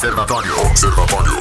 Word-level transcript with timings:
Observatório. 0.00 0.58
Observatório. 0.62 1.32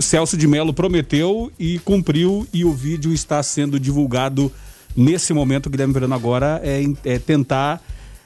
Celso 0.00 0.36
de 0.36 0.46
Mello 0.46 0.72
prometeu 0.72 1.52
e 1.58 1.78
cumpriu 1.80 2.46
e 2.52 2.64
o 2.64 2.72
vídeo 2.72 3.12
está 3.12 3.42
sendo 3.42 3.78
divulgado 3.78 4.50
nesse 4.96 5.32
momento. 5.32 5.66
O 5.66 5.70
Guilherme 5.70 5.94
Verano 5.94 6.14
agora 6.14 6.60
é, 6.64 6.82
é 7.04 7.18
tentar 7.18 7.82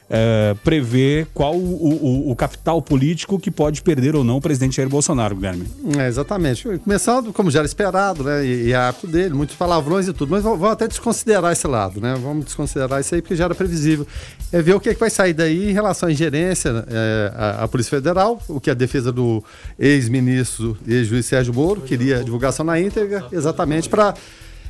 é, 0.09 0.55
prever 0.63 1.27
qual 1.33 1.55
o, 1.55 1.59
o, 1.59 2.31
o, 2.31 2.35
capital 2.35 2.81
político 2.81 3.39
que 3.39 3.49
pode 3.49 3.81
perder 3.81 4.15
ou 4.15 4.23
não 4.23 4.37
o 4.37 4.41
presidente 4.41 4.75
Jair 4.75 4.87
Bolsonaro, 4.87 5.35
Guilherme. 5.35 5.67
É, 5.97 6.07
exatamente. 6.07 6.63
Começando, 6.79 7.33
como 7.33 7.49
já 7.49 7.59
era 7.59 7.65
esperado, 7.65 8.23
né? 8.23 8.45
E, 8.45 8.67
e 8.67 8.71
é 8.71 8.75
hábito 8.75 9.07
dele, 9.07 9.33
muitos 9.33 9.55
palavrões 9.55 10.07
e 10.07 10.13
tudo, 10.13 10.29
mas 10.29 10.43
vamos 10.43 10.63
até 10.63 10.87
desconsiderar 10.87 11.51
esse 11.51 11.67
lado, 11.67 11.99
né? 11.99 12.15
Vamos 12.21 12.45
desconsiderar 12.45 13.01
isso 13.01 13.15
aí 13.15 13.21
porque 13.21 13.35
já 13.35 13.45
era 13.45 13.55
previsível. 13.55 14.05
É 14.51 14.61
ver 14.61 14.75
o 14.75 14.79
que, 14.79 14.89
é 14.89 14.93
que 14.93 14.99
vai 14.99 15.09
sair 15.09 15.33
daí 15.33 15.71
em 15.71 15.73
relação 15.73 16.07
à 16.07 16.11
ingerência 16.11 16.85
é, 16.87 17.31
à, 17.35 17.63
à, 17.63 17.67
Polícia 17.67 17.89
Federal, 17.89 18.39
o 18.47 18.59
que 18.59 18.69
a 18.69 18.75
defesa 18.75 19.11
do 19.11 19.43
ex-ministro 19.79 20.77
e 20.85 20.93
ex-juiz 20.93 21.25
Sérgio 21.25 21.53
Moro 21.53 21.81
queria 21.81 22.23
divulgação 22.23 22.65
na 22.65 22.79
íntegra, 22.79 23.25
exatamente 23.31 23.89
para 23.89 24.13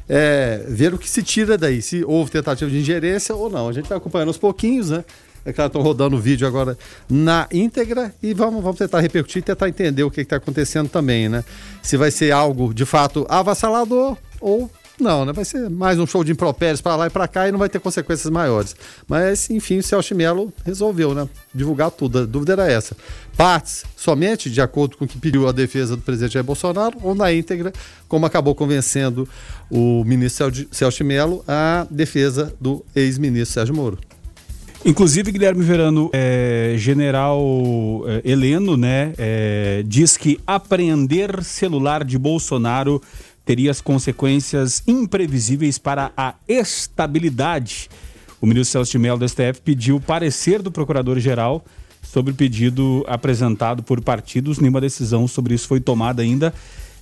é, 0.08 0.64
ver 0.68 0.94
o 0.94 0.98
que 0.98 1.10
se 1.10 1.22
tira 1.22 1.58
daí, 1.58 1.82
se 1.82 2.04
houve 2.06 2.32
tentativa 2.32 2.70
de 2.70 2.78
ingerência 2.78 3.36
ou 3.36 3.50
não. 3.50 3.68
A 3.68 3.74
gente 3.74 3.90
vai 3.90 3.98
acompanhando 3.98 4.30
aos 4.30 4.38
pouquinhos, 4.38 4.90
né? 4.92 5.04
É 5.46 5.54
claro, 5.54 5.68
estão 5.68 5.82
rodando 5.82 6.16
o 6.16 6.20
vídeo 6.20 6.48
agora 6.48 6.76
na 7.08 7.48
íntegra 7.52 8.14
e 8.22 8.34
vamos, 8.34 8.64
vamos 8.64 8.80
tentar 8.80 9.00
repercutir 9.00 9.40
e 9.40 9.44
tentar 9.44 9.70
entender 9.70 10.04
o 10.04 10.10
que 10.10 10.22
está 10.22 10.38
acontecendo 10.38 10.90
também, 10.90 11.30
né? 11.30 11.44
Se 11.84 11.96
vai 11.98 12.10
ser 12.10 12.32
algo 12.32 12.74
de 12.74 12.84
fato 12.84 13.28
avassalador 13.30 14.18
ou 14.42 14.72
não, 15.00 15.26
né? 15.26 15.34
Vai 15.34 15.44
ser 15.44 15.70
mais 15.70 16.00
um 16.00 16.08
show 16.08 16.24
de 16.24 16.32
impropérios 16.32 16.82
para 16.82 16.96
lá 16.96 17.08
e 17.08 17.10
para 17.10 17.28
cá 17.28 17.48
e 17.48 17.52
não 17.52 17.60
vai 17.60 17.68
ter 17.68 17.80
consequências 17.80 18.32
maiores. 18.32 18.76
Mas, 19.08 19.50
enfim, 19.50 19.78
o 19.78 19.84
Celso 19.84 20.16
resolveu, 20.64 21.14
né? 21.14 21.28
Divulgar 21.54 21.92
tudo. 21.92 22.20
A 22.20 22.26
dúvida 22.26 22.54
era 22.54 22.72
essa. 22.72 22.96
Partes 23.36 23.84
somente 23.96 24.50
de 24.50 24.62
acordo 24.62 24.98
com 24.98 25.06
o 25.06 25.08
que 25.08 25.18
pediu 25.18 25.48
a 25.48 25.52
defesa 25.52 25.96
do 25.96 26.02
presidente 26.02 26.34
Jair 26.34 26.46
Bolsonaro 26.46 26.98
ou 27.04 27.14
na 27.14 27.32
íntegra, 27.32 27.74
como 28.08 28.26
acabou 28.26 28.56
convencendo 28.56 29.28
o 29.70 30.04
ministro 30.06 30.52
Celso 30.72 31.04
a 31.48 31.86
defesa 31.92 32.54
do 32.60 32.84
ex-ministro 32.96 33.54
Sérgio 33.54 33.76
Moro. 33.76 34.00
Inclusive, 34.88 35.32
Guilherme 35.32 35.64
Verano, 35.64 36.12
é, 36.14 36.76
general 36.78 37.42
é, 38.06 38.22
Heleno, 38.24 38.78
né, 38.78 39.14
é, 39.18 39.84
diz 39.84 40.16
que 40.16 40.40
apreender 40.46 41.44
celular 41.44 42.04
de 42.04 42.20
Bolsonaro 42.20 43.02
teria 43.44 43.72
as 43.72 43.82
consequências 43.82 44.84
imprevisíveis 44.88 45.80
para 45.80 46.12
a 46.16 46.36
estabilidade. 46.48 47.90
O 48.40 48.46
ministro 48.46 48.74
Celso 48.74 48.92
de 48.92 49.00
Mello 49.00 49.18
do 49.18 49.28
STF 49.28 49.60
pediu 49.64 50.00
parecer 50.00 50.62
do 50.62 50.72
procurador-geral 50.72 51.66
sobre 52.04 52.34
o 52.34 52.36
pedido 52.36 53.04
apresentado 53.08 53.82
por 53.82 54.00
partidos. 54.02 54.60
Nenhuma 54.60 54.80
decisão 54.80 55.28
sobre 55.28 55.56
isso 55.56 55.68
foi 55.68 55.80
tomada 55.80 56.22
ainda. 56.22 56.54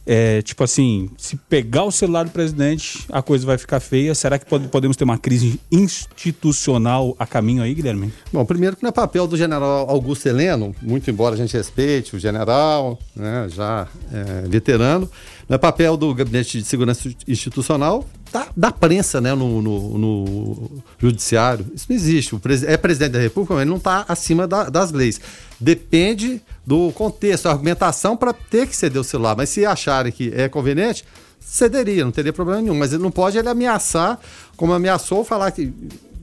É, 0.06 0.42
tipo 0.42 0.64
assim, 0.64 1.10
se 1.18 1.36
pegar 1.36 1.84
o 1.84 1.92
celular 1.92 2.26
do 2.26 2.32
presidente, 2.32 3.06
a 3.10 3.22
coisa 3.22 3.46
vai 3.46 3.58
ficar 3.58 3.80
feia. 3.80 4.14
Será 4.14 4.38
que 4.38 4.46
pode, 4.46 4.68
podemos 4.68 4.98
ter 4.98 5.04
uma 5.04 5.18
crise 5.18 5.60
institucional 5.72 7.16
a 7.18 7.26
caminho 7.26 7.64
aí, 7.64 7.74
Guilherme? 7.74 8.14
Bom, 8.32 8.44
primeiro 8.44 8.76
que 8.76 8.84
não 8.84 8.90
é 8.90 8.92
papel 8.92 9.26
do 9.26 9.38
general 9.38 9.90
Augusto 9.90 10.28
Heleno, 10.28 10.76
muito 10.82 11.10
embora 11.10 11.36
a 11.36 11.38
gente 11.38 11.56
respeite 11.56 12.16
o 12.16 12.20
general, 12.20 13.00
né, 13.16 13.48
já 13.50 13.88
é, 14.12 14.48
veterano, 14.48 15.10
não 15.48 15.56
é 15.56 15.58
papel 15.58 15.98
do 15.98 16.14
Gabinete 16.14 16.60
de 16.60 16.66
Segurança 16.66 17.10
Institucional 17.28 18.08
da, 18.32 18.48
da 18.56 18.72
prensa 18.72 19.22
né, 19.22 19.34
no, 19.36 19.62
no, 19.62 19.98
no, 19.98 20.72
judiciário. 20.98 21.66
Isso 21.76 21.86
não 21.88 21.96
existe. 21.96 22.36
O 22.36 22.40
pres, 22.40 22.64
é 22.64 22.76
presidente 22.78 23.12
da 23.12 23.20
República, 23.20 23.54
mas 23.54 23.62
ele 23.62 23.70
não 23.70 23.78
está 23.78 24.06
acima 24.08 24.48
da, 24.48 24.70
das 24.70 24.92
leis. 24.92 25.22
Depende 25.60 26.42
do 26.66 26.92
contexto, 26.94 27.48
a 27.48 27.52
argumentação 27.52 28.18
para 28.18 28.34
ter 28.34 28.68
que 28.68 28.76
ceder 28.76 29.00
o 29.00 29.04
celular. 29.04 29.36
Mas 29.36 29.50
se 29.50 29.66
acharem 29.66 30.12
que 30.12 30.32
é 30.36 30.50
conveniente, 30.50 31.06
cederia, 31.40 32.04
não 32.04 32.12
teria 32.12 32.34
problema 32.34 32.62
nenhum. 32.62 32.76
Mas 32.76 32.92
ele 32.92 33.04
não 33.04 33.12
pode 33.12 33.38
ele 33.38 33.50
ameaçar, 33.50 34.20
como 34.58 34.74
ameaçou, 34.74 35.24
falar 35.24 35.52
que 35.52 35.72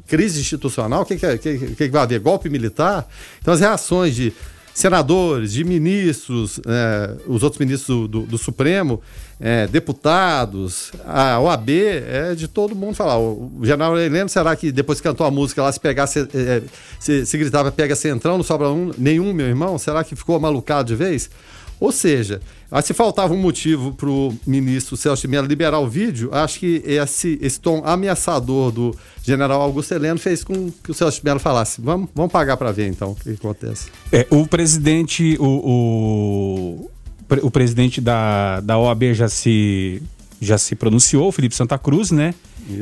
crise 0.09 0.41
institucional, 0.41 1.03
o 1.03 1.05
que, 1.07 1.17
que, 1.17 1.25
é, 1.25 1.39
que, 1.39 1.77
que, 1.77 1.89
vai 1.89 2.03
haver? 2.03 2.19
Golpe 2.19 2.49
militar? 2.49 3.09
Então 3.41 3.55
as 3.55 3.61
reações 3.61 4.17
de 4.17 4.33
senadores, 4.75 5.53
de 5.53 5.65
ministros, 5.65 6.61
é, 6.67 7.17
os 7.27 7.43
outros 7.43 7.59
ministros 7.59 7.87
do, 7.87 8.09
do, 8.09 8.21
do 8.27 8.39
Supremo, 8.39 9.01
é, 9.41 9.67
deputados, 9.67 10.93
a 11.07 11.41
OAB, 11.41 11.71
é 11.71 12.35
de 12.35 12.47
todo 12.47 12.75
mundo 12.75 12.95
falar. 12.95 13.19
O, 13.19 13.51
o 13.59 13.67
general 13.67 13.99
Heleno, 13.99 14.29
será 14.29 14.55
que 14.55 14.71
depois 14.71 15.01
que 15.01 15.09
cantou 15.09 15.27
a 15.27 15.31
música 15.31 15.63
lá, 15.63 15.73
se 15.73 15.81
pegasse, 15.81 16.21
é, 16.35 16.63
se, 16.99 17.25
se 17.25 17.39
gritava 17.39 17.73
pega 17.73 17.95
centrão, 17.95 18.37
não 18.37 18.45
sobra 18.45 18.69
um, 18.69 18.93
nenhum, 18.99 19.33
meu 19.33 19.47
irmão? 19.47 19.79
Será 19.79 20.05
que 20.05 20.15
ficou 20.15 20.39
malucado 20.39 20.89
de 20.89 20.95
vez? 20.95 21.31
Ou 21.81 21.91
seja, 21.91 22.43
se 22.83 22.93
faltava 22.93 23.33
um 23.33 23.39
motivo 23.39 23.93
para 23.93 24.09
o 24.09 24.37
ministro 24.47 24.99
Celso 24.99 25.23
de 25.23 25.29
Mello 25.29 25.47
liberar 25.47 25.81
o 25.81 25.89
vídeo, 25.89 26.29
acho 26.31 26.61
que 26.61 26.83
esse, 26.85 27.39
esse 27.41 27.59
tom 27.59 27.83
ameaçador 27.85 28.71
do 28.71 28.95
general 29.25 29.63
Augusto 29.63 29.95
Heleno 29.95 30.19
fez 30.19 30.45
com 30.45 30.71
que 30.85 30.91
o 30.91 30.95
Celso 30.95 31.19
de 31.19 31.25
Mello 31.25 31.41
falasse: 31.41 31.81
vamos, 31.81 32.11
vamos 32.15 32.31
pagar 32.31 32.59
para 32.59 32.71
ver 32.71 32.87
então 32.87 33.13
o 33.13 33.15
que 33.15 33.31
acontece. 33.31 33.89
É, 34.13 34.27
o 34.31 34.47
presidente, 34.47 35.39
o, 35.41 36.91
o, 37.31 37.37
o, 37.43 37.51
presidente 37.51 37.99
da, 37.99 38.61
da 38.61 38.79
OAB 38.79 39.15
já 39.15 39.29
se, 39.29 40.03
já 40.39 40.59
se 40.59 40.77
pronunciou, 40.77 41.29
o 41.29 41.33
Felipe 41.33 41.55
Santa 41.55 41.79
Cruz, 41.79 42.11
né? 42.11 42.35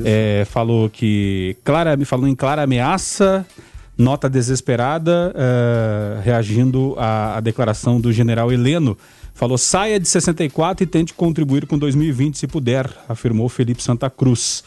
É, 0.05 0.47
falou 0.51 0.91
que 0.91 1.57
clara, 1.65 1.97
falou 2.05 2.29
em 2.29 2.35
clara 2.35 2.63
ameaça 2.63 3.47
nota 3.99 4.31
desesperada, 4.31 5.35
uh, 5.35 6.23
reagindo 6.23 6.95
à, 6.97 7.37
à, 7.37 7.41
declaração 7.41 8.01
do 8.01 8.13
general 8.13 8.53
Heleno. 8.53 8.97
Falou: 9.35 9.59
saia 9.59 9.99
de 9.99 10.09
64 10.09 10.85
e 10.85 10.87
tente 10.87 11.13
contribuir 11.13 11.67
com 11.67 11.77
2020 11.77 12.39
se 12.39 12.47
puder, 12.47 12.89
afirmou 13.09 13.49
Felipe 13.49 13.83
Santa 13.83 14.09
Cruz. 14.09 14.63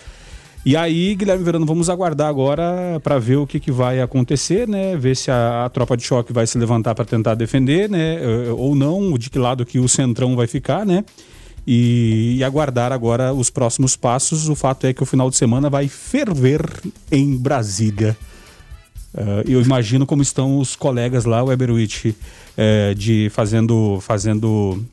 E 0.64 0.78
aí, 0.78 1.16
Guilherme 1.16 1.44
Verano, 1.44 1.66
vamos 1.66 1.90
aguardar 1.90 2.28
agora 2.28 3.00
para 3.04 3.18
ver 3.18 3.38
o 3.38 3.48
que, 3.48 3.60
que 3.60 3.72
vai 3.72 4.00
acontecer, 4.00 4.68
né? 4.68 4.96
Ver 4.96 5.16
se 5.16 5.32
a, 5.32 5.66
a 5.66 5.70
tropa 5.70 5.98
de 5.98 6.04
choque 6.04 6.32
vai 6.32 6.46
se 6.46 6.56
levantar 6.58 6.94
para 6.94 7.04
tentar 7.04 7.34
defender, 7.34 7.90
né? 7.90 8.20
Eh, 8.22 8.52
ou 8.56 8.76
não, 8.76 9.18
de 9.18 9.32
que 9.32 9.40
lado 9.40 9.66
que 9.66 9.80
o 9.80 9.90
centrão 9.90 10.36
vai 10.36 10.46
ficar, 10.46 10.86
né? 10.86 11.04
E, 11.66 12.36
e, 12.38 12.44
aguardar 12.44 12.92
agora 12.92 13.34
os 13.34 13.50
próximos 13.50 13.96
passos. 13.96 14.50
O 14.50 14.56
fato 14.56 14.86
é 14.86 14.94
que 14.94 15.02
o 15.02 15.06
final 15.06 15.32
de 15.32 15.36
semana 15.36 15.68
vai 15.68 15.88
ferver 15.88 16.62
em 17.12 17.36
Brasília. 17.36 18.16
Uh, 19.14 19.44
eu 19.46 19.62
imagino 19.62 20.06
como 20.06 20.22
estão 20.22 20.58
os 20.58 20.76
colegas 20.76 21.26
lá, 21.26 21.44
o 21.44 21.52
Eberwitch, 21.52 22.14
é, 22.58 22.94
de 22.94 23.30
fazendo, 23.30 24.00
fazendo 24.02 24.84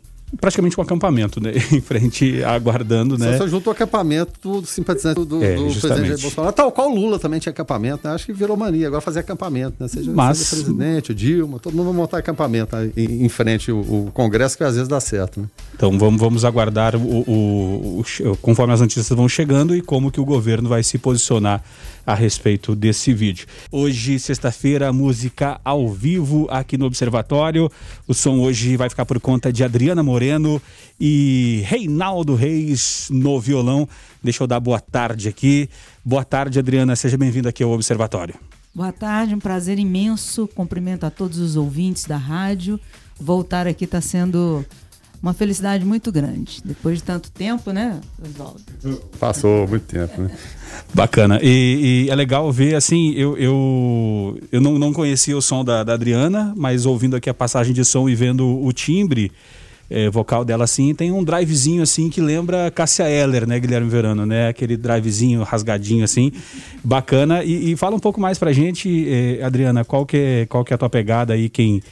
praticamente 0.40 0.78
um 0.78 0.82
acampamento, 0.82 1.40
né? 1.40 1.52
em 1.72 1.80
frente, 1.80 2.42
aguardando, 2.44 3.16
né? 3.16 3.32
Só, 3.32 3.38
só 3.38 3.48
junto 3.48 3.68
ao 3.70 3.74
acampamento 3.74 4.32
do 4.42 4.66
simpatizante 4.66 5.24
do, 5.24 5.42
é, 5.42 5.54
do 5.54 5.64
presidente 5.64 6.08
Jair 6.08 6.20
Bolsonaro. 6.20 6.52
Tal 6.52 6.70
qual 6.70 6.90
o 6.90 6.94
Lula 6.94 7.18
também 7.18 7.40
tinha 7.40 7.50
acampamento, 7.50 8.06
né? 8.06 8.14
Acho 8.14 8.26
que 8.26 8.32
virou 8.32 8.56
mania 8.56 8.86
agora 8.86 9.00
fazer 9.00 9.20
acampamento, 9.20 9.76
né? 9.80 9.88
Seja, 9.88 10.10
Mas... 10.12 10.38
seja 10.38 10.62
presidente, 10.62 11.12
o 11.12 11.14
Dilma, 11.14 11.58
todo 11.58 11.74
mundo 11.74 11.86
vai 11.86 11.94
montar 11.94 12.18
acampamento 12.18 12.76
né? 12.76 12.90
em, 12.96 13.24
em, 13.24 13.28
frente 13.28 13.72
o, 13.72 13.78
o, 13.80 14.10
Congresso, 14.12 14.56
que 14.56 14.64
às 14.64 14.74
vezes 14.74 14.88
dá 14.88 15.00
certo, 15.00 15.40
né? 15.40 15.46
Então 15.74 15.96
vamos, 15.98 16.20
vamos 16.20 16.44
aguardar 16.44 16.96
o, 16.96 17.00
o, 17.00 18.00
o, 18.00 18.36
conforme 18.42 18.74
as 18.74 18.80
notícias 18.80 19.08
vão 19.08 19.28
chegando 19.28 19.74
e 19.74 19.80
como 19.80 20.10
que 20.10 20.20
o 20.20 20.24
governo 20.24 20.68
vai 20.68 20.82
se 20.82 20.98
posicionar 20.98 21.62
a 22.08 22.14
respeito 22.14 22.74
desse 22.74 23.12
vídeo. 23.12 23.46
Hoje, 23.70 24.18
sexta-feira, 24.18 24.90
música 24.94 25.60
ao 25.62 25.90
vivo 25.90 26.46
aqui 26.50 26.78
no 26.78 26.86
Observatório. 26.86 27.70
O 28.06 28.14
som 28.14 28.40
hoje 28.40 28.78
vai 28.78 28.88
ficar 28.88 29.04
por 29.04 29.20
conta 29.20 29.52
de 29.52 29.62
Adriana 29.62 30.02
Moreno 30.18 30.60
e 30.98 31.62
Reinaldo 31.64 32.34
Reis 32.34 33.06
no 33.08 33.38
violão. 33.40 33.88
Deixa 34.20 34.42
eu 34.42 34.48
dar 34.48 34.58
boa 34.58 34.80
tarde 34.80 35.28
aqui. 35.28 35.70
Boa 36.04 36.24
tarde, 36.24 36.58
Adriana. 36.58 36.96
Seja 36.96 37.16
bem-vinda 37.16 37.50
aqui 37.50 37.62
ao 37.62 37.70
Observatório. 37.70 38.34
Boa 38.74 38.90
tarde, 38.90 39.32
um 39.32 39.38
prazer 39.38 39.78
imenso. 39.78 40.48
Cumprimento 40.48 41.04
a 41.04 41.10
todos 41.10 41.38
os 41.38 41.54
ouvintes 41.54 42.04
da 42.04 42.16
rádio. 42.16 42.80
Voltar 43.20 43.68
aqui 43.68 43.84
está 43.84 44.00
sendo 44.00 44.66
uma 45.22 45.32
felicidade 45.32 45.84
muito 45.84 46.10
grande. 46.10 46.60
Depois 46.64 46.98
de 46.98 47.04
tanto 47.04 47.30
tempo, 47.30 47.70
né, 47.70 48.00
Oswaldo? 48.20 48.60
Passou 49.20 49.68
muito 49.68 49.86
tempo, 49.86 50.20
né? 50.20 50.36
Bacana. 50.92 51.38
E, 51.40 52.06
e, 52.06 52.10
é 52.10 52.14
legal 52.16 52.50
ver, 52.50 52.74
assim, 52.74 53.12
eu, 53.12 53.36
eu, 53.36 54.40
eu 54.50 54.60
não, 54.60 54.80
não 54.80 54.92
conhecia 54.92 55.36
o 55.36 55.42
som 55.42 55.64
da, 55.64 55.84
da 55.84 55.94
Adriana, 55.94 56.52
mas 56.56 56.86
ouvindo 56.86 57.14
aqui 57.14 57.30
a 57.30 57.34
passagem 57.34 57.72
de 57.72 57.84
som 57.84 58.08
e 58.08 58.16
vendo 58.16 58.64
o 58.64 58.72
timbre 58.72 59.30
é, 59.90 60.10
vocal 60.10 60.44
dela, 60.44 60.64
assim, 60.64 60.94
tem 60.94 61.10
um 61.10 61.24
drivezinho, 61.24 61.82
assim, 61.82 62.10
que 62.10 62.20
lembra 62.20 62.70
Cássia 62.70 63.08
Eller, 63.08 63.46
né, 63.46 63.58
Guilherme 63.58 63.88
Verano, 63.88 64.26
né? 64.26 64.48
Aquele 64.48 64.76
drivezinho 64.76 65.42
rasgadinho, 65.42 66.04
assim, 66.04 66.30
bacana. 66.84 67.42
E, 67.42 67.72
e 67.72 67.76
fala 67.76 67.96
um 67.96 68.00
pouco 68.00 68.20
mais 68.20 68.38
pra 68.38 68.52
gente, 68.52 69.06
eh, 69.08 69.42
Adriana, 69.42 69.84
qual 69.84 70.04
que, 70.04 70.16
é, 70.16 70.46
qual 70.46 70.64
que 70.64 70.72
é 70.72 70.76
a 70.76 70.78
tua 70.78 70.90
pegada 70.90 71.32
aí, 71.32 71.48
quem 71.48 71.82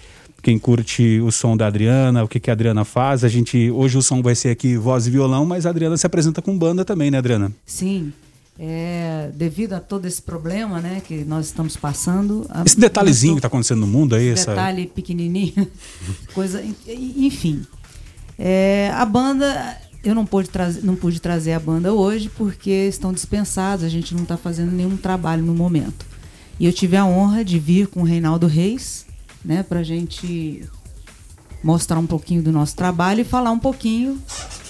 quem 0.42 0.60
curte 0.60 1.20
o 1.22 1.32
som 1.32 1.56
da 1.56 1.66
Adriana, 1.66 2.22
o 2.22 2.28
que, 2.28 2.38
que 2.38 2.50
a 2.50 2.52
Adriana 2.52 2.84
faz. 2.84 3.24
A 3.24 3.28
gente 3.28 3.68
hoje 3.68 3.98
o 3.98 4.02
som 4.02 4.22
vai 4.22 4.36
ser 4.36 4.50
aqui 4.50 4.76
voz 4.76 5.08
e 5.08 5.10
violão, 5.10 5.44
mas 5.44 5.66
a 5.66 5.70
Adriana 5.70 5.96
se 5.96 6.06
apresenta 6.06 6.40
com 6.40 6.56
banda 6.56 6.84
também, 6.84 7.10
né, 7.10 7.18
Adriana? 7.18 7.50
Sim. 7.66 8.12
É, 8.58 9.30
devido 9.34 9.74
a 9.74 9.80
todo 9.80 10.06
esse 10.06 10.22
problema 10.22 10.80
né, 10.80 11.02
que 11.04 11.24
nós 11.24 11.46
estamos 11.46 11.76
passando. 11.76 12.48
Esse 12.64 12.78
detalhezinho 12.78 13.34
que 13.34 13.40
está 13.40 13.48
acontecendo 13.48 13.80
no 13.80 13.86
mundo 13.86 14.14
aí, 14.14 14.28
essa... 14.28 14.52
detalhe 14.52 14.86
pequenininho, 14.86 15.68
coisa, 16.32 16.62
enfim. 16.86 17.66
É, 18.38 18.90
a 18.94 19.04
banda, 19.04 19.78
eu 20.04 20.14
não 20.14 20.26
pude, 20.26 20.50
trazer, 20.50 20.84
não 20.84 20.94
pude 20.94 21.20
trazer 21.20 21.52
a 21.52 21.60
banda 21.60 21.92
hoje 21.92 22.30
porque 22.36 22.70
estão 22.70 23.12
dispensados, 23.12 23.84
a 23.84 23.88
gente 23.88 24.14
não 24.14 24.22
está 24.22 24.36
fazendo 24.36 24.72
nenhum 24.72 24.96
trabalho 24.96 25.42
no 25.42 25.54
momento. 25.54 26.06
E 26.58 26.66
eu 26.66 26.72
tive 26.72 26.96
a 26.96 27.04
honra 27.04 27.44
de 27.44 27.58
vir 27.58 27.86
com 27.86 28.00
o 28.00 28.04
Reinaldo 28.04 28.46
Reis, 28.46 29.06
né, 29.44 29.62
para 29.62 29.80
a 29.80 29.82
gente 29.82 30.64
mostrar 31.62 31.98
um 31.98 32.06
pouquinho 32.06 32.42
do 32.42 32.52
nosso 32.52 32.76
trabalho 32.76 33.20
e 33.20 33.24
falar 33.24 33.50
um 33.50 33.58
pouquinho 33.58 34.20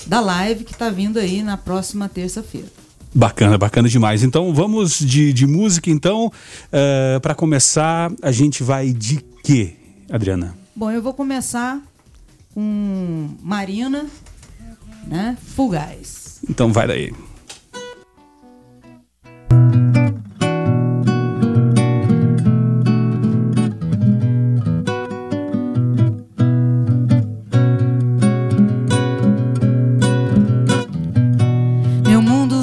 da 0.06 0.20
live 0.20 0.64
que 0.64 0.72
está 0.72 0.88
vindo 0.88 1.18
aí 1.18 1.42
na 1.42 1.56
próxima 1.56 2.08
terça-feira. 2.08 2.68
Bacana, 3.14 3.56
bacana 3.56 3.88
demais. 3.88 4.22
Então 4.22 4.52
vamos 4.52 4.98
de, 4.98 5.32
de 5.32 5.46
música 5.46 5.90
então. 5.90 6.26
Uh, 6.26 6.32
eh, 6.72 7.18
para 7.20 7.34
começar, 7.34 8.12
a 8.20 8.30
gente 8.30 8.62
vai 8.62 8.92
de 8.92 9.24
quê, 9.42 9.74
Adriana? 10.10 10.54
Bom, 10.74 10.90
eu 10.90 11.00
vou 11.00 11.14
começar 11.14 11.80
com 12.56 13.28
Marina, 13.42 14.06
né? 15.06 15.36
Fugaz. 15.42 16.40
Então 16.48 16.72
vai 16.72 16.88
daí. 16.88 17.12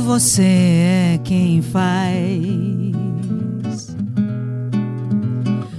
você 0.05 0.43
é 0.43 1.19
quem 1.23 1.61
faz 1.61 2.15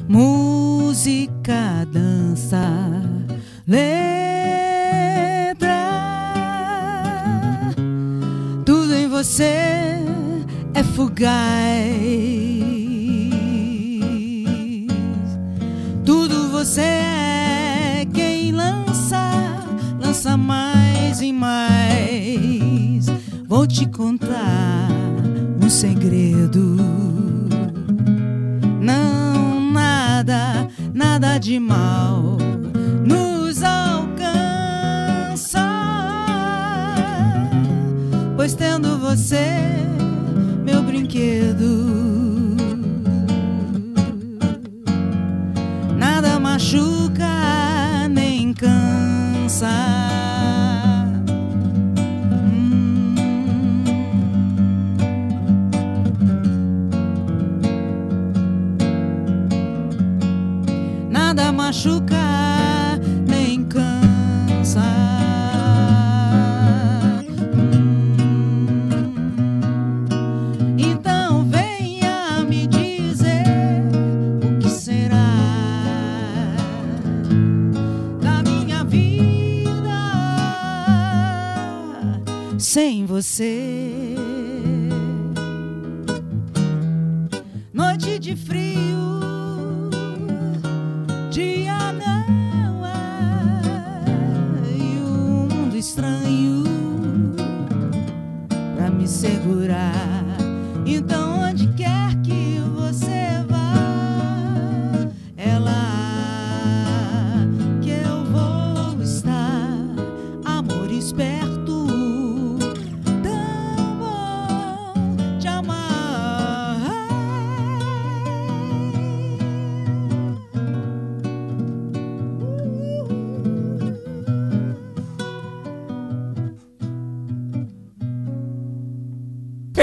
música, 0.08 1.86
dança, 1.92 2.60
letra. 3.66 3.93
Você 9.34 9.96
é 10.74 10.84
fugaz. 10.84 11.24
Tudo 16.04 16.50
você 16.52 16.82
é 16.82 18.06
quem 18.14 18.52
lança, 18.52 19.32
lança 20.00 20.36
mais 20.36 21.20
e 21.20 21.32
mais 21.32 23.06
Vou 23.48 23.66
te 23.66 23.86
contar 23.86 24.88
um 25.60 25.68
segredo. 25.68 26.76
Não, 28.80 29.60
nada, 29.72 30.68
nada 30.94 31.38
de 31.38 31.58
mal 31.58 32.33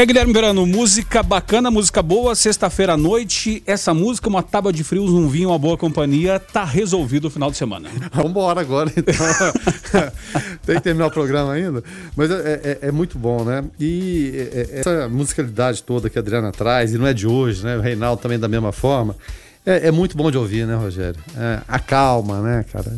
É, 0.02 0.06
Guilherme 0.06 0.34
Verano, 0.34 0.66
música 0.66 1.22
bacana, 1.22 1.70
música 1.70 2.02
boa, 2.02 2.34
sexta-feira 2.34 2.94
à 2.94 2.98
noite. 2.98 3.62
Essa 3.68 3.94
música, 3.94 4.28
uma 4.28 4.42
tábua 4.42 4.74
de 4.74 4.84
frios, 4.84 5.12
um 5.12 5.28
vinho, 5.28 5.50
uma 5.50 5.60
boa 5.60 5.78
companhia, 5.78 6.40
tá 6.40 6.64
resolvido 6.64 7.26
o 7.26 7.30
final 7.30 7.52
de 7.52 7.58
semana. 7.58 7.88
Vamos 8.12 8.32
embora 8.32 8.62
agora, 8.62 8.92
então. 8.98 9.14
Tem 10.66 10.78
que 10.78 10.82
terminar 10.82 11.06
o 11.06 11.12
programa 11.12 11.54
ainda. 11.54 11.84
Mas 12.16 12.32
é, 12.32 12.80
é, 12.82 12.88
é 12.88 12.92
muito 12.92 13.20
bom, 13.20 13.44
né? 13.44 13.64
E 13.80 14.32
é, 14.34 14.60
é, 14.60 14.80
essa 14.80 15.08
musicalidade 15.08 15.84
toda 15.84 16.10
que 16.10 16.18
a 16.18 16.22
Adriana 16.22 16.52
traz, 16.52 16.96
e 16.96 16.98
não 16.98 17.06
é 17.06 17.14
de 17.14 17.28
hoje, 17.28 17.64
né? 17.64 17.78
O 17.78 17.82
Reinaldo 17.82 18.24
também 18.24 18.40
da 18.40 18.48
mesma 18.48 18.72
forma. 18.72 19.16
É, 19.64 19.90
é, 19.90 19.92
muito 19.92 20.18
bom 20.18 20.32
de 20.32 20.38
ouvir, 20.40 20.66
né, 20.66 20.74
Rogério? 20.74 21.22
É, 21.38 21.62
a 21.68 21.78
calma, 21.78 22.42
né, 22.42 22.66
cara? 22.74 22.92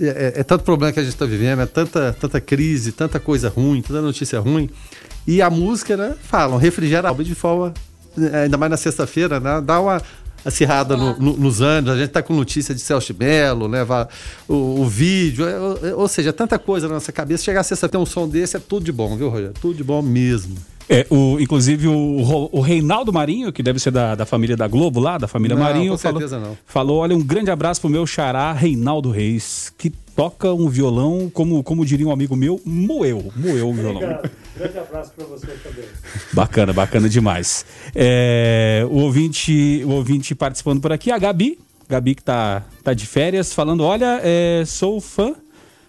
É, 0.00 0.06
é, 0.06 0.40
é 0.40 0.42
tanto 0.42 0.64
problema 0.64 0.92
que 0.92 0.98
a 0.98 1.04
gente 1.04 1.12
está 1.12 1.24
vivendo, 1.24 1.62
é 1.62 1.66
tanta, 1.66 2.12
tanta 2.20 2.40
crise, 2.40 2.90
tanta 2.90 3.20
coisa 3.20 3.48
ruim, 3.48 3.80
tanta 3.80 4.02
notícia 4.02 4.40
ruim. 4.40 4.68
E 5.28 5.42
a 5.42 5.50
música, 5.50 5.94
né, 5.94 6.14
falam, 6.22 6.56
refrigera 6.56 7.10
a 7.10 7.12
de 7.12 7.34
forma, 7.34 7.74
é, 8.16 8.44
ainda 8.44 8.56
mais 8.56 8.70
na 8.70 8.78
sexta-feira, 8.78 9.38
né? 9.38 9.60
Dá 9.60 9.78
uma 9.78 10.00
acirrada 10.42 10.96
no, 10.96 11.18
no, 11.18 11.36
nos 11.36 11.60
anos. 11.60 11.90
A 11.90 11.96
gente 11.96 12.06
está 12.06 12.22
com 12.22 12.32
notícia 12.32 12.74
de 12.74 12.80
Celso 12.80 13.12
Belo, 13.12 13.68
né? 13.68 13.86
O, 14.48 14.80
o 14.80 14.86
vídeo, 14.86 15.46
é, 15.46 15.94
ou 15.94 16.08
seja, 16.08 16.32
tanta 16.32 16.58
coisa 16.58 16.88
na 16.88 16.94
nossa 16.94 17.12
cabeça. 17.12 17.44
Chegar 17.44 17.60
a 17.60 17.62
sexta-feira 17.62 18.02
um 18.02 18.06
som 18.06 18.26
desse 18.26 18.56
é 18.56 18.58
tudo 18.58 18.86
de 18.86 18.90
bom, 18.90 19.18
viu, 19.18 19.28
Rogério? 19.28 19.52
Tudo 19.60 19.76
de 19.76 19.84
bom 19.84 20.00
mesmo. 20.00 20.56
É, 20.88 21.06
o, 21.10 21.38
inclusive 21.38 21.86
o, 21.86 22.48
o 22.50 22.60
Reinaldo 22.60 23.12
Marinho, 23.12 23.52
que 23.52 23.62
deve 23.62 23.78
ser 23.78 23.90
da, 23.90 24.14
da 24.14 24.24
família 24.24 24.56
da 24.56 24.66
Globo 24.66 24.98
lá, 24.98 25.18
da 25.18 25.28
família 25.28 25.54
não, 25.54 25.62
Marinho, 25.62 25.92
com 25.92 25.98
falou, 25.98 26.20
certeza 26.20 26.40
não. 26.40 26.56
falou: 26.64 26.98
olha, 27.00 27.14
um 27.14 27.20
grande 27.20 27.50
abraço 27.50 27.80
pro 27.80 27.90
meu 27.90 28.06
xará, 28.06 28.52
Reinaldo 28.52 29.10
Reis, 29.10 29.70
que 29.76 29.90
toca 29.90 30.52
um 30.52 30.68
violão, 30.68 31.30
como, 31.32 31.62
como 31.62 31.84
diria 31.84 32.06
um 32.06 32.10
amigo 32.10 32.34
meu, 32.34 32.60
moeu, 32.64 33.30
moeu 33.36 33.68
o 33.68 33.74
violão. 33.74 34.02
Obrigado. 34.02 34.30
Grande 34.56 34.78
abraço 34.78 35.12
para 35.14 35.26
você 35.26 35.46
também. 35.46 35.84
Bacana, 36.32 36.72
bacana 36.72 37.08
demais. 37.08 37.64
É, 37.94 38.84
o, 38.90 38.96
ouvinte, 39.02 39.82
o 39.84 39.90
ouvinte 39.90 40.34
participando 40.34 40.80
por 40.80 40.90
aqui, 40.90 41.12
a 41.12 41.18
Gabi, 41.18 41.58
Gabi 41.88 42.14
que 42.14 42.22
tá, 42.22 42.64
tá 42.82 42.94
de 42.94 43.06
férias, 43.06 43.52
falando: 43.52 43.84
olha, 43.84 44.20
é, 44.24 44.64
sou 44.66 45.00
fã 45.00 45.34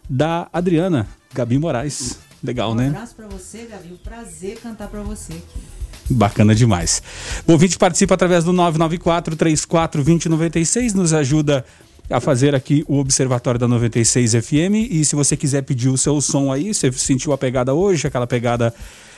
da 0.09 0.49
Adriana, 0.51 1.07
Gabi 1.33 1.57
Moraes. 1.57 2.19
Legal, 2.43 2.71
um 2.71 2.75
né? 2.75 2.85
Um 2.85 2.89
abraço 2.89 3.15
pra 3.15 3.27
você, 3.27 3.67
Gabi. 3.69 3.93
Um 3.93 3.97
prazer 3.97 4.59
cantar 4.59 4.87
pra 4.87 5.01
você 5.01 5.33
aqui. 5.33 5.59
Bacana 6.09 6.55
demais. 6.55 7.03
O 7.47 7.51
ouvinte 7.51 7.77
participa 7.77 8.15
através 8.15 8.43
do 8.43 8.51
994 8.51 9.35
34 9.35 10.03
2096, 10.03 10.93
nos 10.93 11.13
ajuda 11.13 11.63
a 12.09 12.19
fazer 12.19 12.55
aqui 12.55 12.83
o 12.87 12.97
Observatório 12.97 13.59
da 13.59 13.67
96 13.67 14.33
FM. 14.33 14.89
E 14.89 15.05
se 15.05 15.15
você 15.15 15.37
quiser 15.37 15.61
pedir 15.61 15.89
o 15.89 15.97
seu 15.97 16.19
som 16.19 16.51
aí, 16.51 16.73
você 16.73 16.91
sentiu 16.91 17.31
a 17.31 17.37
pegada 17.37 17.73
hoje, 17.73 18.07
aquela 18.07 18.25
pegada 18.25 18.73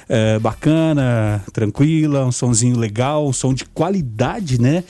é, 0.09 0.37
bacana, 0.39 1.41
tranquila, 1.53 2.25
um 2.25 2.31
sonzinho 2.31 2.77
legal, 2.77 3.25
um 3.25 3.31
som 3.31 3.53
de 3.53 3.63
qualidade, 3.65 4.59
né? 4.59 4.83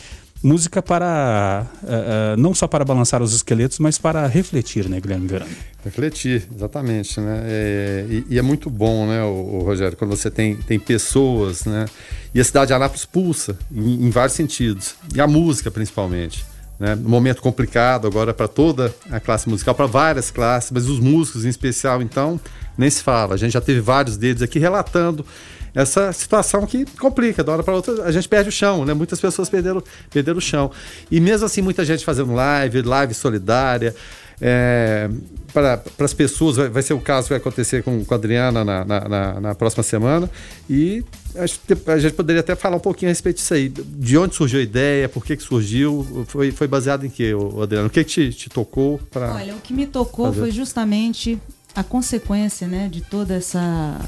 Música 0.43 0.81
para 0.81 1.65
uh, 1.83 1.87
uh, 1.87 2.37
não 2.37 2.53
só 2.53 2.67
para 2.67 2.83
balançar 2.83 3.21
os 3.21 3.33
esqueletos, 3.33 3.79
mas 3.79 3.97
para 3.97 4.25
refletir, 4.27 4.89
né, 4.89 4.99
Guilherme 4.99 5.27
Verano? 5.27 5.51
Refletir, 5.83 6.47
exatamente, 6.55 7.19
né? 7.19 7.41
É, 7.45 8.05
e, 8.09 8.25
e, 8.31 8.39
é 8.39 8.41
muito 8.41 8.69
bom, 8.69 9.07
né, 9.07 9.23
o, 9.23 9.27
o, 9.27 9.63
Rogério, 9.63 9.97
quando 9.97 10.15
você 10.15 10.31
tem, 10.31 10.55
tem 10.55 10.79
pessoas, 10.79 11.65
né? 11.65 11.85
E 12.33 12.39
a 12.39 12.43
cidade 12.43 12.67
de 12.67 12.73
Anápolis 12.73 13.05
pulsa 13.05 13.57
em, 13.71 14.07
em 14.07 14.09
vários 14.09 14.33
sentidos, 14.35 14.95
e 15.13 15.21
a 15.21 15.27
música 15.27 15.69
principalmente. 15.69 16.45
Né? 16.81 16.95
Um 16.95 17.09
momento 17.09 17.43
complicado 17.43 18.07
agora 18.07 18.33
para 18.33 18.47
toda 18.47 18.91
a 19.11 19.19
classe 19.19 19.47
musical, 19.47 19.75
para 19.75 19.85
várias 19.85 20.31
classes, 20.31 20.71
mas 20.71 20.89
os 20.89 20.99
músicos 20.99 21.45
em 21.45 21.49
especial, 21.49 22.01
então, 22.01 22.39
nem 22.75 22.89
se 22.89 23.03
fala. 23.03 23.35
A 23.35 23.37
gente 23.37 23.51
já 23.51 23.61
teve 23.61 23.79
vários 23.79 24.17
deles 24.17 24.41
aqui 24.41 24.57
relatando 24.57 25.23
essa 25.73 26.11
situação 26.11 26.65
que 26.65 26.85
complica, 26.99 27.43
da 27.43 27.53
hora 27.53 27.63
para 27.63 27.73
outra 27.73 28.03
a 28.03 28.11
gente 28.11 28.27
perde 28.27 28.49
o 28.49 28.51
chão, 28.51 28.83
né? 28.85 28.93
Muitas 28.93 29.19
pessoas 29.19 29.49
perderam, 29.49 29.81
perderam 30.09 30.37
o 30.37 30.41
chão. 30.41 30.71
E 31.09 31.19
mesmo 31.19 31.45
assim, 31.45 31.61
muita 31.61 31.85
gente 31.85 32.03
fazendo 32.03 32.33
live, 32.33 32.81
live 32.81 33.13
solidária. 33.13 33.95
É, 34.43 35.07
para 35.53 35.79
as 35.99 36.13
pessoas, 36.15 36.57
vai, 36.57 36.67
vai, 36.67 36.81
ser 36.81 36.93
o 36.93 36.99
caso 36.99 37.27
que 37.27 37.33
vai 37.33 37.37
acontecer 37.37 37.83
com, 37.83 38.03
com 38.03 38.13
a 38.13 38.17
Adriana 38.17 38.65
na, 38.65 38.83
na, 38.83 39.07
na, 39.07 39.39
na 39.39 39.55
próxima 39.55 39.83
semana. 39.83 40.29
E 40.67 41.05
a 41.35 41.97
gente 41.97 42.15
poderia 42.15 42.39
até 42.39 42.55
falar 42.55 42.77
um 42.77 42.79
pouquinho 42.79 43.09
a 43.09 43.11
respeito 43.11 43.37
disso 43.37 43.53
aí. 43.53 43.69
De 43.69 44.17
onde 44.17 44.33
surgiu 44.35 44.59
a 44.59 44.63
ideia, 44.63 45.07
por 45.07 45.23
que, 45.23 45.37
que 45.37 45.43
surgiu, 45.43 46.25
foi, 46.27 46.51
foi 46.51 46.67
baseado 46.67 47.05
em 47.05 47.09
quê, 47.09 47.33
Adriana? 47.61 47.87
O 47.87 47.89
que, 47.89 48.03
que 48.03 48.09
te, 48.09 48.33
te 48.33 48.49
tocou? 48.49 48.99
Pra 49.11 49.35
Olha, 49.35 49.53
o 49.53 49.61
que 49.61 49.73
me 49.73 49.85
tocou 49.85 50.25
fazer? 50.27 50.39
foi 50.39 50.51
justamente 50.51 51.39
a 51.75 51.83
consequência 51.83 52.67
né, 52.67 52.89
de 52.89 53.01
toda 53.01 53.33
essa 53.33 53.99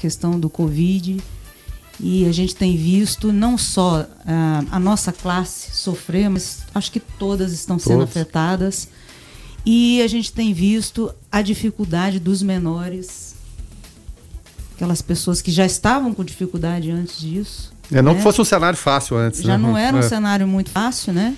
questão 0.00 0.38
do 0.38 0.50
Covid. 0.50 1.18
E 2.00 2.26
a 2.26 2.32
gente 2.32 2.56
tem 2.56 2.76
visto 2.76 3.32
não 3.32 3.56
só 3.56 4.00
uh, 4.00 4.06
a 4.70 4.80
nossa 4.80 5.12
classe 5.12 5.76
sofrer, 5.76 6.28
mas 6.28 6.62
acho 6.74 6.90
que 6.90 6.98
todas 6.98 7.52
estão 7.52 7.78
sendo 7.78 7.98
Todos. 7.98 8.10
afetadas. 8.10 8.88
E 9.64 10.02
a 10.02 10.08
gente 10.08 10.32
tem 10.32 10.52
visto 10.52 11.14
a 11.30 11.40
dificuldade 11.40 12.18
dos 12.18 12.42
menores, 12.42 13.34
aquelas 14.74 15.00
pessoas 15.00 15.40
que 15.40 15.50
já 15.50 15.64
estavam 15.64 16.12
com 16.12 16.24
dificuldade 16.24 16.90
antes 16.90 17.20
disso. 17.20 17.72
É, 17.92 18.02
não 18.02 18.12
né? 18.12 18.18
que 18.18 18.22
fosse 18.22 18.40
um 18.40 18.44
cenário 18.44 18.76
fácil 18.76 19.16
antes. 19.16 19.40
Já 19.40 19.56
né? 19.56 19.66
não 19.66 19.78
era 19.78 19.96
um 19.96 20.00
é. 20.00 20.02
cenário 20.02 20.48
muito 20.48 20.70
fácil, 20.70 21.12
né? 21.12 21.36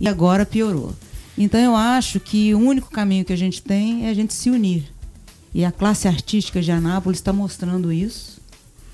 E 0.00 0.08
agora 0.08 0.44
piorou. 0.44 0.92
Então 1.38 1.60
eu 1.60 1.74
acho 1.74 2.18
que 2.18 2.52
o 2.54 2.58
único 2.58 2.90
caminho 2.90 3.24
que 3.24 3.32
a 3.32 3.36
gente 3.36 3.62
tem 3.62 4.06
é 4.06 4.10
a 4.10 4.14
gente 4.14 4.34
se 4.34 4.50
unir 4.50 4.93
e 5.54 5.64
a 5.64 5.70
classe 5.70 6.08
artística 6.08 6.60
de 6.60 6.72
Anápolis 6.72 7.20
está 7.20 7.32
mostrando 7.32 7.92
isso 7.92 8.42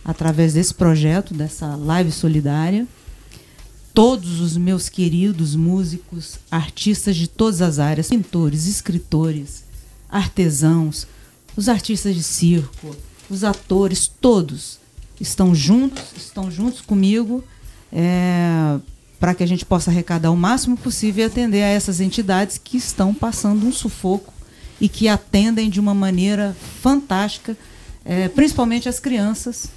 através 0.04 0.52
desse 0.52 0.74
projeto, 0.74 1.32
dessa 1.32 1.74
live 1.74 2.12
solidária. 2.12 2.86
Todos 3.94 4.40
os 4.40 4.56
meus 4.56 4.88
queridos 4.88 5.56
músicos, 5.56 6.38
artistas 6.50 7.16
de 7.16 7.26
todas 7.26 7.62
as 7.62 7.78
áreas, 7.78 8.08
pintores, 8.08 8.66
escritores, 8.66 9.64
artesãos, 10.08 11.06
os 11.56 11.68
artistas 11.68 12.14
de 12.14 12.22
circo, 12.22 12.94
os 13.28 13.42
atores, 13.42 14.06
todos 14.20 14.78
estão 15.20 15.54
juntos, 15.54 16.04
estão 16.16 16.50
juntos 16.50 16.80
comigo 16.80 17.42
é, 17.92 18.78
para 19.18 19.34
que 19.34 19.42
a 19.42 19.46
gente 19.46 19.64
possa 19.64 19.90
arrecadar 19.90 20.30
o 20.30 20.36
máximo 20.36 20.76
possível 20.76 21.24
e 21.24 21.26
atender 21.26 21.62
a 21.62 21.68
essas 21.68 22.00
entidades 22.00 22.58
que 22.58 22.76
estão 22.76 23.12
passando 23.12 23.66
um 23.66 23.72
sufoco 23.72 24.32
e 24.80 24.88
que 24.88 25.08
atendem 25.08 25.68
de 25.68 25.78
uma 25.78 25.94
maneira 25.94 26.56
fantástica, 26.80 27.56
é, 28.04 28.28
principalmente 28.28 28.88
as 28.88 28.98
crianças 28.98 29.68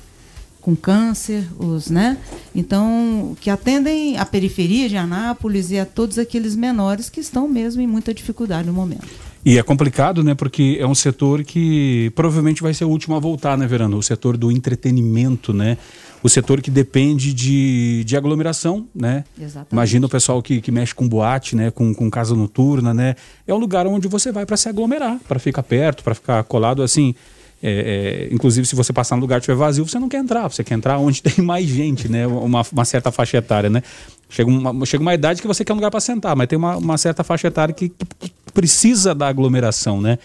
com 0.61 0.75
câncer, 0.77 1.45
os, 1.59 1.89
né? 1.89 2.17
Então, 2.55 3.35
que 3.41 3.49
atendem 3.49 4.17
a 4.17 4.25
periferia 4.25 4.87
de 4.87 4.95
Anápolis 4.95 5.71
e 5.71 5.77
a 5.77 5.85
todos 5.85 6.17
aqueles 6.17 6.55
menores 6.55 7.09
que 7.09 7.19
estão 7.19 7.49
mesmo 7.49 7.81
em 7.81 7.87
muita 7.87 8.13
dificuldade 8.13 8.65
no 8.65 8.73
momento. 8.73 9.32
E 9.45 9.57
é 9.57 9.63
complicado, 9.63 10.23
né? 10.23 10.33
Porque 10.33 10.77
é 10.79 10.87
um 10.87 10.95
setor 10.95 11.43
que 11.43 12.11
provavelmente 12.15 12.61
vai 12.61 12.73
ser 12.73 12.85
o 12.85 12.89
último 12.89 13.15
a 13.15 13.19
voltar, 13.19 13.57
né, 13.57 13.67
Verano? 13.67 13.97
O 13.97 14.03
setor 14.03 14.37
do 14.37 14.51
entretenimento, 14.51 15.53
né? 15.53 15.77
O 16.23 16.29
setor 16.29 16.61
que 16.61 16.71
depende 16.71 17.33
de, 17.33 18.03
de 18.05 18.15
aglomeração, 18.15 18.87
né? 18.95 19.25
Exatamente. 19.37 19.73
Imagina 19.73 20.05
o 20.05 20.09
pessoal 20.09 20.41
que, 20.41 20.61
que 20.61 20.71
mexe 20.71 20.95
com 20.95 21.07
boate, 21.09 21.57
né? 21.57 21.69
Com, 21.69 21.93
com 21.93 22.09
casa 22.09 22.33
noturna, 22.33 22.93
né? 22.93 23.15
É 23.45 23.53
um 23.53 23.57
lugar 23.57 23.85
onde 23.85 24.07
você 24.07 24.31
vai 24.31 24.45
para 24.45 24.55
se 24.55 24.69
aglomerar, 24.69 25.19
para 25.27 25.37
ficar 25.39 25.63
perto, 25.63 26.03
para 26.03 26.15
ficar 26.15 26.41
colado 26.45 26.81
assim. 26.81 27.13
É, 27.61 28.27
é, 28.29 28.33
inclusive, 28.33 28.65
se 28.65 28.75
você 28.75 28.93
passar 28.93 29.15
no 29.17 29.21
lugar 29.21 29.37
e 29.37 29.39
estiver 29.39 29.55
vazio, 29.55 29.85
você 29.85 29.99
não 29.99 30.07
quer 30.07 30.19
entrar. 30.19 30.49
Você 30.49 30.63
quer 30.63 30.75
entrar 30.75 30.97
onde 30.99 31.19
tem 31.23 31.43
mais 31.43 31.65
gente, 31.65 32.07
né? 32.07 32.25
Uma, 32.25 32.61
uma 32.71 32.85
certa 32.85 33.11
faixa 33.11 33.37
etária, 33.37 33.69
né? 33.69 33.83
Chega 34.29 34.49
uma, 34.49 34.85
chega 34.85 35.01
uma 35.01 35.13
idade 35.13 35.41
que 35.41 35.47
você 35.47 35.65
quer 35.65 35.73
um 35.73 35.75
lugar 35.75 35.91
para 35.91 35.99
sentar, 35.99 36.33
mas 36.33 36.47
tem 36.47 36.57
uma, 36.57 36.77
uma 36.77 36.97
certa 36.97 37.23
faixa 37.25 37.49
etária 37.49 37.73
que, 37.73 37.89
que, 37.89 38.31
precisa 38.53 39.13
da 39.15 39.27
aglomeração, 39.27 40.01
né? 40.01 40.17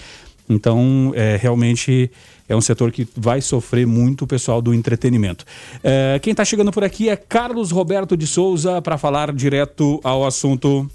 Então, 0.49 1.13
é, 1.15 1.37
realmente 1.41 2.11
é 2.49 2.57
um 2.57 2.61
setor 2.61 2.91
que 2.91 3.07
vai 3.15 3.41
sofrer 3.41 3.87
muito 3.87 4.25
o 4.25 4.27
pessoal 4.27 4.63
do 4.63 4.73
entretenimento. 4.73 5.45
É, 5.85 6.19
quem 6.23 6.31
está 6.31 6.45
chegando 6.45 6.73
por 6.73 6.83
aqui 6.83 7.09
é 7.09 7.17
Carlos 7.17 7.71
Roberto 7.71 8.17
de 8.17 8.27
Souza 8.27 8.81
para 8.81 8.97
falar 8.97 9.33
direto 9.33 10.01
ao 10.03 10.27
assunto. 10.27 10.91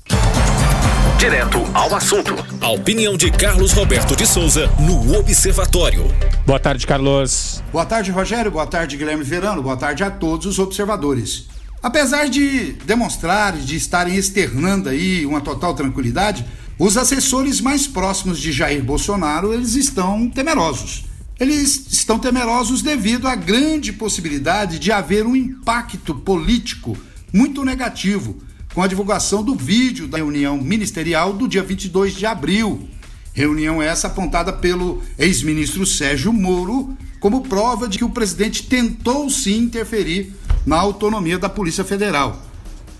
Direto 1.19 1.59
ao 1.73 1.93
assunto. 1.95 2.33
A 2.59 2.71
opinião 2.71 3.15
de 3.15 3.31
Carlos 3.31 3.71
Roberto 3.71 4.15
de 4.15 4.25
Souza 4.25 4.67
no 4.79 5.17
Observatório. 5.17 6.03
Boa 6.45 6.59
tarde, 6.59 6.85
Carlos. 6.87 7.63
Boa 7.71 7.85
tarde, 7.85 8.11
Rogério. 8.11 8.51
Boa 8.51 8.65
tarde, 8.65 8.97
Guilherme 8.97 9.23
Verano. 9.23 9.61
Boa 9.61 9.77
tarde 9.77 10.03
a 10.03 10.09
todos 10.09 10.47
os 10.47 10.59
observadores. 10.59 11.47
Apesar 11.81 12.27
de 12.27 12.73
demonstrar, 12.85 13.53
de 13.53 13.75
estarem 13.75 14.15
externando 14.15 14.89
aí 14.89 15.25
uma 15.25 15.39
total 15.39 15.73
tranquilidade, 15.73 16.45
os 16.77 16.97
assessores 16.97 17.61
mais 17.61 17.87
próximos 17.87 18.39
de 18.39 18.51
Jair 18.51 18.83
Bolsonaro, 18.83 19.53
eles 19.53 19.75
estão 19.75 20.29
temerosos. 20.29 21.05
Eles 21.39 21.87
estão 21.91 22.17
temerosos 22.17 22.81
devido 22.81 23.27
à 23.27 23.35
grande 23.35 23.93
possibilidade 23.93 24.79
de 24.79 24.91
haver 24.91 25.25
um 25.25 25.35
impacto 25.35 26.15
político 26.15 26.97
muito 27.31 27.63
negativo 27.63 28.37
com 28.73 28.81
a 28.81 28.87
divulgação 28.87 29.43
do 29.43 29.55
vídeo 29.55 30.07
da 30.07 30.17
reunião 30.17 30.57
ministerial 30.57 31.33
do 31.33 31.47
dia 31.47 31.63
22 31.63 32.15
de 32.15 32.25
abril. 32.25 32.87
Reunião 33.33 33.81
essa 33.81 34.07
apontada 34.07 34.53
pelo 34.53 35.01
ex-ministro 35.17 35.85
Sérgio 35.85 36.31
Moro 36.31 36.95
como 37.19 37.41
prova 37.41 37.87
de 37.87 37.97
que 37.97 38.05
o 38.05 38.09
presidente 38.09 38.63
tentou 38.63 39.29
sim 39.29 39.59
interferir 39.59 40.33
na 40.65 40.77
autonomia 40.77 41.39
da 41.39 41.49
Polícia 41.49 41.83
Federal. 41.83 42.41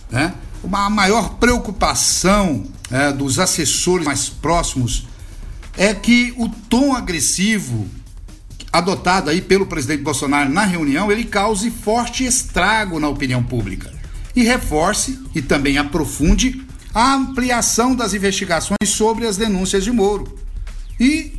Né? 0.10 0.34
Uma 0.63 0.89
maior 0.89 1.36
preocupação 1.36 2.63
é, 2.94 3.12
dos 3.12 3.40
assessores 3.40 4.06
mais 4.06 4.30
próximos 4.30 5.08
é 5.76 5.96
que 5.96 6.32
o 6.38 6.48
tom 6.48 6.96
agressivo 6.96 7.88
adotado 8.72 9.32
aí 9.32 9.42
pelo 9.42 9.66
presidente 9.66 10.04
Bolsonaro 10.04 10.52
na 10.52 10.64
reunião, 10.64 11.12
ele 11.12 11.24
cause 11.24 11.72
forte 11.72 12.24
estrago 12.24 13.00
na 13.00 13.10
opinião 13.10 13.44
pública 13.44 13.92
e 14.36 14.44
reforce 14.44 15.20
e 15.34 15.42
também 15.42 15.80
aprofunde 15.80 16.64
a 16.94 17.16
ampliação 17.16 17.96
das 17.96 18.14
investigações 18.14 18.78
sobre 18.86 19.26
as 19.26 19.38
denúncias 19.38 19.84
de 19.84 19.92
Moro. 19.92 20.38
E 21.00 21.34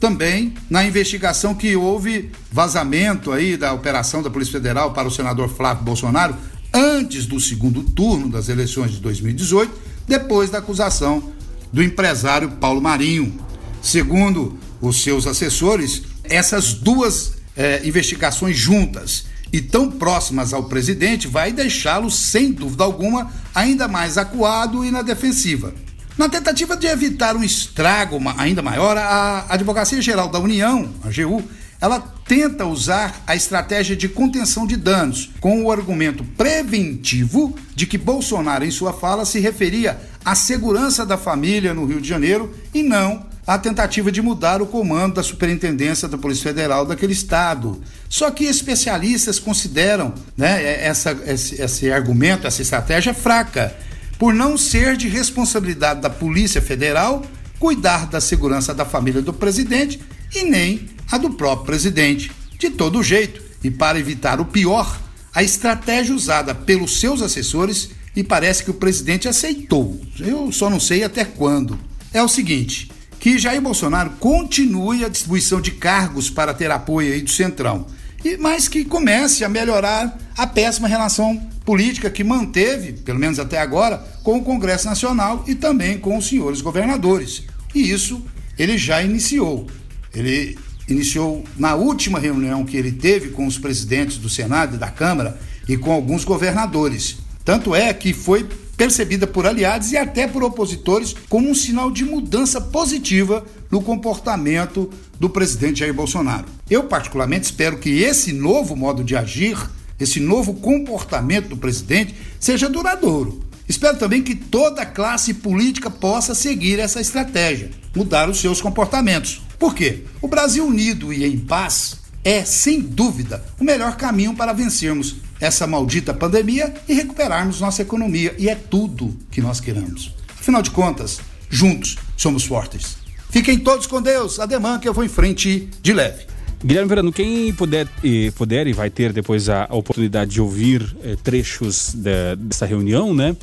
também 0.00 0.54
na 0.68 0.84
investigação 0.84 1.54
que 1.54 1.76
houve 1.76 2.32
vazamento 2.50 3.30
aí 3.30 3.56
da 3.56 3.72
operação 3.72 4.22
da 4.22 4.30
Polícia 4.30 4.54
Federal 4.54 4.92
para 4.92 5.06
o 5.06 5.10
senador 5.10 5.48
Flávio 5.48 5.84
Bolsonaro 5.84 6.36
antes 6.74 7.26
do 7.26 7.38
segundo 7.38 7.84
turno 7.84 8.28
das 8.28 8.48
eleições 8.48 8.90
de 8.90 9.00
2018, 9.00 9.95
depois 10.06 10.50
da 10.50 10.58
acusação 10.58 11.32
do 11.72 11.82
empresário 11.82 12.52
Paulo 12.52 12.80
Marinho. 12.80 13.38
Segundo 13.82 14.58
os 14.80 15.02
seus 15.02 15.26
assessores, 15.26 16.02
essas 16.24 16.74
duas 16.74 17.34
é, 17.56 17.86
investigações 17.86 18.56
juntas 18.56 19.26
e 19.52 19.60
tão 19.60 19.90
próximas 19.90 20.52
ao 20.52 20.64
presidente 20.64 21.28
vai 21.28 21.52
deixá-lo, 21.52 22.10
sem 22.10 22.52
dúvida 22.52 22.84
alguma, 22.84 23.32
ainda 23.54 23.88
mais 23.88 24.18
acuado 24.18 24.84
e 24.84 24.90
na 24.90 25.02
defensiva. 25.02 25.72
Na 26.18 26.28
tentativa 26.28 26.76
de 26.76 26.86
evitar 26.86 27.36
um 27.36 27.44
estrago 27.44 28.18
ainda 28.38 28.62
maior, 28.62 28.96
a 28.96 29.46
Advocacia 29.50 30.00
Geral 30.00 30.28
da 30.28 30.38
União, 30.38 30.88
a 31.04 31.08
AGU, 31.08 31.42
ela 31.80 32.00
tenta 32.26 32.66
usar 32.66 33.22
a 33.26 33.36
estratégia 33.36 33.94
de 33.94 34.08
contenção 34.08 34.66
de 34.66 34.76
danos, 34.76 35.30
com 35.40 35.62
o 35.62 35.70
argumento 35.70 36.24
preventivo 36.24 37.54
de 37.74 37.86
que 37.86 37.98
Bolsonaro, 37.98 38.64
em 38.64 38.70
sua 38.70 38.92
fala, 38.92 39.24
se 39.24 39.38
referia 39.38 39.98
à 40.24 40.34
segurança 40.34 41.04
da 41.04 41.16
família 41.16 41.74
no 41.74 41.84
Rio 41.84 42.00
de 42.00 42.08
Janeiro 42.08 42.54
e 42.74 42.82
não 42.82 43.26
à 43.46 43.56
tentativa 43.56 44.10
de 44.10 44.20
mudar 44.20 44.60
o 44.60 44.66
comando 44.66 45.14
da 45.14 45.22
Superintendência 45.22 46.08
da 46.08 46.18
Polícia 46.18 46.42
Federal 46.42 46.84
daquele 46.84 47.12
estado. 47.12 47.80
Só 48.08 48.30
que 48.30 48.44
especialistas 48.44 49.38
consideram 49.38 50.12
né, 50.36 50.84
essa, 50.84 51.16
esse, 51.26 51.62
esse 51.62 51.92
argumento, 51.92 52.46
essa 52.46 52.60
estratégia 52.60 53.14
fraca 53.14 53.72
por 54.18 54.34
não 54.34 54.56
ser 54.56 54.96
de 54.96 55.08
responsabilidade 55.08 56.00
da 56.00 56.10
Polícia 56.10 56.60
Federal 56.60 57.22
cuidar 57.58 58.06
da 58.06 58.20
segurança 58.20 58.74
da 58.74 58.84
família 58.84 59.22
do 59.22 59.32
presidente 59.32 60.00
e 60.34 60.42
nem 60.44 60.95
a 61.10 61.18
do 61.18 61.30
próprio 61.30 61.66
presidente. 61.66 62.30
De 62.58 62.70
todo 62.70 63.02
jeito, 63.02 63.42
e 63.62 63.70
para 63.70 63.98
evitar 63.98 64.40
o 64.40 64.44
pior, 64.44 65.00
a 65.34 65.42
estratégia 65.42 66.14
usada 66.14 66.54
pelos 66.54 66.98
seus 67.00 67.20
assessores 67.20 67.90
e 68.14 68.24
parece 68.24 68.64
que 68.64 68.70
o 68.70 68.74
presidente 68.74 69.28
aceitou. 69.28 70.00
Eu 70.18 70.50
só 70.50 70.70
não 70.70 70.80
sei 70.80 71.04
até 71.04 71.24
quando. 71.24 71.78
É 72.12 72.22
o 72.22 72.28
seguinte: 72.28 72.90
que 73.20 73.38
Jair 73.38 73.60
Bolsonaro 73.60 74.10
continue 74.18 75.04
a 75.04 75.08
distribuição 75.08 75.60
de 75.60 75.72
cargos 75.72 76.30
para 76.30 76.54
ter 76.54 76.70
apoio 76.70 77.12
aí 77.12 77.20
do 77.20 77.30
Centrão, 77.30 77.86
e 78.24 78.36
mas 78.36 78.68
que 78.68 78.84
comece 78.84 79.44
a 79.44 79.48
melhorar 79.48 80.16
a 80.36 80.46
péssima 80.46 80.88
relação 80.88 81.36
política 81.64 82.08
que 82.08 82.24
manteve, 82.24 82.92
pelo 82.92 83.18
menos 83.18 83.38
até 83.38 83.58
agora, 83.58 83.98
com 84.22 84.38
o 84.38 84.44
Congresso 84.44 84.86
Nacional 84.86 85.44
e 85.46 85.54
também 85.54 85.98
com 85.98 86.16
os 86.16 86.28
senhores 86.28 86.60
governadores. 86.60 87.42
E 87.74 87.90
isso 87.90 88.24
ele 88.58 88.78
já 88.78 89.02
iniciou. 89.02 89.66
Ele 90.14 90.56
iniciou 90.88 91.44
na 91.56 91.74
última 91.74 92.18
reunião 92.18 92.64
que 92.64 92.76
ele 92.76 92.92
teve 92.92 93.30
com 93.30 93.46
os 93.46 93.58
presidentes 93.58 94.18
do 94.18 94.28
Senado 94.28 94.76
e 94.76 94.78
da 94.78 94.90
Câmara 94.90 95.38
e 95.68 95.76
com 95.76 95.92
alguns 95.92 96.24
governadores. 96.24 97.16
Tanto 97.44 97.74
é 97.74 97.92
que 97.92 98.12
foi 98.12 98.46
percebida 98.76 99.26
por 99.26 99.46
aliados 99.46 99.92
e 99.92 99.96
até 99.96 100.26
por 100.26 100.42
opositores 100.42 101.14
como 101.28 101.48
um 101.48 101.54
sinal 101.54 101.90
de 101.90 102.04
mudança 102.04 102.60
positiva 102.60 103.44
no 103.70 103.80
comportamento 103.80 104.90
do 105.18 105.30
presidente 105.30 105.80
Jair 105.80 105.94
Bolsonaro. 105.94 106.44
Eu, 106.68 106.84
particularmente, 106.84 107.46
espero 107.46 107.78
que 107.78 108.02
esse 108.02 108.32
novo 108.32 108.76
modo 108.76 109.02
de 109.02 109.16
agir 109.16 109.56
esse 109.98 110.20
novo 110.20 110.54
comportamento 110.54 111.48
do 111.48 111.56
presidente 111.56 112.14
seja 112.38 112.68
duradouro. 112.68 113.42
Espero 113.68 113.96
também 113.96 114.22
que 114.22 114.34
toda 114.34 114.82
a 114.82 114.86
classe 114.86 115.34
política 115.34 115.90
possa 115.90 116.34
seguir 116.34 116.78
essa 116.78 117.00
estratégia, 117.00 117.70
mudar 117.94 118.28
os 118.28 118.38
seus 118.38 118.60
comportamentos. 118.60 119.42
Por 119.58 119.74
quê? 119.74 120.04
O 120.20 120.28
Brasil 120.28 120.66
unido 120.66 121.12
e 121.12 121.24
em 121.24 121.38
paz 121.38 121.96
é, 122.26 122.44
sem 122.44 122.80
dúvida, 122.80 123.44
o 123.56 123.62
melhor 123.62 123.96
caminho 123.96 124.34
para 124.34 124.52
vencermos 124.52 125.14
essa 125.40 125.64
maldita 125.64 126.12
pandemia 126.12 126.74
e 126.88 126.92
recuperarmos 126.92 127.60
nossa 127.60 127.82
economia. 127.82 128.34
E 128.36 128.48
é 128.48 128.56
tudo 128.56 129.16
que 129.30 129.40
nós 129.40 129.60
queremos. 129.60 130.12
Afinal 130.38 130.60
de 130.60 130.72
contas, 130.72 131.20
juntos 131.48 131.96
somos 132.16 132.44
fortes. 132.44 132.96
Fiquem 133.30 133.58
todos 133.58 133.86
com 133.86 134.02
Deus. 134.02 134.40
Ademã 134.40 134.78
que 134.80 134.88
eu 134.88 134.94
vou 134.94 135.04
em 135.04 135.08
frente 135.08 135.68
de 135.80 135.92
leve. 135.92 136.24
Guilherme 136.64 136.88
Verano, 136.88 137.12
quem 137.12 137.52
puder 137.52 137.86
e, 138.02 138.32
puder 138.32 138.66
e 138.66 138.72
vai 138.72 138.90
ter 138.90 139.12
depois 139.12 139.48
a, 139.48 139.68
oportunidade 139.70 140.32
de 140.32 140.40
ouvir 140.40 140.96
eh, 141.04 141.16
trechos 141.22 141.94
de, 141.94 142.34
dessa 142.36 142.66
reunião, 142.66 143.14
né? 143.14 143.36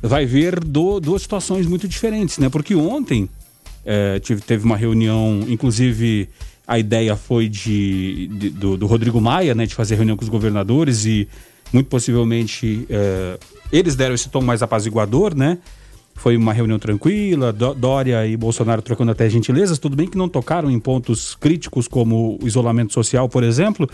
Vai 0.00 0.26
ver 0.26 0.60
do, 0.60 1.00
duas 1.00 1.22
situações 1.22 1.66
muito 1.66 1.88
diferentes, 1.88 2.38
né? 2.38 2.48
Porque 2.48 2.74
ontem 2.74 3.28
eh, 3.84 4.18
tive, 4.20 4.40
teve 4.40 4.64
uma 4.64 4.76
reunião, 4.76 5.40
inclusive 5.48 6.28
a 6.66 6.78
ideia 6.78 7.14
foi 7.16 7.48
de, 7.48 8.28
de 8.28 8.50
do, 8.50 8.76
do, 8.76 8.86
Rodrigo 8.86 9.20
Maia, 9.20 9.54
né? 9.54 9.66
De 9.66 9.74
fazer 9.74 9.96
reunião 9.96 10.16
com 10.16 10.22
os 10.22 10.28
governadores 10.28 11.04
e 11.04 11.28
muito 11.72 11.88
possivelmente 11.88 12.86
eh, 12.88 13.38
eles 13.72 13.94
deram 13.94 14.14
esse 14.14 14.28
tom 14.28 14.40
mais 14.40 14.62
apaziguador, 14.62 15.34
né? 15.34 15.58
Foi 16.14 16.36
uma 16.36 16.52
reunião 16.52 16.78
tranquila, 16.78 17.52
Dória 17.52 18.24
e 18.26 18.36
Bolsonaro 18.36 18.80
trocando 18.80 19.10
até 19.10 19.28
gentilezas. 19.28 19.80
Tudo 19.80 19.96
bem 19.96 20.06
que 20.06 20.16
não 20.16 20.28
tocaram 20.28 20.70
em 20.70 20.78
pontos 20.78 21.34
críticos 21.34 21.88
como 21.88 22.38
o 22.40 22.46
isolamento 22.46 22.92
social, 22.92 23.28
por 23.28 23.42
exemplo, 23.42 23.90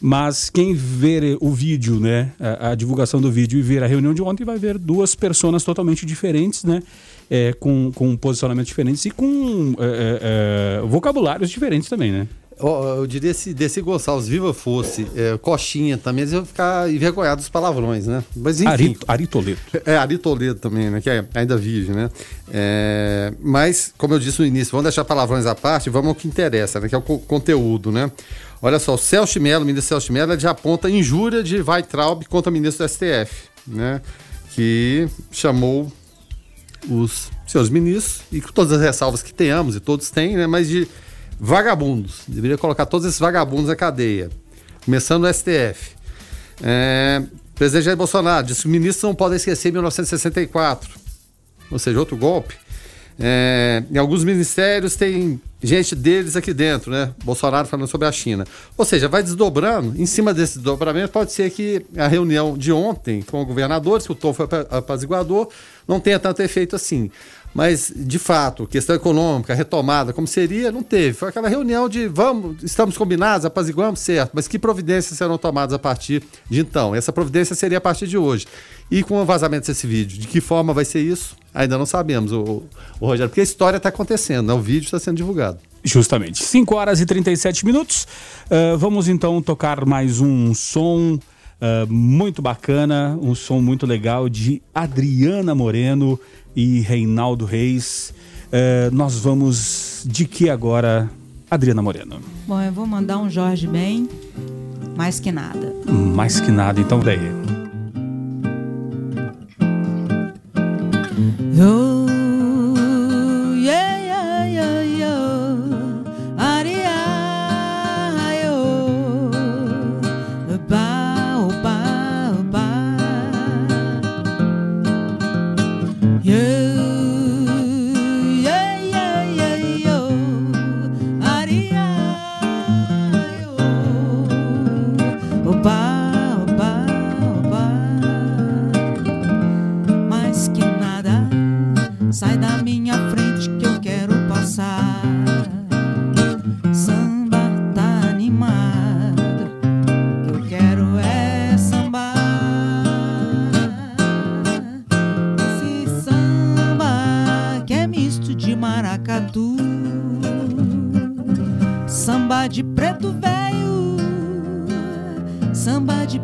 mas 0.00 0.48
quem 0.48 0.74
ver 0.74 1.36
o 1.40 1.50
vídeo, 1.50 1.98
né, 1.98 2.32
a, 2.38 2.70
a, 2.70 2.74
divulgação 2.74 3.20
do 3.20 3.30
vídeo 3.30 3.58
e 3.58 3.62
ver 3.62 3.82
a 3.82 3.86
reunião 3.86 4.14
de 4.14 4.22
ontem 4.22 4.44
vai 4.44 4.58
ver 4.58 4.78
duas 4.78 5.14
pessoas 5.14 5.64
totalmente 5.64 6.06
diferentes, 6.06 6.64
né, 6.64 6.82
é, 7.30 7.52
com, 7.52 7.90
com 7.94 8.16
posicionamentos 8.16 8.68
diferentes 8.68 9.04
e 9.04 9.10
com 9.10 9.74
é, 9.78 9.84
é, 9.84 10.80
é 10.82 10.86
vocabulários 10.86 11.50
diferentes 11.50 11.88
também, 11.88 12.12
né? 12.12 12.28
Oh, 12.58 13.00
eu 13.00 13.06
diria 13.06 13.34
se 13.34 13.52
Desi 13.52 13.82
Gonçalves 13.82 14.26
viva 14.26 14.54
fosse 14.54 15.06
é, 15.14 15.36
coxinha 15.36 15.98
também, 15.98 16.22
eles 16.22 16.32
iam 16.32 16.44
ficar 16.44 16.90
envergonhados 16.90 17.44
dos 17.44 17.50
palavrões, 17.50 18.06
né? 18.06 18.24
Mas 18.34 18.62
enfim. 18.62 18.70
Ari, 18.70 18.98
Ari 19.06 19.26
Toledo. 19.26 19.60
É, 19.84 19.98
Ari 19.98 20.16
Toledo 20.16 20.58
também, 20.58 20.88
né? 20.88 21.02
Que 21.02 21.10
é 21.10 21.24
ainda 21.34 21.54
vive, 21.58 21.92
né? 21.92 22.08
É, 22.50 23.34
mas, 23.40 23.92
como 23.98 24.14
eu 24.14 24.18
disse 24.18 24.40
no 24.40 24.46
início, 24.46 24.70
vamos 24.70 24.84
deixar 24.84 25.04
palavrões 25.04 25.44
à 25.44 25.54
parte, 25.54 25.90
vamos 25.90 26.08
ao 26.08 26.14
que 26.14 26.26
interessa, 26.26 26.80
né? 26.80 26.88
Que 26.88 26.94
é 26.94 26.98
o 26.98 27.02
co 27.02 27.18
conteúdo, 27.18 27.92
né? 27.92 28.10
Olha 28.62 28.78
só, 28.78 28.94
o 28.94 28.98
Celso 28.98 29.38
Mello, 29.38 29.62
o 29.62 29.66
ministro 29.66 29.88
Celso 29.88 30.10
Mello, 30.10 30.38
já 30.40 30.52
aponta 30.52 30.88
injúria 30.88 31.42
de 31.42 31.60
Weitraub 31.60 32.24
contra 32.24 32.48
o 32.48 32.52
ministro 32.52 32.86
do 32.86 32.88
STF, 32.88 33.50
né? 33.66 34.00
Que 34.54 35.06
chamou 35.30 35.92
os 36.88 37.30
seus 37.46 37.68
ministros, 37.68 38.22
e 38.30 38.40
com 38.40 38.52
todas 38.52 38.72
as 38.72 38.80
ressalvas 38.80 39.22
que 39.22 39.32
tenhamos, 39.32 39.76
e 39.76 39.80
todos 39.80 40.10
têm, 40.10 40.36
né? 40.36 40.46
Mas 40.46 40.68
de 40.68 40.88
vagabundos. 41.38 42.22
Deveria 42.26 42.58
colocar 42.58 42.86
todos 42.86 43.06
esses 43.06 43.18
vagabundos 43.18 43.66
na 43.66 43.76
cadeia. 43.76 44.30
Começando 44.84 45.22
no 45.22 45.32
STF. 45.32 45.96
É, 46.62 47.22
presidente 47.54 47.84
Jair 47.84 47.96
Bolsonaro 47.96 48.46
disse 48.46 48.62
que 48.62 48.68
ministros 48.68 49.02
não 49.02 49.14
podem 49.14 49.36
esquecer 49.36 49.72
1964. 49.72 50.90
Ou 51.70 51.78
seja, 51.78 51.98
outro 51.98 52.16
golpe. 52.16 52.54
É, 53.18 53.82
em 53.90 53.98
alguns 53.98 54.24
ministérios 54.24 54.94
tem 54.94 55.40
gente 55.66 55.94
deles 55.94 56.36
aqui 56.36 56.54
dentro, 56.54 56.90
né? 56.90 57.12
Bolsonaro 57.24 57.66
falando 57.66 57.86
sobre 57.86 58.06
a 58.06 58.12
China. 58.12 58.46
Ou 58.76 58.84
seja, 58.84 59.08
vai 59.08 59.22
desdobrando. 59.22 60.00
Em 60.00 60.06
cima 60.06 60.32
desse 60.32 60.54
desdobramento, 60.54 61.12
pode 61.12 61.32
ser 61.32 61.50
que 61.50 61.84
a 61.96 62.06
reunião 62.06 62.56
de 62.56 62.72
ontem 62.72 63.22
com 63.22 63.44
governadores, 63.44 64.06
que 64.06 64.12
o 64.12 64.14
tom 64.14 64.32
foi 64.32 64.46
apaziguador, 64.70 65.48
não 65.86 66.00
tenha 66.00 66.18
tanto 66.18 66.42
efeito 66.42 66.76
assim. 66.76 67.10
Mas, 67.56 67.90
de 67.96 68.18
fato, 68.18 68.66
questão 68.66 68.94
econômica, 68.94 69.54
retomada, 69.54 70.12
como 70.12 70.26
seria, 70.26 70.70
não 70.70 70.82
teve. 70.82 71.14
Foi 71.14 71.30
aquela 71.30 71.48
reunião 71.48 71.88
de 71.88 72.06
vamos, 72.06 72.62
estamos 72.62 72.98
combinados, 72.98 73.46
apaziguamos, 73.46 73.98
certo. 73.98 74.32
Mas 74.34 74.46
que 74.46 74.58
providências 74.58 75.16
serão 75.16 75.38
tomadas 75.38 75.72
a 75.72 75.78
partir 75.78 76.22
de 76.50 76.60
então? 76.60 76.94
Essa 76.94 77.14
providência 77.14 77.56
seria 77.56 77.78
a 77.78 77.80
partir 77.80 78.06
de 78.08 78.18
hoje. 78.18 78.46
E 78.90 79.02
com 79.02 79.22
o 79.22 79.24
vazamento 79.24 79.68
desse 79.68 79.86
vídeo, 79.86 80.18
de 80.18 80.28
que 80.28 80.38
forma 80.38 80.74
vai 80.74 80.84
ser 80.84 81.00
isso? 81.00 81.34
Ainda 81.54 81.78
não 81.78 81.86
sabemos, 81.86 82.30
o, 82.30 82.62
o 83.00 83.06
Rogério, 83.06 83.30
porque 83.30 83.40
a 83.40 83.44
história 83.44 83.78
está 83.78 83.88
acontecendo, 83.88 84.48
né? 84.48 84.52
o 84.52 84.60
vídeo 84.60 84.84
está 84.84 84.98
sendo 84.98 85.16
divulgado. 85.16 85.58
Justamente. 85.82 86.44
5 86.44 86.74
horas 86.74 87.00
e 87.00 87.06
37 87.06 87.64
minutos. 87.64 88.06
Uh, 88.50 88.76
vamos 88.76 89.08
então 89.08 89.40
tocar 89.40 89.86
mais 89.86 90.20
um 90.20 90.52
som 90.52 91.14
uh, 91.14 91.90
muito 91.90 92.42
bacana, 92.42 93.18
um 93.22 93.34
som 93.34 93.62
muito 93.62 93.86
legal 93.86 94.28
de 94.28 94.60
Adriana 94.74 95.54
Moreno 95.54 96.20
e 96.56 96.80
Reinaldo 96.80 97.44
Reis. 97.44 98.12
Uh, 98.46 98.94
nós 98.94 99.16
vamos 99.18 100.02
de 100.06 100.26
que 100.26 100.48
agora 100.48 101.10
Adriana 101.50 101.82
Moreno. 101.82 102.20
Bom, 102.46 102.60
eu 102.60 102.72
vou 102.72 102.86
mandar 102.86 103.18
um 103.18 103.28
Jorge 103.28 103.66
bem, 103.66 104.08
mais 104.96 105.20
que 105.20 105.30
nada. 105.30 105.72
Mais 105.86 106.40
que 106.40 106.50
nada, 106.50 106.80
então 106.80 106.98
daí. 106.98 107.20
Oh, 111.58 112.15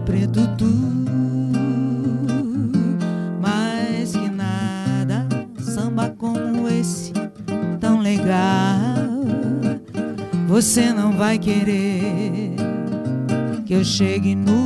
preto 0.04 0.46
tu 0.56 0.72
mais 3.40 4.12
que 4.12 4.28
nada, 4.28 5.26
samba 5.60 6.10
como 6.10 6.68
esse 6.68 7.12
tão 7.80 8.00
legal. 8.00 9.22
Você 10.48 10.92
não 10.92 11.12
vai 11.12 11.38
querer 11.38 12.54
que 13.64 13.74
eu 13.74 13.84
chegue 13.84 14.34
no 14.34 14.61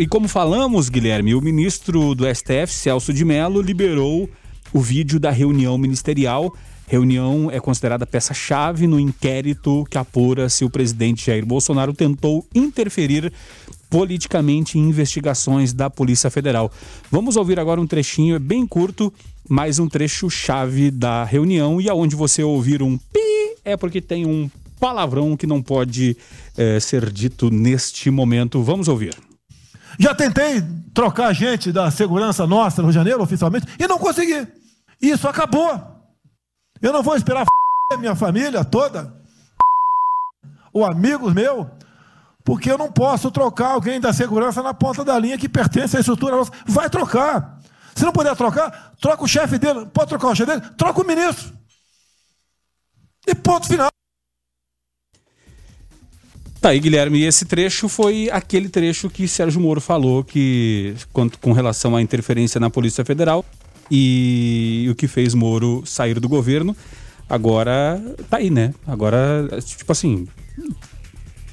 E 0.00 0.06
como 0.06 0.26
falamos, 0.28 0.88
Guilherme, 0.88 1.34
o 1.34 1.42
ministro 1.42 2.14
do 2.14 2.24
STF, 2.24 2.72
Celso 2.72 3.12
de 3.12 3.22
Mello, 3.22 3.60
liberou 3.60 4.30
o 4.72 4.80
vídeo 4.80 5.20
da 5.20 5.30
reunião 5.30 5.76
ministerial. 5.76 6.56
Reunião 6.86 7.50
é 7.50 7.60
considerada 7.60 8.06
peça-chave 8.06 8.86
no 8.86 8.98
inquérito 8.98 9.84
que 9.90 9.98
apura 9.98 10.48
se 10.48 10.64
o 10.64 10.70
presidente 10.70 11.26
Jair 11.26 11.44
Bolsonaro 11.44 11.92
tentou 11.92 12.46
interferir 12.54 13.30
politicamente 13.90 14.78
em 14.78 14.88
investigações 14.88 15.74
da 15.74 15.90
Polícia 15.90 16.30
Federal. 16.30 16.72
Vamos 17.10 17.36
ouvir 17.36 17.60
agora 17.60 17.78
um 17.78 17.86
trechinho, 17.86 18.36
é 18.36 18.38
bem 18.38 18.66
curto, 18.66 19.12
mas 19.46 19.78
um 19.78 19.86
trecho 19.86 20.30
chave 20.30 20.90
da 20.90 21.24
reunião 21.24 21.78
e 21.78 21.90
aonde 21.90 22.16
você 22.16 22.42
ouvir 22.42 22.82
um 22.82 22.96
pi 22.96 23.54
é 23.66 23.76
porque 23.76 24.00
tem 24.00 24.24
um 24.24 24.50
palavrão 24.80 25.36
que 25.36 25.46
não 25.46 25.60
pode 25.60 26.16
eh, 26.56 26.80
ser 26.80 27.12
dito 27.12 27.50
neste 27.50 28.10
momento. 28.10 28.62
Vamos 28.62 28.88
ouvir. 28.88 29.14
Já 30.00 30.14
tentei 30.14 30.62
trocar 30.94 31.30
gente 31.34 31.70
da 31.70 31.90
segurança 31.90 32.46
nossa 32.46 32.80
no 32.80 32.88
Rio 32.88 32.92
de 32.92 32.98
Janeiro, 32.98 33.22
oficialmente, 33.22 33.66
e 33.78 33.86
não 33.86 33.98
consegui. 33.98 34.48
Isso 35.00 35.28
acabou. 35.28 35.78
Eu 36.80 36.90
não 36.90 37.02
vou 37.02 37.14
esperar 37.14 37.44
minha 37.98 38.14
família 38.14 38.64
toda, 38.64 39.14
ou 40.72 40.86
amigos 40.86 41.34
meus, 41.34 41.66
porque 42.42 42.70
eu 42.70 42.78
não 42.78 42.90
posso 42.90 43.30
trocar 43.30 43.72
alguém 43.72 44.00
da 44.00 44.10
segurança 44.10 44.62
na 44.62 44.72
ponta 44.72 45.04
da 45.04 45.18
linha 45.18 45.36
que 45.36 45.50
pertence 45.50 45.98
à 45.98 46.00
estrutura 46.00 46.34
nossa. 46.34 46.52
Vai 46.64 46.88
trocar. 46.88 47.60
Se 47.94 48.02
não 48.02 48.12
puder 48.12 48.34
trocar, 48.34 48.94
troca 48.98 49.22
o 49.22 49.28
chefe 49.28 49.58
dele. 49.58 49.84
Pode 49.84 50.08
trocar 50.08 50.28
o 50.28 50.34
chefe 50.34 50.50
dele? 50.50 50.74
Troca 50.78 51.02
o 51.02 51.06
ministro. 51.06 51.52
E 53.26 53.34
ponto 53.34 53.66
final. 53.66 53.89
Tá 56.60 56.70
aí, 56.70 56.78
Guilherme, 56.78 57.24
esse 57.24 57.46
trecho 57.46 57.88
foi 57.88 58.28
aquele 58.30 58.68
trecho 58.68 59.08
que 59.08 59.26
Sérgio 59.26 59.60
Moro 59.60 59.80
falou 59.80 60.22
que 60.22 60.94
quanto 61.10 61.38
com 61.38 61.52
relação 61.52 61.96
à 61.96 62.02
interferência 62.02 62.60
na 62.60 62.68
Polícia 62.68 63.02
Federal 63.02 63.42
e 63.90 64.86
o 64.90 64.94
que 64.94 65.08
fez 65.08 65.32
Moro 65.32 65.82
sair 65.86 66.20
do 66.20 66.28
governo. 66.28 66.76
Agora 67.28 67.98
tá 68.28 68.36
aí, 68.36 68.50
né? 68.50 68.74
Agora, 68.86 69.48
tipo 69.64 69.90
assim, 69.90 70.28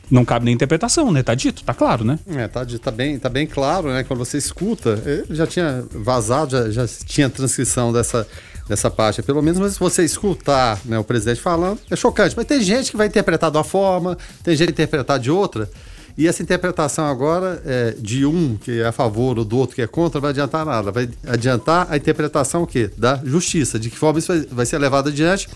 não 0.10 0.26
cabe 0.26 0.46
nem 0.46 0.54
interpretação, 0.54 1.12
né? 1.12 1.24
Tá 1.24 1.36
dito, 1.36 1.64
tá 1.64 1.74
claro, 1.74 2.04
né? 2.04 2.20
É, 2.28 2.48
tá, 2.48 2.66
tá 2.66 2.92
bem, 2.92 3.18
tá 3.18 3.30
bem 3.30 3.48
claro, 3.48 3.90
né? 3.90 4.04
Quando 4.04 4.20
você 4.20 4.38
escuta, 4.38 5.02
ele 5.06 5.36
já 5.36 5.48
tinha 5.48 5.86
vazado, 5.92 6.52
já, 6.52 6.70
já 6.70 6.88
tinha 7.06 7.30
transcrição 7.30 7.94
dessa, 7.94 8.28
dessa 8.68 8.90
parte. 8.90 9.22
Pelo 9.22 9.42
menos 9.42 9.60
mas 9.60 9.74
se 9.74 9.80
você 9.80 10.04
escutar 10.04 10.80
né, 10.86 11.00
o 11.00 11.04
presidente 11.04 11.42
falando, 11.42 11.80
é 11.90 11.96
chocante. 11.96 12.36
Mas 12.36 12.46
tem 12.46 12.62
gente 12.62 12.92
que 12.92 12.98
vai 12.98 13.08
interpretar 13.08 13.50
de 13.50 13.58
uma 13.58 13.64
forma, 13.64 14.18
tem 14.44 14.56
gente 14.56 14.68
que 14.68 14.74
interpretar 14.74 15.20
de 15.20 15.32
outra. 15.32 15.70
E 16.18 16.28
essa 16.28 16.42
interpretação 16.42 17.06
agora 17.06 17.62
é, 17.64 17.96
de 18.00 18.26
um 18.26 18.58
que 18.58 18.82
é 18.82 18.88
a 18.88 18.92
favor 18.92 19.38
ou 19.38 19.46
do 19.46 19.56
outro 19.56 19.76
que 19.76 19.84
é 19.84 19.88
contra, 19.88 20.20
vai 20.20 20.32
adiantar 20.32 20.66
nada. 20.66 20.92
Vai 20.92 21.08
adiantar 21.28 21.88
a 21.92 21.96
interpretação 21.96 22.64
o 22.64 22.68
quê? 22.68 22.90
Da 22.98 23.22
justiça, 23.24 23.78
de 23.78 23.92
que 23.92 23.98
forma 23.98 24.18
isso 24.18 24.34
vai, 24.50 24.66
ser 24.66 24.80
levado 24.80 25.10
adiante. 25.10 25.48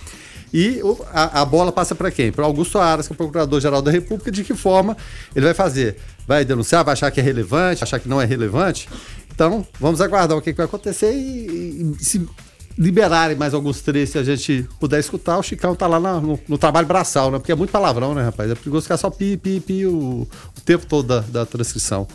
E 0.53 0.79
a, 1.11 1.41
a 1.41 1.45
bola 1.45 1.71
passa 1.71 1.95
para 1.95 2.11
quem? 2.11 2.31
Para 2.31 2.45
Augusto 2.45 2.77
Aras, 2.77 3.07
que 3.07 3.13
é 3.13 3.15
o 3.15 3.17
Procurador-Geral 3.17 3.81
da 3.81 3.89
República, 3.89 4.29
de 4.29 4.43
que 4.43 4.53
forma 4.53 4.95
ele 5.35 5.45
vai 5.45 5.53
fazer? 5.55 5.97
Vai 6.27 6.45
denunciar, 6.45 6.83
vai 6.83 6.93
achar 6.93 7.09
que 7.09 7.19
é 7.19 7.23
relevante, 7.23 7.83
achar 7.83 7.99
que 7.99 8.07
não 8.07 8.21
é 8.21 8.25
relevante? 8.25 8.87
Então, 9.33 9.65
vamos 9.79 9.99
aguardar 9.99 10.37
o 10.37 10.41
que, 10.41 10.51
que 10.51 10.57
vai 10.57 10.67
acontecer 10.67 11.11
e, 11.11 11.95
e 11.99 12.03
se 12.03 12.27
liberarem 12.77 13.35
mais 13.37 13.53
alguns 13.53 13.81
trechos, 13.81 14.11
se 14.11 14.17
a 14.17 14.23
gente 14.23 14.67
puder 14.79 14.99
escutar, 14.99 15.37
o 15.37 15.43
Chicão 15.43 15.75
tá 15.75 15.87
lá 15.87 15.99
na- 15.99 16.19
no, 16.19 16.39
no 16.47 16.57
trabalho 16.57 16.87
braçal, 16.87 17.29
né? 17.31 17.37
Porque 17.39 17.51
é 17.51 17.55
muito 17.55 17.71
palavrão, 17.71 18.13
né, 18.13 18.23
rapaz? 18.23 18.49
É 18.51 18.55
perigoso 18.55 18.83
ficar 18.83 18.97
só 18.97 19.09
pi, 19.09 19.37
pi, 19.37 19.59
pi 19.59 19.85
o, 19.85 20.27
o 20.55 20.61
tempo 20.65 20.85
todo 20.85 21.07
da, 21.07 21.19
da 21.19 21.45
transcrição. 21.45 22.07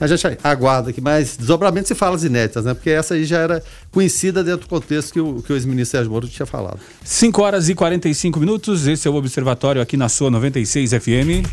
A 0.00 0.06
gente 0.08 0.26
aguarda 0.42 0.90
aqui, 0.90 1.00
mas 1.00 1.36
desdobramento 1.36 1.86
se 1.86 1.94
falas 1.94 2.24
inéditas, 2.24 2.64
né? 2.64 2.74
Porque 2.74 2.90
essa 2.90 3.14
aí 3.14 3.24
já 3.24 3.38
era 3.38 3.62
conhecida 3.92 4.42
dentro 4.42 4.62
do 4.62 4.68
contexto 4.68 5.12
que 5.12 5.20
o, 5.20 5.42
que 5.42 5.52
o 5.52 5.56
ex-ministro 5.56 5.92
Sérgio 5.98 6.10
Moro 6.10 6.26
tinha 6.26 6.46
falado. 6.46 6.80
5 7.04 7.40
horas 7.42 7.68
e 7.68 7.74
45 7.74 8.40
minutos, 8.40 8.86
esse 8.88 9.06
é 9.06 9.10
o 9.10 9.14
Observatório 9.14 9.80
aqui 9.80 9.96
na 9.96 10.08
sua 10.08 10.28
96 10.30 10.90
FM. 10.92 11.46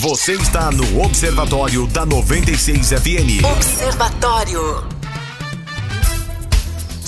Você 0.00 0.32
está 0.32 0.70
no 0.72 1.00
Observatório 1.02 1.86
da 1.86 2.04
96 2.04 2.88
FM. 2.90 3.44
Observatório. 3.56 5.03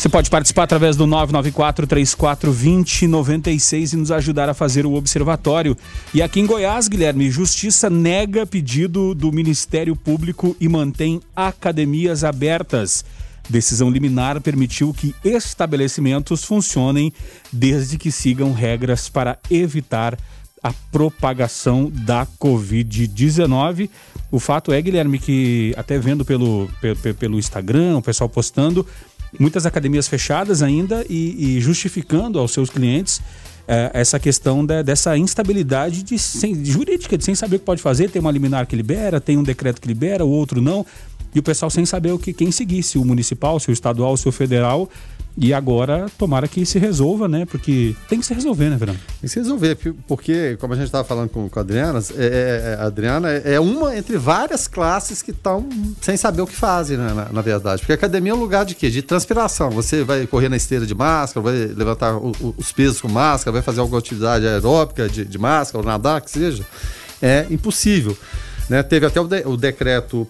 Você 0.07 0.11
pode 0.11 0.31
participar 0.31 0.62
através 0.62 0.95
do 0.95 1.05
994 1.05 1.85
34 1.85 2.53
20 2.53 3.09
96 3.09 3.92
e 3.92 3.97
nos 3.97 4.12
ajudar 4.12 4.49
a 4.49 4.55
fazer 4.55 4.87
o 4.87 4.95
observatório. 4.95 5.77
E 6.14 6.23
aqui 6.23 6.38
em 6.38 6.47
Goiás, 6.47 6.87
Guilherme, 6.87 7.29
Justiça 7.29 7.90
nega 7.90 8.47
pedido 8.47 9.16
do 9.16 9.33
Ministério 9.33 9.97
Público 9.97 10.57
e 10.61 10.69
mantém 10.69 11.21
academias 11.35 12.23
abertas. 12.23 13.05
Decisão 13.51 13.90
liminar 13.90 14.40
permitiu 14.40 14.95
que 14.95 15.12
estabelecimentos 15.25 16.45
funcionem 16.45 17.12
desde 17.53 17.99
que 17.99 18.12
sigam 18.12 18.53
regras 18.53 19.09
para 19.09 19.40
evitar 19.51 20.16
a 20.62 20.73
propagação 20.92 21.90
da 21.92 22.25
Covid-19. 22.40 23.90
O 24.31 24.38
fato 24.38 24.73
é, 24.73 24.81
Guilherme, 24.81 25.19
que 25.19 25.75
até 25.77 25.99
vendo 25.99 26.25
pelo, 26.25 26.69
pelo, 26.81 26.97
pelo 27.14 27.38
Instagram, 27.38 27.99
o 27.99 28.03
pessoal 28.03 28.29
postando, 28.29 28.87
muitas 29.38 29.66
academias 29.66 30.09
fechadas 30.09 30.62
ainda 30.62 31.05
e, 31.09 31.57
e 31.57 31.61
justificando 31.61 32.38
aos 32.38 32.53
seus 32.53 32.70
clientes 32.70 33.20
eh, 33.68 33.90
essa 33.94 34.18
questão 34.18 34.64
dessa 34.64 35.16
instabilidade 35.16 36.03
de, 36.03 36.18
sem- 36.18 36.61
de 36.61 36.70
jurídica, 36.70 37.16
de 37.18 37.25
sem 37.25 37.35
saber 37.35 37.57
o 37.57 37.59
que 37.59 37.64
pode 37.64 37.83
fazer. 37.83 38.11
Tem 38.11 38.20
uma 38.20 38.31
liminar 38.31 38.66
que 38.66 38.77
libera, 38.77 39.20
tem 39.20 39.37
um 39.37 39.42
decreto 39.42 39.81
que 39.81 39.88
libera, 39.88 40.25
o 40.25 40.31
outro 40.31 40.61
não. 40.62 40.85
E 41.35 41.38
o 41.38 41.42
pessoal 41.42 41.68
sem 41.70 41.85
saber 41.85 42.12
o 42.12 42.18
que 42.18 42.33
quem 42.33 42.51
seguir, 42.51 42.83
se 42.83 42.96
o 42.96 43.05
municipal, 43.05 43.61
se 43.61 43.70
o 43.70 43.72
estadual, 43.72 44.16
se 44.16 44.29
o 44.29 44.33
federal. 44.33 44.88
E 45.38 45.53
agora, 45.53 46.07
tomara 46.16 46.49
que 46.49 46.64
se 46.64 46.79
resolva, 46.79 47.29
né? 47.29 47.44
Porque 47.44 47.94
tem 48.09 48.18
que 48.18 48.25
se 48.25 48.33
resolver, 48.33 48.70
né, 48.70 48.77
Verano? 48.77 48.99
Tem 48.99 49.20
que 49.22 49.29
se 49.29 49.38
resolver, 49.38 49.77
porque, 50.09 50.57
como 50.59 50.72
a 50.72 50.77
gente 50.77 50.87
estava 50.87 51.05
falando 51.05 51.29
com, 51.29 51.46
com 51.46 51.59
a 51.59 51.62
Adriana, 51.62 51.99
é, 52.16 52.77
é, 52.79 52.83
a 52.83 52.87
Adriana 52.87 53.31
é 53.31 53.61
uma 53.61 53.94
entre 53.94 54.16
várias 54.16 54.66
classes 54.66 55.20
que 55.20 55.33
estão 55.33 55.68
sem 56.01 56.16
saber 56.16 56.40
o 56.40 56.46
que 56.46 56.57
fazem, 56.57 56.96
né, 56.96 57.12
na, 57.12 57.29
na, 57.31 57.42
verdade. 57.42 57.83
Porque 57.83 57.92
a 57.92 57.96
academia 57.96 58.33
é 58.33 58.35
um 58.35 58.38
lugar 58.38 58.64
de 58.64 58.75
quê? 58.75 58.88
De 58.88 59.03
transpiração. 59.03 59.70
Você 59.72 60.03
vai 60.05 60.27
correr 60.27 60.49
na 60.49 60.57
esteira 60.57 60.87
de 60.87 60.94
máscara, 60.94 61.44
vai 61.44 61.66
levantar 61.66 62.16
o, 62.16 62.33
o, 62.40 62.55
os 62.57 62.72
pesos 62.72 63.03
com 63.03 63.09
máscara, 63.09 63.53
vai 63.53 63.62
fazer 63.62 63.81
alguma 63.81 63.99
atividade 63.99 64.46
aeróbica 64.46 65.07
de, 65.07 65.22
de 65.22 65.38
máscara, 65.38 65.85
ou 65.85 65.85
nadar, 65.85 66.22
que 66.22 66.31
seja. 66.31 66.64
É 67.20 67.46
impossível. 67.51 68.16
Né? 68.70 68.83
Teve 68.83 69.05
até 69.05 69.20
o, 69.20 69.27
de, 69.27 69.42
o 69.46 69.57
decreto 69.57 70.27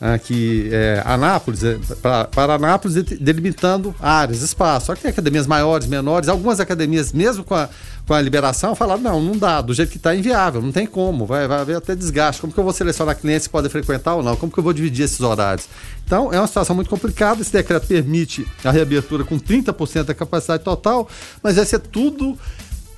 aqui 0.00 0.70
é, 0.72 1.02
Anápolis, 1.04 1.62
é, 1.62 1.78
para 2.00 2.54
Anápolis, 2.54 2.94
delimitando 3.20 3.94
áreas, 4.00 4.40
espaço. 4.40 4.86
Só 4.86 4.94
que 4.94 5.02
tem 5.02 5.10
academias 5.10 5.46
maiores, 5.46 5.86
menores, 5.86 6.28
algumas 6.28 6.58
academias, 6.58 7.12
mesmo 7.12 7.44
com 7.44 7.54
a, 7.54 7.68
com 8.06 8.14
a 8.14 8.20
liberação, 8.20 8.74
falaram: 8.74 9.02
não, 9.02 9.20
não 9.20 9.36
dá, 9.36 9.60
do 9.60 9.74
jeito 9.74 9.90
que 9.90 9.98
está 9.98 10.14
inviável, 10.14 10.62
não 10.62 10.72
tem 10.72 10.86
como, 10.86 11.26
vai, 11.26 11.46
vai 11.46 11.60
haver 11.60 11.76
até 11.76 11.94
desgaste. 11.94 12.40
Como 12.40 12.52
que 12.52 12.58
eu 12.58 12.64
vou 12.64 12.72
selecionar 12.72 13.16
clientes 13.16 13.46
que 13.46 13.52
podem 13.52 13.70
frequentar 13.70 14.14
ou 14.14 14.22
não? 14.22 14.36
Como 14.36 14.50
que 14.50 14.58
eu 14.58 14.64
vou 14.64 14.72
dividir 14.72 15.04
esses 15.04 15.20
horários? 15.20 15.68
Então, 16.06 16.32
é 16.32 16.40
uma 16.40 16.46
situação 16.46 16.74
muito 16.74 16.88
complicada. 16.88 17.42
Esse 17.42 17.52
decreto 17.52 17.86
permite 17.86 18.46
a 18.64 18.70
reabertura 18.70 19.22
com 19.22 19.38
30% 19.38 20.04
da 20.04 20.14
capacidade 20.14 20.64
total, 20.64 21.08
mas 21.42 21.56
vai 21.56 21.66
ser 21.66 21.78
tudo 21.78 22.38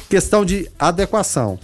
questão 0.09 0.45
de 0.45 0.71
adequação. 0.79 1.59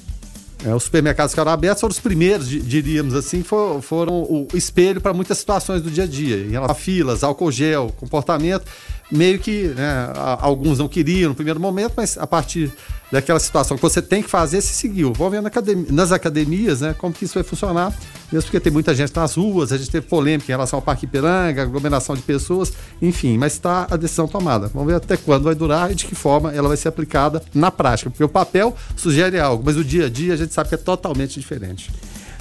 É, 0.65 0.75
os 0.75 0.83
supermercados 0.83 1.35
que 1.35 1.41
eram 1.41 1.53
abertos 1.53 1.81
foram 1.81 1.93
os 1.93 2.01
primeiros, 2.01 2.49
diríamos 2.49 3.15
assim, 3.15 3.45
for, 3.45 3.81
foram 3.81 4.23
o 4.23 4.49
espelho 4.55 5.01
para 5.01 5.15
muitas 5.15 5.39
situações 5.39 5.83
do 5.83 5.91
dia 5.91 6.03
a 6.03 6.07
dia, 6.07 6.37
em 6.37 6.51
relação 6.51 6.73
a 6.73 6.75
filas, 6.75 7.23
álcool 7.23 7.53
gel, 7.53 7.95
comportamento 7.97 8.65
meio 9.11 9.39
que 9.39 9.69
né, 9.69 10.13
alguns 10.41 10.79
não 10.79 10.89
queriam 10.89 11.31
no 11.31 11.35
primeiro 11.35 11.59
momento, 11.59 11.95
mas 11.97 12.19
a 12.19 12.27
partir 12.27 12.73
daquela 13.11 13.41
situação 13.41 13.77
que 13.77 13.83
você 13.83 14.03
tem 14.03 14.23
que 14.23 14.29
fazer, 14.29 14.61
se 14.61 14.75
seguiu. 14.75 15.13
Vamos 15.15 15.33
ver 15.33 15.43
nas 15.91 16.13
academias 16.13 16.83
né, 16.83 16.95
como 16.99 17.13
que 17.13 17.25
isso 17.25 17.35
vai 17.35 17.43
funcionar, 17.43 17.93
mesmo 18.31 18.45
porque 18.45 18.61
tem 18.61 18.73
muita 18.73 18.95
gente 18.95 19.15
nas 19.17 19.35
ruas, 19.35 19.73
a 19.73 19.79
gente 19.79 19.91
teve 19.91 20.07
polêmica 20.07 20.51
em 20.51 20.55
relação 20.55 20.79
ao 20.79 20.83
Parque 20.83 21.07
Ipiranga, 21.07 21.63
aglomeração 21.63 22.15
de 22.15 22.23
pessoas, 22.23 22.73
enfim, 23.01 23.39
mas 23.39 23.55
está 23.55 23.87
a 23.91 23.97
decisão 23.97 24.29
tomada. 24.29 24.69
Vamos 24.69 24.89
ver 24.89 24.97
até 24.97 25.17
quando 25.17 25.45
vai 25.45 25.55
durar 25.55 25.91
e 25.91 25.95
de 25.95 26.05
que 26.05 26.15
forma 26.15 26.53
ela 26.53 26.69
vai 26.69 26.77
ser 26.77 26.89
aplicada 26.89 27.43
na 27.55 27.71
prática, 27.71 28.11
porque 28.11 28.25
o 28.25 28.29
papel 28.29 28.77
sugere 28.95 29.41
algo, 29.41 29.63
mas 29.65 29.77
o 29.77 29.85
dia 29.85 30.07
a 30.07 30.11
dia 30.11 30.35
a 30.35 30.37
gente 30.37 30.53
sabe 30.53 30.69
que 30.69 30.75
é 30.75 30.79
totalmente 30.79 31.41
diferente. 31.41 31.91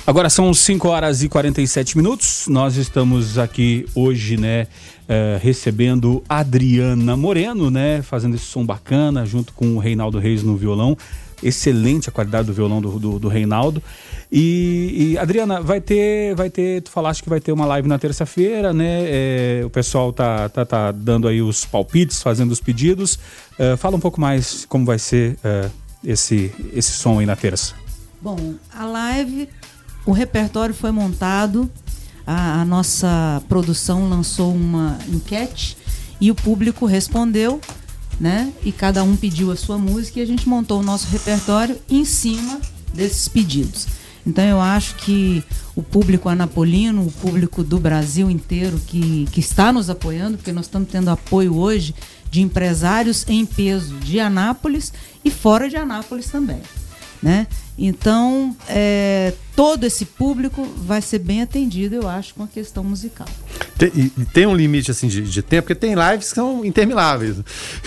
Agora 0.07 0.29
são 0.29 0.53
5 0.53 0.87
horas 0.87 1.21
e 1.21 1.27
47 1.27 1.97
minutos. 1.97 2.47
Nós 2.47 2.77
estamos 2.77 3.37
aqui 3.37 3.85
hoje, 3.93 4.37
né, 4.37 4.65
é, 5.05 5.37
recebendo 5.43 6.23
Adriana 6.29 7.17
Moreno, 7.17 7.69
né, 7.69 8.01
fazendo 8.01 8.35
esse 8.35 8.45
som 8.45 8.65
bacana 8.65 9.25
junto 9.25 9.51
com 9.51 9.75
o 9.75 9.79
Reinaldo 9.79 10.17
Reis 10.17 10.43
no 10.43 10.55
violão. 10.55 10.97
Excelente 11.43 12.07
a 12.07 12.11
qualidade 12.13 12.47
do 12.47 12.53
violão 12.53 12.79
do, 12.79 12.97
do, 12.97 13.19
do 13.19 13.27
Reinaldo. 13.27 13.83
E, 14.31 15.11
e, 15.11 15.17
Adriana, 15.17 15.59
vai 15.59 15.81
ter, 15.81 16.33
vai 16.35 16.49
ter, 16.49 16.83
tu 16.83 16.89
falaste 16.89 17.21
que 17.21 17.27
vai 17.27 17.41
ter 17.41 17.51
uma 17.51 17.65
live 17.65 17.89
na 17.89 17.99
terça-feira, 17.99 18.71
né? 18.71 19.01
É, 19.07 19.61
o 19.65 19.69
pessoal 19.69 20.13
tá, 20.13 20.47
tá, 20.47 20.63
tá 20.63 20.91
dando 20.93 21.27
aí 21.27 21.41
os 21.41 21.65
palpites, 21.65 22.23
fazendo 22.23 22.53
os 22.53 22.61
pedidos. 22.61 23.19
É, 23.59 23.75
fala 23.75 23.97
um 23.97 23.99
pouco 23.99 24.21
mais 24.21 24.63
como 24.63 24.85
vai 24.85 24.99
ser 24.99 25.37
esse, 26.01 26.49
esse 26.73 26.93
som 26.93 27.19
aí 27.19 27.25
na 27.25 27.35
terça. 27.35 27.75
Bom, 28.21 28.55
a 28.73 28.85
live 28.85 29.49
o 30.07 30.13
repertório 30.13 30.73
foi 30.73 30.89
montado, 30.89 31.69
a, 32.25 32.61
a 32.61 32.65
nossa 32.65 33.43
produção 33.49 34.09
lançou 34.09 34.53
uma 34.53 34.97
enquete 35.07 35.77
e 36.19 36.31
o 36.31 36.35
público 36.35 36.85
respondeu, 36.85 37.59
né? 38.19 38.51
E 38.63 38.71
cada 38.71 39.03
um 39.03 39.17
pediu 39.17 39.51
a 39.51 39.55
sua 39.57 39.77
música 39.77 40.19
e 40.19 40.23
a 40.23 40.25
gente 40.25 40.47
montou 40.47 40.79
o 40.79 40.83
nosso 40.83 41.07
repertório 41.09 41.77
em 41.89 42.05
cima 42.05 42.59
desses 42.93 43.27
pedidos. 43.27 43.85
Então 44.25 44.43
eu 44.43 44.61
acho 44.61 44.95
que 44.95 45.43
o 45.75 45.83
público 45.83 46.29
anapolino, 46.29 47.05
o 47.05 47.11
público 47.11 47.61
do 47.61 47.77
Brasil 47.77 48.31
inteiro 48.31 48.79
que, 48.87 49.27
que 49.31 49.41
está 49.41 49.71
nos 49.73 49.89
apoiando, 49.89 50.37
porque 50.37 50.53
nós 50.53 50.65
estamos 50.65 50.89
tendo 50.89 51.09
apoio 51.09 51.55
hoje 51.55 51.93
de 52.31 52.41
empresários 52.41 53.25
em 53.27 53.45
peso 53.45 53.95
de 53.95 54.19
Anápolis 54.19 54.91
e 55.23 55.29
fora 55.29 55.69
de 55.69 55.75
Anápolis 55.75 56.27
também. 56.27 56.61
Né? 57.21 57.47
Então, 57.77 58.55
é, 58.67 59.33
todo 59.55 59.83
esse 59.83 60.05
público 60.05 60.63
vai 60.77 61.01
ser 61.01 61.19
bem 61.19 61.41
atendido, 61.41 61.95
eu 61.95 62.07
acho, 62.07 62.33
com 62.35 62.43
a 62.43 62.47
questão 62.47 62.83
musical. 62.83 63.27
Tem, 63.77 63.91
e 63.95 64.09
tem 64.33 64.45
um 64.47 64.55
limite 64.55 64.89
assim 64.89 65.07
de, 65.07 65.21
de, 65.21 65.41
tempo, 65.41 65.67
porque 65.67 65.75
tem 65.75 65.93
lives 65.93 66.29
que 66.29 66.35
são 66.35 66.65
intermináveis. 66.65 67.37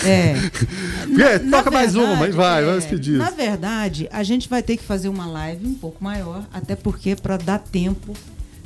É. 0.04 0.34
na, 1.08 1.58
toca 1.58 1.70
na 1.70 1.76
mais 1.78 1.92
verdade, 1.94 2.12
uma, 2.12 2.20
mas 2.20 2.34
vai, 2.34 2.62
é, 2.62 2.66
vamos 2.66 2.86
pedir. 2.86 3.18
Na 3.18 3.30
verdade, 3.30 4.08
a 4.12 4.22
gente 4.22 4.48
vai 4.48 4.62
ter 4.62 4.76
que 4.76 4.84
fazer 4.84 5.08
uma 5.08 5.26
live 5.26 5.66
um 5.66 5.74
pouco 5.74 6.02
maior, 6.02 6.44
até 6.52 6.76
porque 6.76 7.16
para 7.16 7.36
dar 7.36 7.58
tempo, 7.58 8.14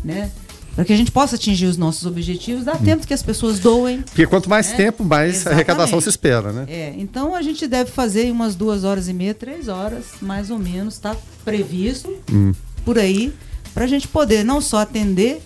né? 0.02 0.30
Para 0.74 0.84
que 0.84 0.92
a 0.92 0.96
gente 0.96 1.10
possa 1.10 1.36
atingir 1.36 1.66
os 1.66 1.76
nossos 1.76 2.04
objetivos, 2.04 2.64
dá 2.64 2.74
hum. 2.74 2.84
tempo 2.84 3.06
que 3.06 3.14
as 3.14 3.22
pessoas 3.22 3.58
doem. 3.58 4.02
Porque 4.02 4.26
quanto 4.26 4.48
mais 4.48 4.70
né? 4.70 4.76
tempo, 4.76 5.04
mais 5.04 5.36
Exatamente. 5.36 5.54
arrecadação 5.54 6.00
se 6.00 6.08
espera, 6.08 6.52
né? 6.52 6.66
É, 6.68 6.94
então 6.98 7.34
a 7.34 7.42
gente 7.42 7.66
deve 7.66 7.90
fazer 7.90 8.30
umas 8.30 8.54
duas 8.54 8.84
horas 8.84 9.08
e 9.08 9.12
meia, 9.12 9.34
três 9.34 9.68
horas, 9.68 10.06
mais 10.20 10.50
ou 10.50 10.58
menos, 10.58 10.94
está 10.94 11.16
previsto 11.44 12.12
hum. 12.30 12.52
por 12.84 12.98
aí, 12.98 13.32
para 13.72 13.84
a 13.84 13.88
gente 13.88 14.08
poder 14.08 14.44
não 14.44 14.60
só 14.60 14.78
atender 14.78 15.40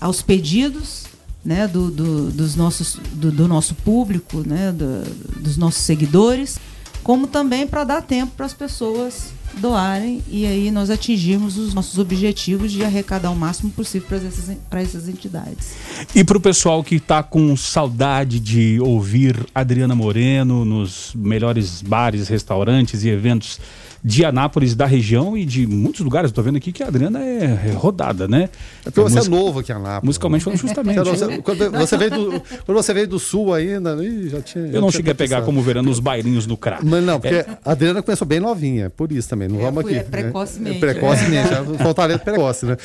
aos 0.00 0.22
pedidos 0.22 1.04
né, 1.44 1.68
do, 1.68 1.90
do, 1.90 2.30
dos 2.30 2.56
nossos, 2.56 2.98
do, 3.12 3.30
do 3.30 3.46
nosso 3.46 3.74
público, 3.76 4.42
né, 4.46 4.72
do, 4.72 5.04
dos 5.40 5.56
nossos 5.56 5.82
seguidores, 5.82 6.58
como 7.04 7.28
também 7.28 7.66
para 7.66 7.84
dar 7.84 8.02
tempo 8.02 8.32
para 8.36 8.46
as 8.46 8.52
pessoas 8.52 9.35
doarem 9.56 10.22
e 10.28 10.46
aí 10.46 10.70
nós 10.70 10.90
atingirmos 10.90 11.56
os 11.56 11.74
nossos 11.74 11.98
objetivos 11.98 12.70
de 12.70 12.84
arrecadar 12.84 13.30
o 13.30 13.36
máximo 13.36 13.70
possível 13.70 14.08
para 14.08 14.18
essas, 14.18 14.56
para 14.68 14.82
essas 14.82 15.08
entidades. 15.08 15.74
E 16.14 16.22
para 16.22 16.36
o 16.36 16.40
pessoal 16.40 16.84
que 16.84 16.96
está 16.96 17.22
com 17.22 17.56
saudade 17.56 18.38
de 18.38 18.78
ouvir 18.80 19.46
Adriana 19.54 19.94
Moreno 19.94 20.64
nos 20.64 21.12
melhores 21.14 21.82
bares, 21.82 22.28
restaurantes 22.28 23.02
e 23.02 23.08
eventos 23.08 23.58
de 24.02 24.24
Anápolis, 24.24 24.74
da 24.74 24.86
região 24.86 25.36
e 25.36 25.44
de 25.44 25.66
muitos 25.66 26.00
lugares. 26.00 26.30
Estou 26.30 26.42
vendo 26.44 26.56
aqui 26.56 26.72
que 26.72 26.82
a 26.82 26.88
Adriana 26.88 27.24
é, 27.24 27.72
rodada, 27.76 28.28
né? 28.28 28.48
É 28.84 28.90
porque 28.90 29.00
você 29.00 29.26
é 29.26 29.28
novo 29.28 29.60
aqui 29.60 29.72
em 29.72 29.74
Anápolis. 29.74 30.04
Musicalmente 30.04 30.44
falando, 30.44 30.58
justamente. 30.60 30.98
Você, 30.98 31.38
quando, 31.38 31.70
você 31.70 31.96
veio 31.96 32.10
do, 32.10 32.42
quando 32.64 32.76
você 32.76 32.94
veio 32.94 33.08
do 33.08 33.18
sul 33.18 33.52
ainda, 33.52 33.96
já 34.28 34.40
tinha. 34.40 34.66
Eu 34.66 34.80
não 34.80 34.90
cheguei 34.90 35.12
a 35.12 35.14
pegar 35.14 35.42
como 35.42 35.60
verano 35.62 35.90
os 35.90 36.00
bailinhos 36.00 36.46
no 36.46 36.56
crack. 36.56 36.84
Mas 36.84 37.04
não, 37.04 37.20
porque 37.20 37.36
é. 37.36 37.46
a 37.64 37.72
Adriana 37.72 38.02
começou 38.02 38.26
bem 38.26 38.40
novinha, 38.40 38.90
por 38.90 39.10
isso 39.12 39.28
também. 39.28 39.48
Não 39.48 39.60
é, 39.60 39.64
vamos 39.64 39.84
aqui. 39.84 39.96
É 39.96 40.02
precocemente. 40.02 40.76
É, 40.76 40.80
precocemente, 40.80 41.48
é. 41.52 41.94
talento 41.94 42.22
precoce, 42.22 42.66
né? 42.66 42.76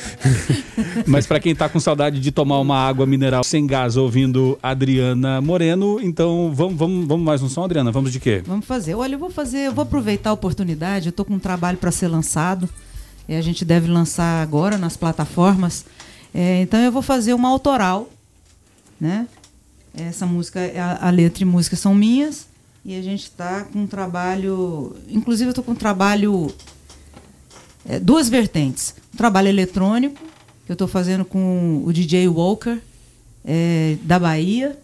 Mas 1.06 1.26
para 1.26 1.38
quem 1.38 1.52
está 1.52 1.68
com 1.68 1.78
saudade 1.78 2.20
de 2.20 2.30
tomar 2.30 2.58
uma 2.58 2.76
água 2.76 3.06
mineral 3.06 3.44
sem 3.44 3.66
gás 3.66 3.96
ouvindo 3.96 4.58
Adriana 4.62 5.40
Moreno, 5.40 6.00
então 6.00 6.52
vamos, 6.54 6.76
vamos, 6.76 7.06
vamos 7.06 7.24
mais 7.24 7.42
um 7.42 7.48
som, 7.48 7.64
Adriana? 7.64 7.90
Vamos 7.90 8.12
de 8.12 8.18
quê? 8.18 8.42
Vamos 8.46 8.66
fazer. 8.66 8.94
Olha, 8.94 9.14
eu 9.14 9.18
vou 9.18 9.30
fazer, 9.30 9.58
eu 9.58 9.72
vou 9.72 9.82
aproveitar 9.82 10.30
a 10.30 10.32
oportunidade 10.32 11.01
estou 11.10 11.24
com 11.24 11.34
um 11.34 11.38
trabalho 11.38 11.78
para 11.78 11.90
ser 11.90 12.08
lançado. 12.08 12.68
É, 13.28 13.38
a 13.38 13.42
gente 13.42 13.64
deve 13.64 13.88
lançar 13.88 14.42
agora 14.42 14.76
nas 14.76 14.96
plataformas. 14.96 15.84
É, 16.34 16.62
então 16.62 16.80
eu 16.80 16.90
vou 16.90 17.02
fazer 17.02 17.34
uma 17.34 17.48
autoral, 17.48 18.10
né? 19.00 19.26
Essa 19.94 20.24
música, 20.26 20.60
a, 20.76 21.08
a 21.08 21.10
letra 21.10 21.42
e 21.42 21.46
música 21.46 21.76
são 21.76 21.94
minhas 21.94 22.46
e 22.84 22.96
a 22.96 23.02
gente 23.02 23.24
está 23.24 23.62
com 23.64 23.80
um 23.80 23.86
trabalho, 23.86 24.96
inclusive 25.08 25.48
eu 25.48 25.50
estou 25.50 25.62
com 25.62 25.72
um 25.72 25.76
trabalho 25.76 26.52
é, 27.86 28.00
duas 28.00 28.28
vertentes, 28.28 28.94
um 29.14 29.16
trabalho 29.16 29.48
eletrônico 29.48 30.18
que 30.64 30.72
eu 30.72 30.74
estou 30.74 30.88
fazendo 30.88 31.24
com 31.24 31.82
o 31.84 31.92
DJ 31.92 32.26
Walker 32.28 32.78
é, 33.44 33.96
da 34.02 34.18
Bahia 34.18 34.78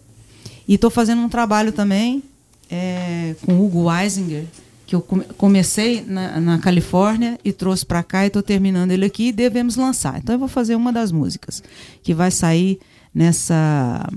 e 0.67 0.75
estou 0.75 0.89
fazendo 0.89 1.21
um 1.21 1.29
trabalho 1.29 1.71
também 1.71 2.23
é, 2.69 3.35
com 3.43 3.53
o 3.53 3.65
Hugo 3.65 3.89
Weisinger 3.89 4.45
que 4.89 4.95
eu 4.95 5.01
comecei 5.37 6.03
na, 6.03 6.39
na 6.41 6.57
Califórnia 6.57 7.37
e 7.45 7.53
trouxe 7.53 7.85
para 7.85 8.01
cá 8.01 8.23
e 8.23 8.27
estou 8.27 8.41
terminando 8.41 8.89
ele 8.89 9.05
aqui 9.05 9.27
e 9.27 9.31
devemos 9.31 9.75
lançar. 9.75 10.17
Então 10.17 10.33
eu 10.33 10.39
vou 10.39 10.47
fazer 10.47 10.73
uma 10.73 10.91
das 10.91 11.11
músicas 11.11 11.61
que 12.01 12.11
vai 12.11 12.31
sair 12.31 12.79
nessa 13.13 14.09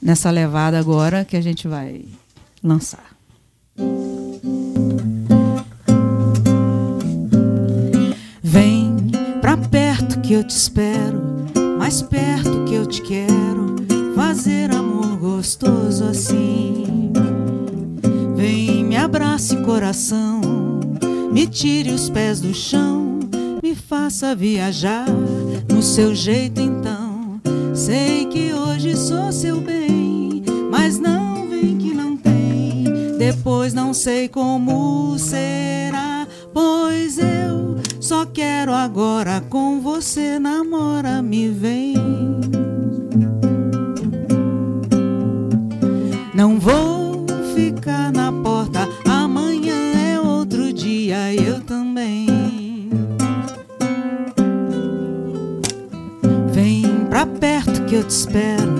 nessa 0.00 0.30
levada 0.30 0.78
agora 0.78 1.24
que 1.24 1.36
a 1.36 1.40
gente 1.40 1.66
vai 1.66 2.04
lançar. 2.62 3.04
Vem 8.40 8.94
pra 9.40 9.56
perto 9.56 10.20
que 10.20 10.32
eu 10.32 10.44
te 10.44 10.54
espero, 10.54 11.20
mais 11.76 12.02
perto 12.02 12.64
que 12.66 12.74
eu 12.74 12.86
te 12.86 13.02
quero, 13.02 13.74
fazer 14.14 14.70
amor 14.70 15.16
gostoso 15.16 16.04
assim 16.04 17.12
abrace 18.96 19.56
coração, 19.58 20.40
me 21.32 21.46
tire 21.46 21.90
os 21.90 22.10
pés 22.10 22.40
do 22.40 22.52
chão, 22.52 23.20
me 23.62 23.74
faça 23.74 24.34
viajar 24.34 25.06
no 25.72 25.82
seu 25.82 26.14
jeito 26.14 26.60
então. 26.60 27.40
Sei 27.74 28.26
que 28.26 28.52
hoje 28.52 28.96
sou 28.96 29.30
seu 29.30 29.60
bem, 29.60 30.42
mas 30.70 30.98
não 30.98 31.26
depois 33.26 33.74
não 33.74 33.92
sei 33.92 34.28
como 34.28 35.18
será. 35.18 36.26
Pois 36.52 37.18
eu 37.18 37.76
só 38.00 38.24
quero 38.24 38.72
agora 38.72 39.40
com 39.50 39.80
você, 39.80 40.38
namora, 40.38 41.20
me 41.22 41.48
vem. 41.48 41.96
Não 46.34 46.58
vou 46.60 46.95
eu 57.96 58.04
te 58.04 58.10
espero, 58.10 58.72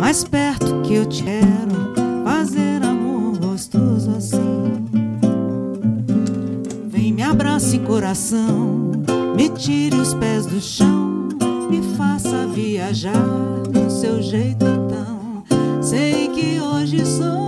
mais 0.00 0.24
perto 0.24 0.80
que 0.80 0.94
eu 0.94 1.04
te 1.04 1.22
quero, 1.22 1.92
fazer 2.24 2.82
amor 2.82 3.36
gostoso 3.38 4.10
assim. 4.16 4.86
Vem, 6.88 7.12
me 7.12 7.22
abrace 7.22 7.78
coração, 7.80 8.92
me 9.36 9.50
tire 9.50 9.96
os 9.96 10.14
pés 10.14 10.46
do 10.46 10.58
chão, 10.58 11.28
me 11.68 11.82
faça 11.98 12.46
viajar 12.46 13.12
do 13.70 13.90
seu 13.90 14.22
jeito 14.22 14.64
então. 14.64 15.44
Sei 15.82 16.28
que 16.28 16.58
hoje 16.58 17.04
sou 17.04 17.45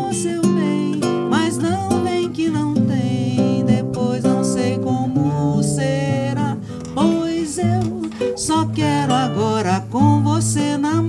você, 10.41 10.79
namora, 10.79 11.08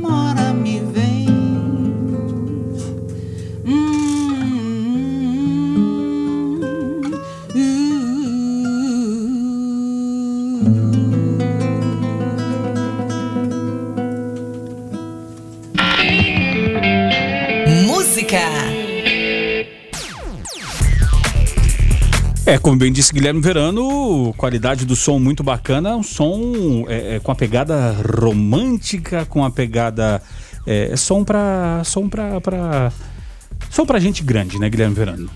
É, 22.49 22.57
como 22.57 22.75
bem 22.75 22.91
disse 22.91 23.13
Guilherme 23.13 23.39
Verano, 23.39 24.33
qualidade 24.35 24.83
do 24.83 24.95
som 24.95 25.19
muito 25.19 25.43
bacana, 25.43 25.95
um 25.95 26.01
som 26.01 26.83
é, 26.87 27.17
é, 27.17 27.19
com 27.19 27.31
a 27.31 27.35
pegada 27.35 27.95
romântica, 28.19 29.23
com 29.25 29.45
a 29.45 29.51
pegada 29.51 30.19
é, 30.65 30.95
som 30.95 31.23
pra 31.23 31.83
som 31.85 32.09
pra, 32.09 32.41
pra 32.41 32.91
som 33.69 33.85
pra 33.85 33.99
gente 33.99 34.23
grande, 34.23 34.57
né, 34.57 34.67
Guilherme 34.67 34.95
Verano? 34.95 35.29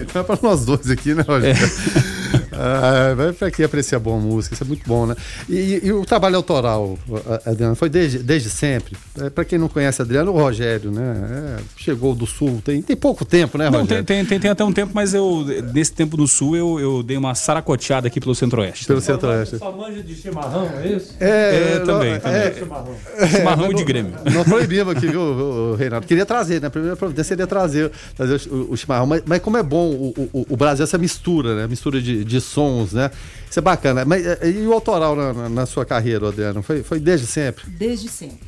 Então 0.00 0.22
é 0.22 0.24
pra 0.24 0.38
nós 0.42 0.64
dois 0.64 0.88
aqui, 0.88 1.12
né, 1.14 1.22
Rogério? 1.22 1.60
Ah, 2.54 3.14
vai 3.14 3.32
pra 3.32 3.50
quem 3.50 3.64
aprecia 3.64 3.98
boa 3.98 4.18
música, 4.18 4.54
isso 4.54 4.64
é 4.64 4.66
muito 4.66 4.82
bom, 4.86 5.06
né? 5.06 5.14
E, 5.48 5.80
e 5.84 5.92
o 5.92 6.04
trabalho 6.04 6.36
autoral, 6.36 6.98
Adriano, 7.46 7.74
foi 7.74 7.88
desde, 7.88 8.18
desde 8.18 8.50
sempre. 8.50 8.96
É, 9.20 9.30
pra 9.30 9.44
quem 9.44 9.58
não 9.58 9.68
conhece 9.68 10.00
Adriano, 10.02 10.32
o 10.32 10.34
Rogério, 10.38 10.90
né? 10.90 11.56
É, 11.58 11.62
chegou 11.76 12.14
do 12.14 12.26
Sul, 12.26 12.60
tem, 12.64 12.82
tem 12.82 12.96
pouco 12.96 13.24
tempo, 13.24 13.56
né, 13.58 13.68
Não, 13.70 13.80
Rogério? 13.80 14.04
tem, 14.04 14.18
tem, 14.18 14.26
tem, 14.26 14.40
tem 14.40 14.50
até 14.50 14.64
um 14.64 14.72
tempo, 14.72 14.92
mas 14.94 15.14
eu, 15.14 15.44
nesse 15.72 15.92
tempo 15.92 16.16
no 16.16 16.26
sul, 16.26 16.56
eu, 16.56 16.80
eu 16.80 17.02
dei 17.02 17.16
uma 17.16 17.34
saracoteada 17.34 18.06
aqui 18.08 18.20
pelo 18.20 18.34
centro-oeste. 18.34 18.86
Pelo 18.86 19.00
centro-oeste. 19.00 19.58
Só 19.58 19.72
manja 19.72 20.02
de 20.02 20.14
chimarrão, 20.14 20.68
é 20.82 20.88
isso? 20.88 21.14
É, 21.20 21.78
não, 21.78 21.86
também, 21.86 22.20
também. 22.20 22.40
é, 22.40 22.54
Chimarrão. 22.54 22.94
Chimarrão 23.28 23.66
mas 23.66 23.68
de 23.68 23.74
não- 23.76 23.84
Grêmio. 23.84 24.12
Nós 24.32 24.46
proibimos 24.46 24.96
aqui, 24.96 25.06
viu, 25.06 25.74
Reinaldo? 25.76 26.06
Queria 26.06 26.26
trazer, 26.26 26.60
né? 26.60 26.66
A 26.66 26.70
primeira 26.70 26.96
providência 26.96 27.28
seria 27.28 27.46
trazer, 27.46 27.90
trazer 28.16 28.40
o, 28.50 28.72
o 28.72 28.76
chimarrão. 28.76 29.06
Mas, 29.06 29.22
mas 29.26 29.40
como 29.40 29.56
é 29.56 29.62
bom 29.62 29.90
o, 29.90 30.28
o, 30.32 30.46
o 30.50 30.56
Brasil, 30.56 30.84
essa 30.84 30.98
mistura, 30.98 31.54
né? 31.56 31.66
Mistura 31.66 32.00
de, 32.00 32.24
de 32.24 32.36
sons, 32.44 32.92
né? 32.92 33.10
Isso 33.50 33.58
é 33.58 33.62
bacana. 33.62 34.04
Mas 34.04 34.24
eh, 34.26 34.38
e 34.50 34.66
o 34.66 34.72
autoral 34.72 35.14
na, 35.14 35.48
na- 35.48 35.66
sua 35.66 35.84
carreira, 35.84 36.28
Adriano? 36.28 36.62
Foi, 36.62 36.82
foi 36.82 36.98
desde 36.98 37.26
sempre? 37.26 37.64
Desde 37.70 38.08
sempre. 38.08 38.38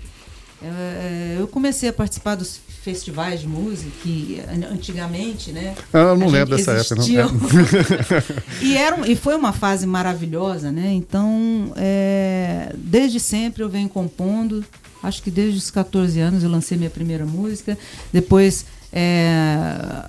É, 0.62 1.36
Eu 1.38 1.46
comecei 1.46 1.88
a 1.90 1.92
participar 1.92 2.36
dos 2.36 2.58
festivais 2.82 3.40
de 3.40 3.46
música 3.48 3.90
que 4.02 4.40
an- 4.48 4.72
antigamente, 4.72 5.52
né? 5.52 5.74
Ah, 5.92 5.98
eu 5.98 6.16
não 6.16 6.28
lembro 6.28 6.56
dessa 6.56 6.72
época, 6.72 6.94
não. 6.96 7.04
e, 8.62 8.76
era, 8.76 9.06
e 9.08 9.14
foi 9.16 9.34
uma 9.36 9.52
fase 9.52 9.86
maravilhosa, 9.86 10.70
né? 10.72 10.90
Então, 10.92 11.72
é, 11.76 12.72
desde 12.76 13.20
sempre 13.20 13.62
eu 13.62 13.68
venho 13.68 13.88
compondo. 13.88 14.64
Acho 15.02 15.22
que 15.22 15.30
desde 15.30 15.58
os 15.58 15.70
14 15.70 16.18
anos 16.20 16.42
eu 16.42 16.48
lancei 16.50 16.78
minha 16.78 16.88
primeira 16.90 17.26
música. 17.26 17.76
Depois, 18.10 18.64
é, 18.90 20.04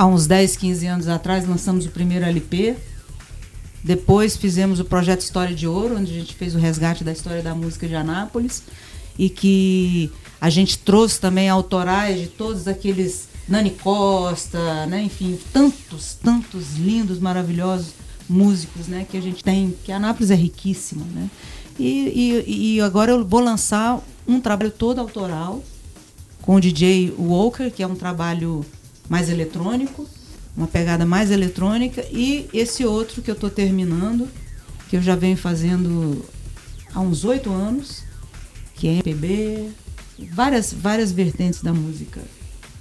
há 0.00 0.06
uns 0.06 0.26
10, 0.26 0.56
15 0.56 0.86
anos 0.86 1.08
atrás, 1.08 1.46
lançamos 1.46 1.84
o 1.84 1.90
primeiro 1.90 2.24
LP. 2.24 2.74
Depois 3.84 4.34
fizemos 4.34 4.80
o 4.80 4.84
projeto 4.86 5.20
História 5.20 5.54
de 5.54 5.66
Ouro, 5.66 5.98
onde 5.98 6.10
a 6.10 6.14
gente 6.14 6.34
fez 6.34 6.54
o 6.54 6.58
resgate 6.58 7.04
da 7.04 7.12
história 7.12 7.42
da 7.42 7.54
música 7.54 7.86
de 7.86 7.94
Anápolis 7.94 8.62
e 9.18 9.28
que 9.28 10.10
a 10.40 10.48
gente 10.48 10.78
trouxe 10.78 11.20
também 11.20 11.50
autorais 11.50 12.18
de 12.18 12.28
todos 12.28 12.66
aqueles 12.66 13.28
Nani 13.46 13.72
Costa, 13.72 14.86
né? 14.86 15.02
enfim, 15.02 15.38
tantos, 15.52 16.14
tantos 16.14 16.78
lindos, 16.78 17.18
maravilhosos 17.18 17.92
músicos 18.26 18.86
né? 18.86 19.06
que 19.06 19.18
a 19.18 19.20
gente 19.20 19.44
tem, 19.44 19.76
que 19.84 19.92
Anápolis 19.92 20.30
é 20.30 20.34
riquíssima. 20.34 21.04
Né? 21.14 21.28
E, 21.78 22.42
e, 22.46 22.76
e 22.76 22.80
agora 22.80 23.12
eu 23.12 23.22
vou 23.22 23.40
lançar 23.40 24.02
um 24.26 24.40
trabalho 24.40 24.70
todo 24.70 24.98
autoral 24.98 25.62
com 26.40 26.54
o 26.54 26.60
DJ 26.60 27.12
Walker, 27.18 27.70
que 27.70 27.82
é 27.82 27.86
um 27.86 27.94
trabalho 27.94 28.64
mais 29.10 29.28
eletrônico, 29.28 30.08
uma 30.56 30.68
pegada 30.68 31.04
mais 31.04 31.32
eletrônica, 31.32 32.06
e 32.12 32.48
esse 32.54 32.84
outro 32.84 33.20
que 33.20 33.28
eu 33.28 33.34
estou 33.34 33.50
terminando, 33.50 34.28
que 34.88 34.96
eu 34.96 35.02
já 35.02 35.16
venho 35.16 35.36
fazendo 35.36 36.24
há 36.94 37.00
uns 37.00 37.24
oito 37.24 37.50
anos, 37.50 38.04
que 38.76 38.86
é 38.86 38.92
MPB, 38.92 39.68
várias, 40.32 40.72
várias 40.72 41.10
vertentes 41.10 41.60
da 41.60 41.74
música, 41.74 42.20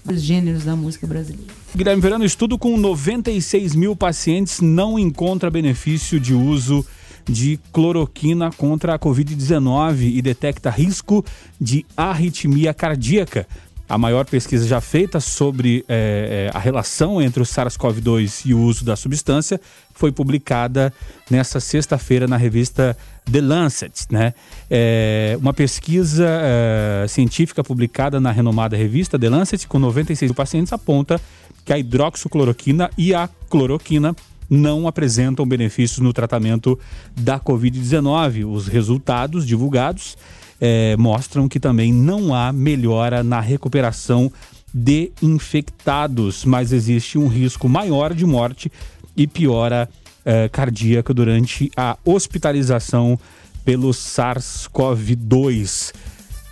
vários 0.05 0.21
gêneros 0.21 0.63
da 0.63 0.75
música 0.75 1.07
brasileira. 1.07 1.51
Guilherme 1.75 2.01
Verano, 2.01 2.23
estudo 2.23 2.59
com 2.59 2.77
96 2.77 3.73
mil 3.73 3.95
pacientes 3.95 4.61
não 4.61 4.99
encontra 4.99 5.49
benefício 5.49 6.19
de 6.19 6.35
uso 6.35 6.85
de 7.25 7.59
cloroquina 7.71 8.51
contra 8.51 8.95
a 8.95 8.99
Covid-19 8.99 10.15
e 10.15 10.21
detecta 10.21 10.69
risco 10.69 11.23
de 11.59 11.85
arritmia 11.95 12.73
cardíaca. 12.73 13.47
A 13.89 13.97
maior 13.97 14.23
pesquisa 14.23 14.67
já 14.67 14.79
feita 14.79 15.19
sobre 15.19 15.83
eh, 15.89 16.51
a 16.53 16.59
relação 16.59 17.19
entre 17.19 17.41
o 17.41 17.45
SARS-CoV-2 17.45 18.45
e 18.45 18.53
o 18.53 18.59
uso 18.61 18.85
da 18.85 18.95
substância 18.95 19.59
foi 19.95 20.11
publicada 20.11 20.93
nesta 21.27 21.59
sexta-feira 21.59 22.27
na 22.27 22.37
revista 22.37 22.95
The 23.29 23.41
Lancet. 23.41 24.05
Né? 24.11 24.35
É, 24.69 25.35
uma 25.41 25.55
pesquisa 25.55 26.27
eh, 26.29 27.07
científica 27.07 27.63
publicada 27.63 28.19
na 28.19 28.29
renomada 28.29 28.77
revista 28.77 29.17
The 29.17 29.27
Lancet, 29.27 29.67
com 29.67 29.79
96 29.79 30.29
mil 30.29 30.35
pacientes, 30.35 30.71
aponta 30.71 31.19
que 31.65 31.73
a 31.73 31.79
hidroxicloroquina 31.79 32.91
e 32.95 33.15
a 33.15 33.27
cloroquina 33.49 34.15
não 34.47 34.87
apresentam 34.87 35.47
benefícios 35.47 35.97
no 35.97 36.13
tratamento 36.13 36.77
da 37.15 37.39
Covid-19. 37.39 38.47
Os 38.47 38.67
resultados 38.67 39.47
divulgados 39.47 40.15
eh, 40.59 40.95
mostram 40.97 41.47
que 41.47 41.59
também 41.59 41.93
não 41.93 42.33
há 42.33 42.51
melhora 42.51 43.23
na 43.23 43.39
recuperação 43.39 44.31
de 44.73 45.11
infectados, 45.21 46.45
mas 46.45 46.71
existe 46.71 47.17
um 47.17 47.27
risco 47.27 47.67
maior 47.67 48.13
de 48.13 48.25
morte 48.25 48.71
e 49.15 49.27
piora 49.27 49.89
eh, 50.25 50.49
cardíaca 50.49 51.13
durante 51.13 51.71
a 51.75 51.97
hospitalização 52.05 53.19
pelo 53.65 53.89
SARS-CoV-2. 53.89 55.93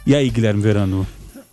E 0.05 0.15
aí, 0.15 0.29
Guilherme 0.29 0.61
Verano? 0.61 1.07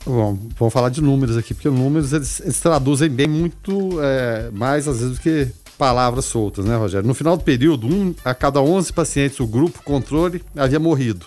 Bom, 0.06 0.38
vamos 0.58 0.72
falar 0.72 0.90
de 0.90 1.00
números 1.00 1.36
aqui, 1.36 1.54
porque 1.54 1.70
números 1.70 2.12
eles, 2.12 2.40
eles 2.40 2.60
traduzem 2.60 3.08
bem 3.08 3.26
muito 3.26 3.98
é, 4.02 4.50
mais 4.52 4.86
às 4.86 5.00
vezes 5.00 5.16
do 5.16 5.20
que 5.20 5.48
palavras 5.78 6.26
soltas, 6.26 6.64
né, 6.64 6.76
Rogério? 6.76 7.06
No 7.06 7.14
final 7.14 7.36
do 7.36 7.42
período, 7.42 7.86
um 7.86 8.14
a 8.24 8.34
cada 8.34 8.60
11 8.60 8.92
pacientes 8.92 9.38
do 9.38 9.46
grupo 9.46 9.82
controle 9.82 10.42
havia 10.54 10.78
morrido. 10.78 11.26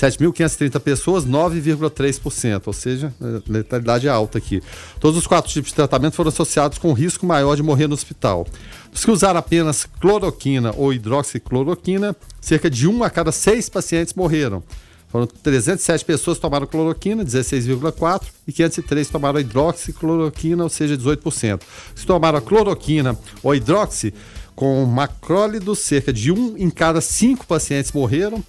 7.530 0.00 0.80
pessoas, 0.80 1.26
9,3%, 1.26 2.62
ou 2.64 2.72
seja, 2.72 3.12
é, 3.20 3.42
letalidade 3.46 4.08
alta 4.08 4.38
aqui. 4.38 4.62
Todos 4.98 5.18
os 5.18 5.26
quatro 5.26 5.50
tipos 5.50 5.68
de 5.70 5.76
tratamento 5.76 6.14
foram 6.14 6.30
associados 6.30 6.78
com 6.78 6.92
risco 6.94 7.26
maior 7.26 7.54
de 7.54 7.62
morrer 7.62 7.86
no 7.86 7.92
hospital. 7.92 8.46
Os 8.92 9.04
que 9.04 9.10
usaram 9.10 9.38
apenas 9.38 9.86
cloroquina 10.00 10.72
ou 10.76 10.92
hidroxicloroquina, 10.92 12.16
cerca 12.40 12.70
de 12.70 12.88
um 12.88 13.04
a 13.04 13.10
cada 13.10 13.30
seis 13.30 13.68
pacientes 13.68 14.14
morreram. 14.14 14.62
Foram 15.08 15.26
307 15.26 16.04
pessoas 16.04 16.38
que 16.38 16.42
tomaram 16.42 16.66
cloroquina, 16.66 17.24
16,4%, 17.24 18.22
e 18.46 18.52
503 18.52 19.08
tomaram 19.08 19.40
hidroxicloroquina, 19.40 20.62
ou 20.62 20.70
seja, 20.70 20.96
18%. 20.96 21.60
Se 21.94 22.06
tomaram 22.06 22.40
cloroquina 22.40 23.18
ou 23.42 23.54
hidroxi 23.54 24.14
com 24.54 24.84
macrólido, 24.84 25.74
cerca 25.74 26.12
de 26.12 26.30
um 26.30 26.56
em 26.56 26.70
cada 26.70 27.00
cinco 27.00 27.46
pacientes 27.46 27.92
morreram. 27.92 28.42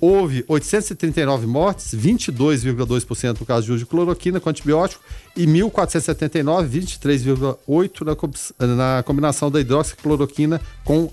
Houve 0.00 0.44
839 0.48 1.46
mortes, 1.46 1.94
22,2% 1.94 3.40
no 3.40 3.46
caso 3.46 3.66
de 3.66 3.72
uso 3.72 3.80
de 3.80 3.86
cloroquina 3.86 4.40
com 4.40 4.48
antibiótico 4.48 5.02
e 5.36 5.46
1.479, 5.46 6.68
23,8% 6.68 8.54
na, 8.58 8.66
na 8.96 9.02
combinação 9.02 9.50
da 9.50 9.60
hidroxicloroquina 9.60 10.60
com, 10.84 11.10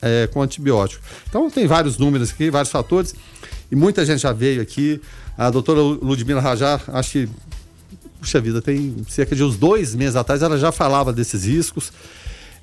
é, 0.00 0.28
com 0.32 0.40
antibiótico. 0.40 1.02
Então 1.28 1.50
tem 1.50 1.66
vários 1.66 1.98
números 1.98 2.30
aqui, 2.30 2.50
vários 2.50 2.70
fatores, 2.70 3.14
e 3.70 3.76
muita 3.76 4.04
gente 4.04 4.20
já 4.20 4.32
veio 4.32 4.62
aqui. 4.62 5.00
A 5.36 5.50
doutora 5.50 5.80
Ludmila 5.80 6.40
Rajar, 6.40 6.82
acho 6.88 7.12
que 7.12 7.28
puxa 8.18 8.40
vida, 8.40 8.62
tem 8.62 8.96
cerca 9.08 9.36
de 9.36 9.44
uns 9.44 9.56
dois 9.56 9.94
meses 9.94 10.16
atrás, 10.16 10.42
ela 10.42 10.58
já 10.58 10.72
falava 10.72 11.12
desses 11.12 11.44
riscos. 11.44 11.92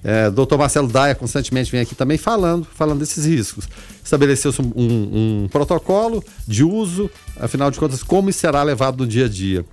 É, 0.04 0.30
doutor 0.30 0.58
Marcelo 0.58 0.88
Daia 0.88 1.16
constantemente 1.16 1.72
vem 1.72 1.80
aqui 1.82 1.96
também 1.96 2.18
falando, 2.18 2.68
falando 2.76 3.00
desses 3.00 3.26
riscos. 3.26 3.68
Estabeleceu-se 4.04 4.62
um, 4.62 4.72
um- 4.76 5.44
um 5.44 5.48
protocolo 5.50 6.24
de 6.48 6.64
uso, 6.64 7.10
afinal 7.40 7.72
de 7.72 7.80
contas, 7.80 8.04
como 8.04 8.32
será 8.34 8.62
levado 8.64 8.98
no 9.04 9.08
dia 9.08 9.26
a 9.26 9.30
dia. 9.30 9.66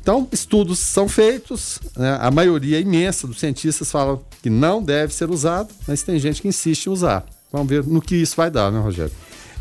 Então, 0.00 0.28
estudos 0.32 0.78
são 0.80 1.08
feitos, 1.08 1.78
né? 1.96 2.18
a 2.20 2.30
maioria 2.30 2.78
imensa 2.80 3.26
dos 3.26 3.38
cientistas 3.38 3.90
falam 3.90 4.20
que 4.42 4.50
não 4.50 4.82
deve 4.82 5.14
ser 5.14 5.30
usado, 5.30 5.68
mas 5.86 6.02
tem 6.02 6.18
gente 6.18 6.42
que 6.42 6.48
insiste 6.48 6.86
em 6.86 6.90
usar. 6.90 7.24
Vamos 7.52 7.68
ver 7.68 7.84
no 7.84 8.00
que 8.00 8.16
isso 8.16 8.34
vai 8.36 8.50
dar, 8.50 8.70
né, 8.72 8.80
Rogério? 8.80 9.12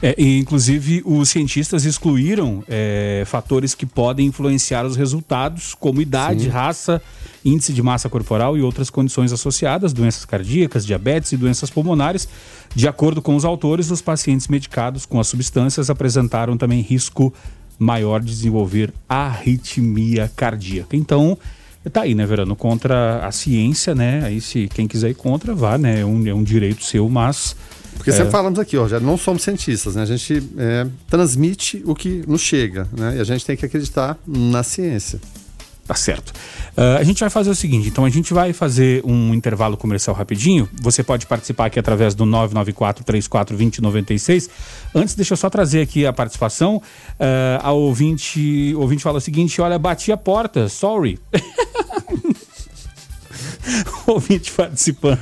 É, 0.01 0.15
e, 0.17 0.39
inclusive, 0.39 1.03
os 1.05 1.29
cientistas 1.29 1.85
excluíram 1.85 2.63
é, 2.67 3.23
fatores 3.27 3.75
que 3.75 3.85
podem 3.85 4.27
influenciar 4.27 4.83
os 4.85 4.95
resultados, 4.95 5.75
como 5.75 6.01
idade, 6.01 6.45
Sim. 6.45 6.49
raça, 6.49 7.01
índice 7.45 7.71
de 7.71 7.83
massa 7.83 8.09
corporal 8.09 8.57
e 8.57 8.61
outras 8.61 8.89
condições 8.89 9.31
associadas, 9.31 9.93
doenças 9.93 10.25
cardíacas, 10.25 10.85
diabetes 10.85 11.31
e 11.31 11.37
doenças 11.37 11.69
pulmonares. 11.69 12.27
De 12.73 12.87
acordo 12.87 13.21
com 13.21 13.35
os 13.35 13.45
autores, 13.45 13.91
os 13.91 14.01
pacientes 14.01 14.47
medicados 14.47 15.05
com 15.05 15.19
as 15.19 15.27
substâncias 15.27 15.89
apresentaram 15.89 16.57
também 16.57 16.81
risco 16.81 17.31
maior 17.77 18.21
de 18.21 18.27
desenvolver 18.27 18.93
arritmia 19.07 20.31
cardíaca. 20.35 20.95
Então, 20.95 21.37
tá 21.91 22.01
aí, 22.01 22.15
né, 22.15 22.25
Verano? 22.25 22.55
Contra 22.55 23.25
a 23.25 23.31
ciência, 23.31 23.93
né? 23.93 24.23
Aí, 24.23 24.41
se 24.41 24.67
quem 24.67 24.87
quiser 24.87 25.09
ir 25.09 25.15
contra, 25.15 25.53
vá, 25.53 25.77
né? 25.77 26.01
É 26.01 26.05
um, 26.05 26.27
é 26.27 26.33
um 26.33 26.43
direito 26.43 26.83
seu, 26.83 27.07
mas. 27.07 27.55
Porque 28.01 28.09
é, 28.09 28.13
sempre 28.13 28.31
falamos 28.31 28.57
aqui, 28.57 28.75
ó, 28.77 28.87
já 28.87 28.99
não 28.99 29.15
somos 29.15 29.43
cientistas, 29.43 29.95
né? 29.95 30.01
A 30.01 30.05
gente 30.05 30.41
é, 30.57 30.87
transmite 31.07 31.83
o 31.85 31.93
que 31.93 32.23
nos 32.27 32.41
chega, 32.41 32.87
né? 32.97 33.17
E 33.17 33.19
a 33.19 33.23
gente 33.23 33.45
tem 33.45 33.55
que 33.55 33.63
acreditar 33.63 34.17
na 34.25 34.63
ciência. 34.63 35.21
Tá 35.85 35.93
certo. 35.93 36.33
Ah, 36.75 36.97
a 36.97 37.03
gente 37.03 37.19
vai 37.19 37.29
fazer 37.29 37.51
o 37.51 37.55
seguinte, 37.55 37.89
então 37.89 38.03
a 38.03 38.09
gente 38.09 38.33
vai 38.33 38.53
fazer 38.53 39.03
um 39.05 39.35
intervalo 39.35 39.77
comercial 39.77 40.15
rapidinho. 40.15 40.67
Você 40.81 41.03
pode 41.03 41.27
participar 41.27 41.65
aqui 41.65 41.77
através 41.77 42.15
do 42.15 42.25
994 42.25 43.03
34 43.03 43.55
2096. 43.55 44.49
Antes, 44.95 45.13
deixa 45.13 45.33
eu 45.33 45.37
só 45.37 45.47
trazer 45.47 45.81
aqui 45.81 46.05
a 46.05 46.13
participação. 46.13 46.81
Ah, 47.19 47.59
a 47.61 47.71
ouvinte, 47.71 48.73
ouvinte 48.77 49.03
fala 49.03 49.19
o 49.19 49.21
seguinte: 49.21 49.61
olha, 49.61 49.77
bati 49.77 50.11
a 50.11 50.17
porta, 50.17 50.67
sorry. 50.69 51.19
ouvinte 54.07 54.51
participando 54.51 55.19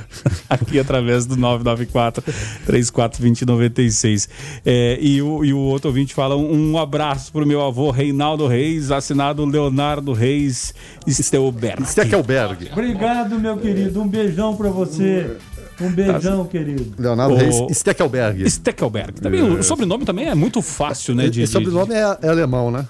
aqui 0.48 0.78
através 0.78 1.26
do 1.26 1.36
994 1.36 2.22
34 2.66 3.20
2096. 3.20 4.28
É, 4.64 4.98
e, 5.00 5.20
o, 5.22 5.44
e 5.44 5.52
o 5.52 5.58
outro 5.58 5.88
ouvinte 5.88 6.14
fala 6.14 6.36
um, 6.36 6.72
um 6.72 6.78
abraço 6.78 7.32
pro 7.32 7.46
meu 7.46 7.60
avô 7.62 7.90
Reinaldo 7.90 8.46
Reis, 8.46 8.90
assinado 8.90 9.44
Leonardo 9.44 10.12
Reis 10.12 10.74
Stelberg. 11.08 11.84
Steckelberg. 11.86 12.70
Obrigado, 12.72 13.38
meu 13.38 13.56
querido. 13.56 14.00
Um 14.02 14.08
beijão 14.08 14.56
pra 14.56 14.68
você. 14.70 15.36
Um 15.80 15.90
beijão, 15.90 16.44
querido. 16.44 16.92
Leonardo 16.98 17.34
O- 17.34 17.38
Reis 17.38 17.56
Steckelberg. 17.78 18.48
Steckelberg. 18.50 19.20
Também, 19.20 19.42
o 19.42 19.62
sobrenome 19.62 20.04
também 20.04 20.26
é 20.28 20.34
muito 20.34 20.60
fácil, 20.60 21.14
né? 21.14 21.28
De, 21.28 21.42
Esse 21.42 21.52
sobrenome 21.52 21.94
é, 21.94 22.18
é 22.22 22.28
alemão, 22.28 22.70
né? 22.70 22.84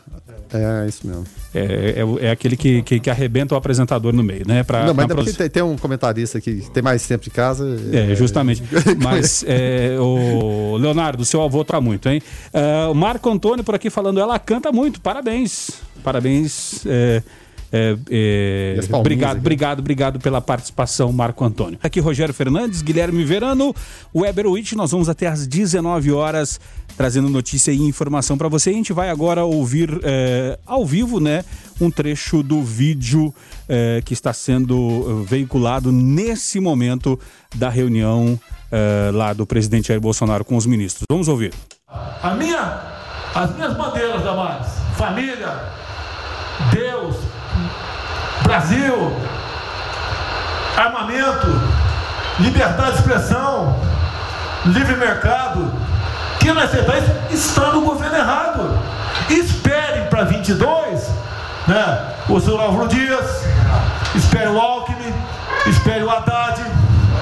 É, 0.53 0.89
isso 0.89 1.07
mesmo. 1.07 1.25
É, 1.55 1.97
é, 1.97 2.27
é 2.27 2.31
aquele 2.31 2.57
que, 2.57 2.83
que, 2.83 3.01
que 3.01 3.11
arrebenta 3.11 3.55
o 3.55 3.59
apresentador 3.59 4.13
no 4.13 4.23
meio, 4.23 4.47
né? 4.47 4.63
Pra, 4.63 4.85
não, 4.85 4.95
mas 4.95 5.07
porque 5.07 5.33
tem, 5.33 5.49
tem 5.49 5.63
um 5.63 5.77
comentarista 5.77 6.39
aqui 6.39 6.63
que 6.63 6.71
tem 6.71 6.83
mais 6.83 7.07
tempo 7.07 7.25
de 7.25 7.31
casa. 7.31 7.77
É, 7.93 8.15
justamente. 8.15 8.63
Mas, 9.03 9.45
é, 9.47 9.97
o 9.99 10.77
Leonardo, 10.77 11.25
seu 11.25 11.43
avô 11.43 11.65
tá 11.65 11.81
muito, 11.81 12.09
hein? 12.09 12.21
É, 12.53 12.87
o 12.87 12.95
Marco 12.95 13.29
Antônio 13.31 13.65
por 13.65 13.75
aqui 13.75 13.91
falando, 13.91 14.21
ela 14.21 14.39
canta 14.39 14.73
muito, 14.73 15.01
parabéns. 15.01 15.71
Parabéns. 16.03 16.85
é, 16.87 17.23
é, 17.73 17.97
é, 18.11 18.81
obrigado, 18.93 19.39
obrigado, 19.39 19.79
obrigado 19.79 20.19
pela 20.19 20.41
participação, 20.41 21.13
Marco 21.13 21.45
Antônio. 21.45 21.79
Aqui 21.83 22.01
Rogério 22.01 22.35
Fernandes, 22.35 22.83
Guilherme 22.83 23.25
Verano, 23.25 23.75
Weber 24.15 24.47
Witt, 24.47 24.75
nós 24.75 24.91
vamos 24.91 25.09
até 25.09 25.27
às 25.27 25.47
19 25.47 26.13
horas 26.13 26.61
trazendo 26.97 27.29
notícia 27.29 27.73
e 27.73 27.81
informação 27.81 28.37
para 28.37 28.49
você. 28.49 28.71
A 28.71 28.75
gente 28.75 28.93
vai 28.93 29.09
agora 29.09 29.45
ouvir 29.45 30.01
é, 30.03 30.59
ao 30.67 30.85
vivo, 30.85 31.21
né, 31.21 31.45
um 31.81 31.91
trecho 31.91 32.43
do 32.43 32.63
vídeo 32.63 33.33
é, 33.69 34.03
que 34.05 34.13
está 34.13 34.33
sendo 34.33 35.23
eh, 35.23 35.27
veiculado 35.27 35.91
nesse 35.91 36.61
momento 36.61 37.19
da 37.55 37.71
reunião 37.71 38.39
eh, 38.71 39.11
lá 39.13 39.33
do 39.33 39.47
presidente 39.47 39.89
Jair 39.89 40.01
Bolsonaro 40.01 40.45
com 40.45 40.57
os 40.57 40.67
ministros. 40.67 41.05
Vamos 41.11 41.27
ouvir. 41.27 41.53
A 41.89 42.35
minha, 42.35 42.83
as 43.35 43.55
minhas 43.55 43.77
bandeiras, 43.77 44.23
Damares, 44.23 44.69
família, 44.97 45.80
Brasil, 48.51 49.17
armamento, 50.77 51.47
liberdade 52.41 52.95
de 52.95 52.99
expressão, 52.99 53.77
livre 54.67 54.97
mercado, 54.97 55.73
quem 56.41 56.53
não 56.53 56.61
aceitar 56.61 56.99
isso 56.99 57.13
está 57.31 57.67
no 57.71 57.83
governo 57.83 58.17
errado. 58.17 58.77
Esperem 59.29 60.07
para 60.07 60.25
22, 60.25 61.11
né? 61.69 62.13
O 62.29 62.41
seu 62.41 62.61
Álvaro 62.61 62.89
Dias, 62.89 63.45
espere 64.17 64.49
o 64.49 64.61
Alckmin, 64.61 65.15
espere 65.69 66.03
o 66.03 66.11
Haddad, 66.11 66.61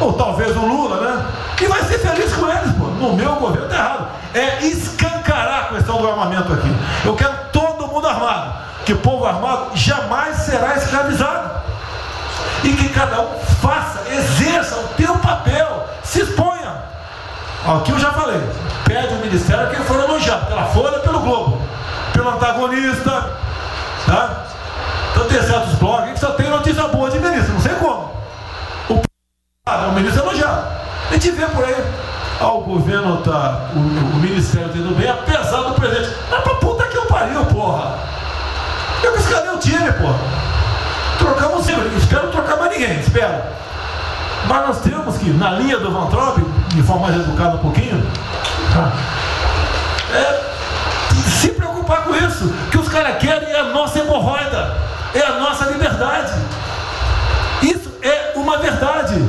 ou 0.01 0.14
talvez 0.14 0.57
o 0.57 0.61
Lula, 0.61 1.11
né? 1.11 1.26
E 1.61 1.66
vai 1.66 1.83
ser 1.83 1.99
feliz 1.99 2.33
com 2.33 2.49
eles, 2.49 2.72
pô. 2.72 2.87
No 2.87 3.12
meu 3.12 3.35
governo 3.35 3.68
tá 3.68 3.74
errado. 3.76 4.07
É 4.33 4.64
escancarar 4.64 5.64
a 5.64 5.74
questão 5.74 6.01
do 6.01 6.09
armamento 6.09 6.55
aqui. 6.55 6.74
Eu 7.05 7.14
quero 7.14 7.35
todo 7.53 7.87
mundo 7.87 8.09
armado. 8.09 8.66
Que 8.89 8.95
povo 8.95 9.26
armado 9.26 9.76
jamais 9.76 10.34
será 10.34 10.74
escravizado. 10.74 11.61
E 12.64 12.72
que 12.72 12.89
cada 12.89 13.20
um 13.20 13.39
faça, 13.61 14.11
exerça 14.11 14.76
o 14.76 14.89
teu 14.97 15.14
papel, 15.18 15.86
se 16.03 16.22
exponha. 16.22 16.74
Aqui 17.66 17.93
eu 17.93 17.99
já 17.99 18.12
falei. 18.12 18.41
Pede 18.86 19.12
o 19.12 19.18
ministério 19.18 19.68
quem 19.68 19.84
for 19.84 20.03
elogiado, 20.03 20.47
pela 20.47 20.64
Folha 20.64 21.01
pelo 21.01 21.20
Globo, 21.20 21.61
pelo 22.14 22.30
antagonista, 22.30 23.30
tá? 24.07 24.47
Então 25.12 25.28
tem 25.28 25.43
certos 25.43 25.74
blogs 25.74 26.14
que 26.14 26.20
só 26.20 26.30
tem 26.30 26.49
notícia 26.49 26.89
boa 26.89 27.11
de 27.11 27.18
ministro, 27.18 27.53
não 27.53 27.61
sei 27.61 27.74
como. 27.74 28.11
O 28.89 29.03
é 29.66 29.86
o 29.86 29.93
ministro 29.93 30.22
elogiado. 30.22 30.66
A 31.11 31.12
gente 31.12 31.30
vê 31.32 31.45
por 31.45 31.62
aí. 31.62 31.76
Ah, 32.41 32.53
o 32.53 32.62
governo 32.62 33.18
tá. 33.18 33.68
O, 33.76 33.80
o 33.80 34.16
ministério 34.16 34.70
tá 34.70 34.78
indo 34.78 34.95
bem, 34.95 35.11
apesar 35.11 35.59
do 35.59 35.74
presidente. 35.74 36.16
Pra 36.30 36.55
puta 36.55 36.86
que 36.86 36.97
eu 36.97 37.05
pariu, 37.05 37.45
porra! 37.45 38.09
Eu 39.03 39.12
que 39.12 39.22
porra. 39.93 40.18
Trocamos 41.18 41.64
sempre. 41.64 41.97
Espero 41.97 42.28
trocar 42.28 42.57
mais 42.57 42.72
ninguém, 42.72 43.01
espero. 43.01 43.34
Mas 44.47 44.66
nós 44.66 44.80
temos 44.80 45.16
que, 45.18 45.30
na 45.30 45.51
linha 45.53 45.78
do 45.78 45.91
Van 45.91 46.07
Traub, 46.07 46.39
de 46.68 46.82
forma 46.82 47.09
mais 47.09 47.16
educada 47.16 47.57
um 47.57 47.59
pouquinho, 47.59 48.07
tá? 48.72 48.93
é, 50.14 50.41
se 51.28 51.49
preocupar 51.49 52.03
com 52.05 52.14
isso. 52.14 52.53
Que 52.70 52.78
os 52.78 52.89
caras 52.89 53.18
querem 53.18 53.51
é 53.51 53.61
a 53.61 53.64
nossa 53.64 53.99
hemorroida, 53.99 54.76
é 55.14 55.22
a 55.22 55.39
nossa 55.39 55.66
liberdade. 55.66 56.32
Isso 57.62 57.91
é 58.03 58.32
uma 58.36 58.59
verdade. 58.59 59.22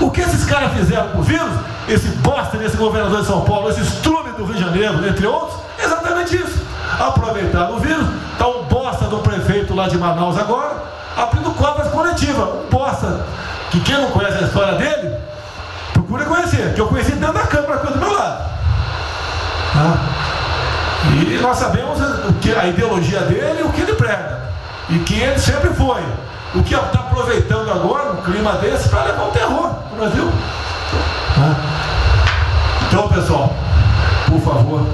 O 0.00 0.10
que 0.10 0.20
esses 0.20 0.44
caras 0.44 0.72
fizeram 0.72 1.08
com 1.08 1.18
o 1.18 1.22
vírus, 1.22 1.52
esse 1.88 2.08
bosta 2.08 2.56
desse 2.56 2.76
governador 2.76 3.20
de 3.20 3.26
São 3.26 3.42
Paulo, 3.42 3.68
esse 3.70 3.82
estrume 3.82 4.32
do 4.32 4.44
Rio 4.44 4.54
de 4.54 4.60
Janeiro, 4.60 5.06
entre 5.06 5.26
outros, 5.26 5.60
é 5.78 5.84
exatamente 5.84 6.36
isso. 6.36 6.60
Aproveitaram 7.08 7.76
o 7.76 7.80
vírus, 7.80 8.06
tá 8.38 8.46
um 8.46 8.62
bosta 8.64 9.06
do 9.06 9.18
prefeito 9.18 9.74
lá 9.74 9.88
de 9.88 9.98
Manaus 9.98 10.38
agora, 10.38 10.82
abrindo 11.16 11.50
cobras 11.54 11.88
coletivas. 11.88 12.48
Um 12.48 12.68
bosta 12.70 13.26
que 13.70 13.80
quem 13.80 13.96
não 13.96 14.10
conhece 14.10 14.38
a 14.38 14.46
história 14.46 14.74
dele, 14.74 15.16
procura 15.92 16.24
conhecer, 16.26 16.74
que 16.74 16.80
eu 16.80 16.86
conheci 16.86 17.12
dentro 17.12 17.32
da 17.32 17.46
Câmara 17.46 17.74
aqui 17.74 17.92
do 17.92 17.98
meu 17.98 18.12
lado. 18.12 18.44
Tá? 19.72 19.96
E 21.04 21.38
nós 21.40 21.56
sabemos 21.56 21.98
o 22.28 22.32
que, 22.34 22.54
a 22.54 22.66
ideologia 22.66 23.20
dele 23.20 23.60
e 23.60 23.62
o 23.62 23.72
que 23.72 23.80
ele 23.80 23.94
prega. 23.94 24.40
E 24.90 24.98
que 25.00 25.18
ele 25.18 25.38
sempre 25.38 25.70
foi. 25.70 26.02
O 26.54 26.62
que 26.62 26.74
está 26.74 27.00
aproveitando 27.00 27.70
agora, 27.70 28.12
um 28.12 28.22
clima 28.22 28.52
desse, 28.54 28.88
para 28.88 29.04
levar 29.04 29.24
o 29.24 29.30
terror 29.30 29.70
no 29.90 29.96
Brasil. 29.96 30.30
Tá? 31.34 31.56
Então, 32.86 33.08
pessoal, 33.08 33.54
por 34.28 34.40
favor, 34.40 34.86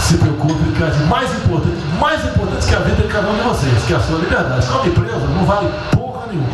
se 0.00 0.16
preocupe 0.16 0.72
que 0.76 0.82
é 0.82 0.90
de 0.90 1.04
mais 1.04 1.30
importante, 1.34 1.76
mais 2.00 2.24
importante 2.24 2.66
que 2.66 2.74
a 2.74 2.80
vida 2.80 3.02
de 3.02 3.08
cada 3.08 3.30
um 3.30 3.36
de 3.36 3.42
vocês, 3.42 3.84
que 3.86 3.92
é 3.92 3.96
a 3.96 4.00
sua 4.00 4.18
liberdade. 4.18 4.64
Só 4.64 4.78
preso 4.78 5.26
não 5.28 5.44
vale 5.44 5.68
porra 5.94 6.26
nenhuma. 6.26 6.48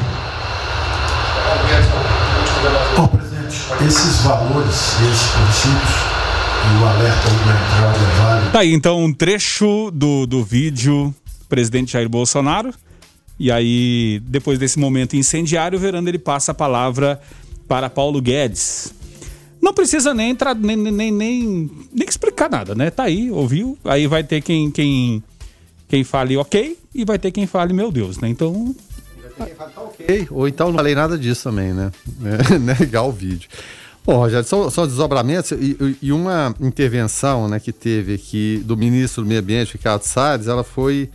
Ô, 2.98 3.08
presidente, 3.08 3.56
esses 3.86 4.20
valores, 4.22 4.74
esses 4.74 5.26
princípios, 5.30 6.18
o 6.80 6.86
alerta 6.86 7.30
na 7.46 7.52
entrada 7.52 7.98
é 7.98 8.22
válido. 8.22 8.50
Tá 8.52 8.58
aí 8.60 8.74
então 8.74 9.04
um 9.04 9.12
trecho 9.12 9.90
do, 9.92 10.26
do 10.26 10.44
vídeo 10.44 11.14
do 11.40 11.46
presidente 11.48 11.92
Jair 11.92 12.08
Bolsonaro. 12.08 12.74
E 13.38 13.52
aí, 13.52 14.20
depois 14.24 14.58
desse 14.58 14.78
momento 14.78 15.14
incendiário, 15.14 15.78
o 15.78 15.80
Verano 15.80 16.08
ele 16.08 16.18
passa 16.18 16.50
a 16.50 16.54
palavra 16.54 17.20
para 17.68 17.88
Paulo 17.88 18.20
Guedes. 18.20 18.92
Não 19.60 19.74
precisa 19.74 20.14
nem, 20.14 20.30
entrar, 20.30 20.54
nem, 20.54 20.76
nem, 20.76 20.92
nem, 20.92 21.12
nem, 21.12 22.08
explicar 22.08 22.48
nada, 22.50 22.74
né? 22.74 22.90
Tá 22.90 23.04
aí, 23.04 23.30
ouviu? 23.30 23.76
Aí 23.84 24.06
vai 24.06 24.22
ter 24.22 24.40
quem, 24.40 24.70
quem, 24.70 25.22
quem 25.88 26.04
fale 26.04 26.36
ok 26.36 26.78
e 26.94 27.04
vai 27.04 27.18
ter 27.18 27.30
quem 27.30 27.46
fale 27.46 27.72
meu 27.72 27.90
Deus, 27.90 28.18
né? 28.18 28.28
Então. 28.28 28.74
Ok, 29.76 30.26
Ou 30.30 30.48
então 30.48 30.68
não 30.68 30.74
falei 30.74 30.96
nada 30.96 31.16
disso 31.16 31.44
também, 31.44 31.72
né? 31.72 31.92
É, 32.54 32.58
Negar 32.58 33.04
o 33.04 33.12
vídeo. 33.12 33.48
Bom, 34.08 34.16
Rogério, 34.16 34.46
são, 34.46 34.70
são 34.70 34.86
desdobramentos 34.86 35.50
e, 35.52 35.98
e 36.00 36.12
uma 36.12 36.54
intervenção 36.60 37.46
né, 37.46 37.60
que 37.60 37.72
teve 37.72 38.14
aqui 38.14 38.62
do 38.64 38.74
ministro 38.74 39.22
do 39.22 39.28
Meio 39.28 39.40
Ambiente, 39.40 39.74
Ricardo 39.74 40.02
Salles, 40.02 40.46
ela 40.46 40.64
foi, 40.64 41.10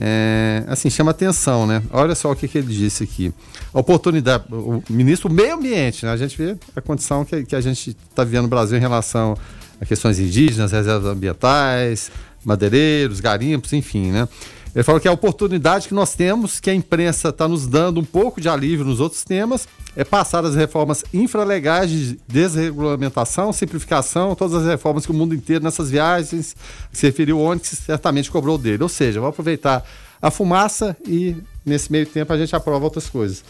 é, 0.00 0.62
assim, 0.68 0.88
chama 0.88 1.10
atenção, 1.10 1.66
né? 1.66 1.82
Olha 1.90 2.14
só 2.14 2.30
o 2.30 2.36
que, 2.36 2.46
que 2.46 2.58
ele 2.58 2.72
disse 2.72 3.02
aqui. 3.02 3.32
A 3.74 3.80
oportunidade, 3.80 4.44
o 4.50 4.80
ministro 4.88 5.28
do 5.28 5.34
Meio 5.34 5.54
Ambiente, 5.54 6.06
né? 6.06 6.12
A 6.12 6.16
gente 6.16 6.38
vê 6.38 6.56
a 6.76 6.80
condição 6.80 7.24
que, 7.24 7.44
que 7.44 7.56
a 7.56 7.60
gente 7.60 7.96
está 8.08 8.22
vivendo 8.22 8.42
no 8.42 8.48
Brasil 8.48 8.78
em 8.78 8.80
relação 8.80 9.36
a 9.80 9.84
questões 9.84 10.20
indígenas, 10.20 10.70
reservas 10.70 11.10
ambientais, 11.10 12.12
madeireiros, 12.44 13.18
garimpos, 13.18 13.72
enfim, 13.72 14.12
né? 14.12 14.28
Ele 14.74 14.84
falou 14.84 15.00
que 15.00 15.08
a 15.08 15.12
oportunidade 15.12 15.88
que 15.88 15.94
nós 15.94 16.14
temos, 16.14 16.60
que 16.60 16.70
a 16.70 16.74
imprensa 16.74 17.30
está 17.30 17.48
nos 17.48 17.66
dando 17.66 18.00
um 18.00 18.04
pouco 18.04 18.40
de 18.40 18.48
alívio 18.48 18.84
nos 18.84 19.00
outros 19.00 19.24
temas, 19.24 19.66
é 19.96 20.04
passar 20.04 20.44
as 20.44 20.54
reformas 20.54 21.04
infralegais 21.12 21.90
de 21.90 22.20
desregulamentação, 22.28 23.52
simplificação, 23.52 24.34
todas 24.34 24.62
as 24.62 24.66
reformas 24.66 25.04
que 25.04 25.10
o 25.10 25.14
mundo 25.14 25.34
inteiro 25.34 25.64
nessas 25.64 25.90
viagens 25.90 26.54
se 26.92 27.06
referiu 27.06 27.40
que 27.60 27.74
certamente 27.74 28.30
cobrou 28.30 28.56
dele. 28.58 28.82
Ou 28.82 28.88
seja, 28.88 29.20
vamos 29.20 29.34
aproveitar 29.34 29.84
a 30.20 30.30
fumaça 30.30 30.96
e 31.06 31.36
nesse 31.64 31.90
meio 31.90 32.06
tempo 32.06 32.32
a 32.32 32.38
gente 32.38 32.54
aprova 32.54 32.84
outras 32.84 33.08
coisas. 33.08 33.42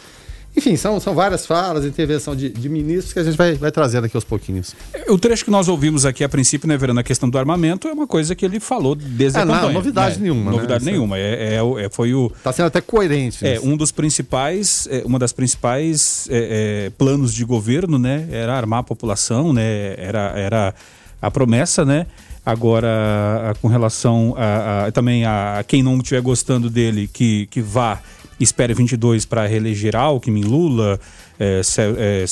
Enfim, 0.58 0.76
são, 0.76 0.98
são 0.98 1.14
várias 1.14 1.46
falas, 1.46 1.84
intervenção 1.84 2.34
de, 2.34 2.48
de 2.50 2.68
ministros 2.68 3.12
que 3.12 3.18
a 3.20 3.22
gente 3.22 3.36
vai, 3.36 3.54
vai 3.54 3.70
trazendo 3.70 4.06
aqui 4.06 4.16
aos 4.16 4.24
pouquinhos. 4.24 4.74
O 5.08 5.16
trecho 5.16 5.44
que 5.44 5.50
nós 5.52 5.68
ouvimos 5.68 6.04
aqui 6.04 6.24
a 6.24 6.28
princípio, 6.28 6.68
né, 6.68 6.76
Verano, 6.76 6.98
a 6.98 7.02
questão 7.04 7.30
do 7.30 7.38
armamento 7.38 7.86
é 7.86 7.92
uma 7.92 8.06
coisa 8.08 8.34
que 8.34 8.44
ele 8.44 8.58
falou 8.58 8.94
desde 8.96 9.38
É, 9.38 9.42
a 9.42 9.44
não, 9.44 9.54
campanha. 9.54 9.72
novidade 9.72 10.16
né? 10.16 10.22
nenhuma, 10.22 10.50
né? 10.50 10.56
Novidade 10.56 10.82
Essa- 10.82 10.90
nenhuma. 10.90 11.16
É, 11.18 11.54
é 11.54 11.84
é- 11.84 11.88
foi 11.90 12.12
o. 12.12 12.32
Está 12.36 12.52
sendo 12.52 12.66
até 12.66 12.80
coerente. 12.80 13.46
É, 13.46 13.52
nisso. 13.54 13.66
um 13.68 13.76
dos 13.76 13.92
principais, 13.92 14.88
é, 14.90 15.02
uma 15.04 15.18
das 15.18 15.32
principais 15.32 16.26
é, 16.30 16.86
é, 16.86 16.90
planos 16.98 17.32
de 17.32 17.44
governo, 17.44 17.98
né, 17.98 18.26
era 18.30 18.54
armar 18.56 18.80
a 18.80 18.82
população, 18.82 19.52
né, 19.52 19.94
era, 19.96 20.32
era 20.36 20.74
a 21.22 21.30
promessa, 21.30 21.84
né. 21.84 22.06
Agora, 22.44 23.50
a- 23.50 23.54
com 23.60 23.68
relação 23.68 24.34
a, 24.36 24.86
a- 24.86 24.92
também 24.92 25.24
a, 25.24 25.62
quem 25.68 25.82
não 25.82 25.98
estiver 25.98 26.20
gostando 26.22 26.70
dele, 26.70 27.06
que, 27.06 27.46
que 27.50 27.60
vá, 27.60 28.00
espere 28.40 28.74
22 28.74 29.24
para 29.24 29.46
reeleger 29.46 29.96
Alckmin, 29.96 30.44
Lula, 30.44 30.98
é, 31.38 31.60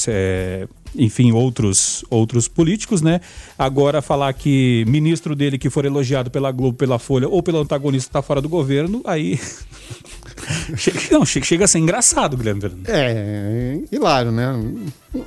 é, 0.09 0.69
enfim, 0.95 1.33
outros, 1.33 2.05
outros 2.11 2.49
políticos, 2.49 3.03
né? 3.03 3.21
Agora 3.59 4.01
falar 4.01 4.33
que 4.33 4.85
ministro 4.87 5.35
dele 5.35 5.59
que 5.59 5.71
for 5.71 5.85
elogiado 5.85 6.31
pela 6.31 6.51
Globo, 6.51 6.77
pela 6.77 6.99
Folha 6.99 7.29
ou 7.29 7.43
pelo 7.43 7.61
antagonista 7.61 8.09
está 8.09 8.23
fora 8.23 8.41
do 8.41 8.49
governo, 8.49 9.03
aí 9.05 9.39
chega, 10.77 11.01
não, 11.11 11.25
chega, 11.25 11.47
chega 11.47 11.65
a 11.65 11.69
ser 11.69 11.79
engraçado, 11.79 12.37
Guilherme 12.37 12.61
Verano. 12.61 12.83
É, 12.87 13.79
hilário, 13.93 14.33
né? 14.33 14.53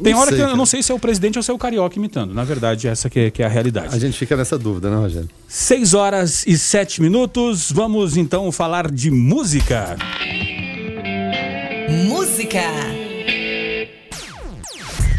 Tem 0.04 0.14
Não 0.14 0.20
hora 0.20 0.30
sei, 0.30 0.38
que 0.38 0.44
eu 0.44 0.48
cara. 0.48 0.58
não 0.58 0.66
sei 0.66 0.84
se 0.84 0.92
é 0.92 0.96
o 0.96 1.00
presidente 1.00 1.38
ou 1.38 1.44
se 1.44 1.50
é 1.50 1.54
o 1.54 1.58
carioca 1.58 1.98
imitando. 1.98 2.34
Na 2.34 2.44
verdade, 2.44 2.88
essa 2.88 3.10
que 3.10 3.20
é, 3.20 3.32
que 3.32 3.42
é 3.42 3.46
a 3.46 3.50
realidade. 3.50 3.96
A 3.96 4.00
gente 4.00 4.18
fica 4.18 4.36
nessa 4.36 4.58
dúvida, 4.58 4.90
né, 4.90 4.98
Rogério? 4.98 5.30
6 5.48 5.94
horas 5.94 6.46
e 6.46 6.58
7 6.58 7.02
minutos. 7.02 7.72
Vamos 7.72 8.18
então 8.18 8.52
falar 8.52 8.92
de 8.92 9.10
música. 9.10 9.98
Música. 9.98 10.59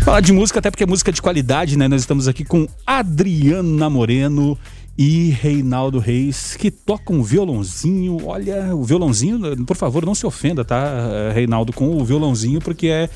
Falar 0.05 0.21
de 0.21 0.33
música, 0.33 0.59
até 0.59 0.71
porque 0.71 0.85
é 0.85 0.87
música 0.87 1.13
de 1.13 1.21
qualidade, 1.21 1.77
né? 1.77 1.87
Nós 1.89 2.01
estamos 2.03 2.27
aqui 2.29 2.45
com 2.45 2.67
Adriana 2.87 3.91
Moreno 3.91 4.57
e 4.97 5.31
Reinaldo 5.31 5.99
Reis, 5.99 6.57
que 6.57 6.71
tocam 6.71 7.23
violãozinho. 7.23 8.19
Olha, 8.27 8.75
o 8.75 8.83
violãozinho, 8.85 9.65
por 9.65 9.77
favor, 9.77 10.05
não 10.05 10.15
se 10.15 10.27
ofenda, 10.27 10.65
tá, 10.65 11.31
Reinaldo, 11.35 11.73
com 11.73 11.97
o 11.97 12.05
violãozinho, 12.05 12.61
porque 12.61 12.87
é, 12.89 13.09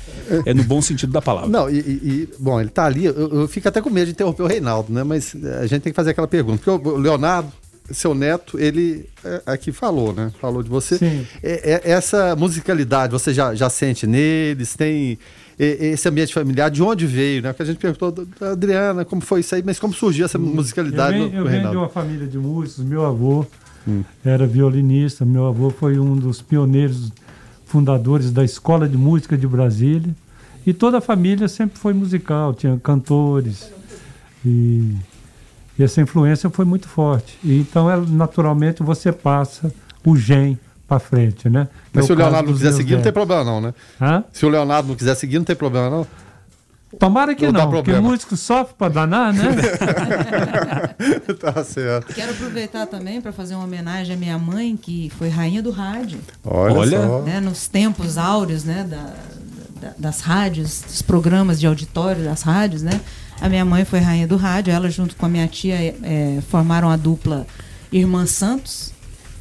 é 0.46 0.54
no 0.54 0.64
bom 0.64 0.80
sentido 0.82 1.12
da 1.12 1.20
palavra. 1.22 1.48
Não, 1.50 1.68
e, 1.70 1.78
e- 1.78 1.80
e, 1.80 2.28
bom, 2.38 2.60
ele 2.60 2.70
tá 2.70 2.84
ali, 2.84 3.04
eu, 3.04 3.14
eu 3.14 3.48
fico 3.48 3.68
até 3.68 3.80
com 3.80 3.90
medo 3.90 4.06
de 4.06 4.12
interromper 4.12 4.42
o 4.42 4.46
Reinaldo, 4.46 4.92
né? 4.92 5.04
Mas 5.04 5.34
a 5.60 5.66
gente 5.66 5.82
tem 5.82 5.92
que 5.92 5.96
fazer 5.96 6.10
aquela 6.10 6.28
pergunta. 6.28 6.60
Porque 6.64 6.88
o 6.88 6.96
Leonardo, 6.96 7.52
seu 7.90 8.14
neto, 8.14 8.58
ele 8.58 9.08
é, 9.24 9.42
aqui 9.46 9.70
falou, 9.72 10.12
né? 10.12 10.32
Falou 10.40 10.62
de 10.62 10.70
você. 10.70 10.96
Sim. 10.96 11.26
É- 11.42 11.72
é- 11.84 11.90
essa 11.90 12.34
musicalidade, 12.34 13.12
você 13.12 13.32
já, 13.34 13.54
já 13.54 13.68
sente 13.68 14.06
neles? 14.06 14.74
Tem 14.74 15.18
é, 15.58 15.86
esse 15.88 16.08
ambiente 16.08 16.32
familiar? 16.32 16.70
De 16.70 16.82
onde 16.82 17.06
veio, 17.06 17.42
né? 17.42 17.52
Porque 17.52 17.62
a 17.62 17.66
gente 17.66 17.78
perguntou 17.78 18.26
Adriana, 18.40 19.04
como 19.04 19.20
foi 19.22 19.40
isso 19.40 19.54
aí, 19.54 19.62
mas 19.64 19.78
como 19.78 19.92
surgiu 19.92 20.24
essa 20.24 20.38
Eu 20.38 20.42
musicalidade 20.42 21.18
venho, 21.18 21.30
no, 21.30 21.36
eu 21.36 21.44
venho 21.44 21.70
de 21.70 21.76
uma 21.76 21.88
família 21.88 22.26
de 22.26 22.38
músicos. 22.38 22.84
Meu 22.84 23.04
avô 23.04 23.46
era 24.24 24.46
violinista. 24.46 25.24
Meu 25.24 25.46
avô 25.46 25.70
foi 25.70 25.98
um 25.98 26.16
dos 26.16 26.40
pioneiros 26.40 27.12
fundadores 27.66 28.30
da 28.30 28.44
Escola 28.44 28.88
de 28.88 28.96
Música 28.96 29.36
de 29.36 29.46
Brasília. 29.46 30.14
E 30.66 30.72
toda 30.72 30.98
a 30.98 31.00
família 31.00 31.46
sempre 31.48 31.78
foi 31.78 31.92
musical, 31.92 32.54
tinha 32.54 32.78
cantores. 32.82 33.70
E, 34.44 34.94
e 35.78 35.82
essa 35.82 36.00
influência 36.00 36.48
foi 36.50 36.64
muito 36.64 36.88
forte. 36.88 37.38
E, 37.42 37.58
então, 37.60 37.90
é, 37.90 37.96
naturalmente, 37.96 38.82
você 38.82 39.10
passa 39.12 39.72
o 40.04 40.16
gen 40.16 40.58
para 40.86 40.98
frente, 40.98 41.48
né? 41.48 41.66
Mas 41.92 42.04
É 42.04 42.06
se 42.06 42.12
o 42.12 42.16
Leonardo 42.16 42.48
não 42.50 42.56
quiser 42.56 42.72
seguir, 42.72 42.92
não 42.94 43.02
tem 43.02 43.06
netos. 43.06 43.12
problema 43.12 43.44
não, 43.44 43.60
né? 43.60 43.74
Hã? 44.00 44.24
Se 44.32 44.44
o 44.44 44.48
Leonardo 44.48 44.88
não 44.88 44.94
quiser 44.94 45.14
seguir, 45.14 45.38
não 45.38 45.44
tem 45.44 45.56
problema 45.56 45.88
não. 45.90 46.06
Tomara 46.98 47.34
que 47.34 47.44
Não 47.46 47.52
não, 47.52 47.70
porque 47.70 47.92
músico 47.94 48.36
sofre 48.36 48.74
para 48.78 48.92
danar, 48.92 49.32
né? 49.32 49.48
tá 51.40 51.64
certo. 51.64 52.12
Quero 52.14 52.32
aproveitar 52.32 52.86
também 52.86 53.20
para 53.20 53.32
fazer 53.32 53.54
uma 53.54 53.64
homenagem 53.64 54.14
à 54.14 54.18
minha 54.18 54.38
mãe, 54.38 54.76
que 54.76 55.10
foi 55.18 55.28
rainha 55.28 55.62
do 55.62 55.70
rádio. 55.70 56.20
Olha, 56.44 56.74
Olha. 56.78 57.02
só. 57.02 57.22
né, 57.22 57.40
nos 57.40 57.66
tempos 57.66 58.16
áureos 58.18 58.62
né, 58.64 58.84
da- 58.88 59.14
da- 59.88 59.94
das 59.98 60.20
rádios, 60.20 60.82
dos 60.82 61.02
programas 61.02 61.58
de 61.58 61.66
auditório 61.66 62.22
das 62.24 62.42
rádios, 62.42 62.82
né? 62.82 63.00
A 63.44 63.48
minha 63.50 63.62
mãe 63.62 63.84
foi 63.84 63.98
rainha 63.98 64.26
do 64.26 64.36
rádio, 64.36 64.72
ela 64.72 64.88
junto 64.88 65.14
com 65.16 65.26
a 65.26 65.28
minha 65.28 65.46
tia 65.46 65.76
eh, 65.76 66.40
formaram 66.48 66.88
a 66.88 66.96
dupla 66.96 67.46
Irmã 67.92 68.24
Santos 68.24 68.90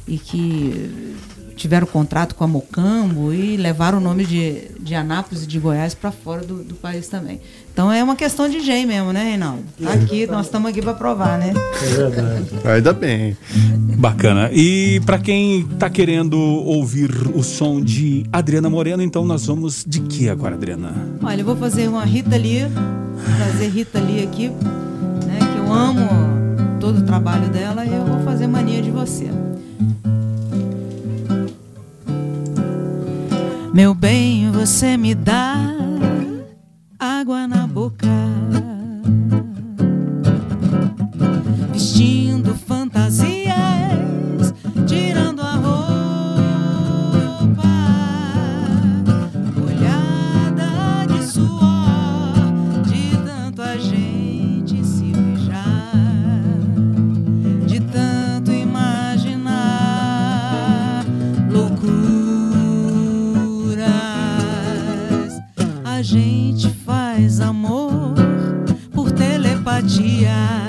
e 0.06 0.18
que 0.18 1.14
tiveram 1.56 1.86
contrato 1.86 2.34
com 2.34 2.44
a 2.44 2.46
Mocambo 2.46 3.32
e 3.32 3.56
levaram 3.56 3.96
o 3.96 4.00
nome 4.02 4.26
de, 4.26 4.68
de 4.78 4.94
Anápolis 4.94 5.44
e 5.44 5.46
de 5.46 5.58
Goiás 5.58 5.94
para 5.94 6.12
fora 6.12 6.44
do, 6.44 6.62
do 6.62 6.74
país 6.74 7.08
também. 7.08 7.40
Então 7.74 7.90
é 7.90 8.04
uma 8.04 8.14
questão 8.14 8.48
de 8.48 8.60
gen 8.60 8.86
mesmo, 8.86 9.12
né, 9.12 9.24
Reinaldo? 9.30 9.64
Tá 9.82 9.94
aqui, 9.94 10.28
nós 10.28 10.46
estamos 10.46 10.70
aqui 10.70 10.80
para 10.80 10.94
provar, 10.94 11.36
né? 11.40 11.52
É 11.82 11.96
verdade. 11.96 12.46
Ainda 12.64 12.92
bem. 12.92 13.36
Bacana. 13.98 14.48
E 14.52 15.00
pra 15.04 15.18
quem 15.18 15.64
tá 15.76 15.90
querendo 15.90 16.38
ouvir 16.38 17.10
o 17.34 17.42
som 17.42 17.80
de 17.80 18.24
Adriana 18.32 18.70
Moreno, 18.70 19.02
então 19.02 19.24
nós 19.24 19.46
vamos 19.46 19.84
de 19.84 20.02
que 20.02 20.28
agora, 20.28 20.54
Adriana? 20.54 20.92
Olha, 21.20 21.40
eu 21.40 21.44
vou 21.44 21.56
fazer 21.56 21.88
uma 21.88 22.04
Rita 22.04 22.36
Lee, 22.36 22.68
trazer 23.38 23.66
Rita 23.70 23.98
Lee 23.98 24.22
aqui, 24.22 24.50
né? 25.26 25.40
Que 25.40 25.58
eu 25.58 25.72
amo 25.72 26.08
todo 26.78 26.98
o 26.98 27.02
trabalho 27.02 27.48
dela 27.48 27.84
e 27.84 27.92
eu 27.92 28.04
vou 28.04 28.20
fazer 28.20 28.46
mania 28.46 28.80
de 28.80 28.92
você. 28.92 29.28
Meu 33.74 33.92
bem, 33.92 34.48
você 34.52 34.96
me 34.96 35.12
dá 35.12 35.74
água 37.04 37.46
na 37.46 37.66
boca, 37.66 38.06
Yeah. 70.14 70.63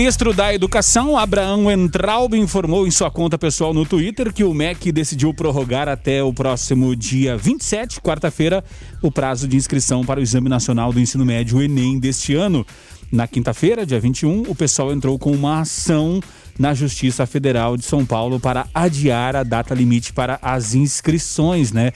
Ministro 0.00 0.32
da 0.32 0.54
Educação, 0.54 1.14
Abraão 1.14 1.70
Entraub, 1.70 2.32
informou 2.32 2.86
em 2.86 2.90
sua 2.90 3.10
conta 3.10 3.36
pessoal 3.36 3.74
no 3.74 3.84
Twitter 3.84 4.32
que 4.32 4.42
o 4.42 4.54
MEC 4.54 4.90
decidiu 4.90 5.34
prorrogar 5.34 5.90
até 5.90 6.22
o 6.22 6.32
próximo 6.32 6.96
dia 6.96 7.36
27, 7.36 8.00
quarta-feira, 8.00 8.64
o 9.02 9.12
prazo 9.12 9.46
de 9.46 9.58
inscrição 9.58 10.02
para 10.02 10.18
o 10.18 10.22
Exame 10.22 10.48
Nacional 10.48 10.90
do 10.90 10.98
Ensino 10.98 11.22
Médio, 11.22 11.60
Enem, 11.60 12.00
deste 12.00 12.34
ano. 12.34 12.66
Na 13.12 13.28
quinta-feira, 13.28 13.84
dia 13.84 14.00
21, 14.00 14.44
o 14.48 14.54
pessoal 14.54 14.90
entrou 14.90 15.18
com 15.18 15.32
uma 15.32 15.60
ação 15.60 16.18
na 16.58 16.72
Justiça 16.72 17.26
Federal 17.26 17.76
de 17.76 17.84
São 17.84 18.06
Paulo 18.06 18.40
para 18.40 18.66
adiar 18.72 19.36
a 19.36 19.42
data 19.42 19.74
limite 19.74 20.14
para 20.14 20.38
as 20.40 20.74
inscrições, 20.74 21.72
né? 21.72 21.92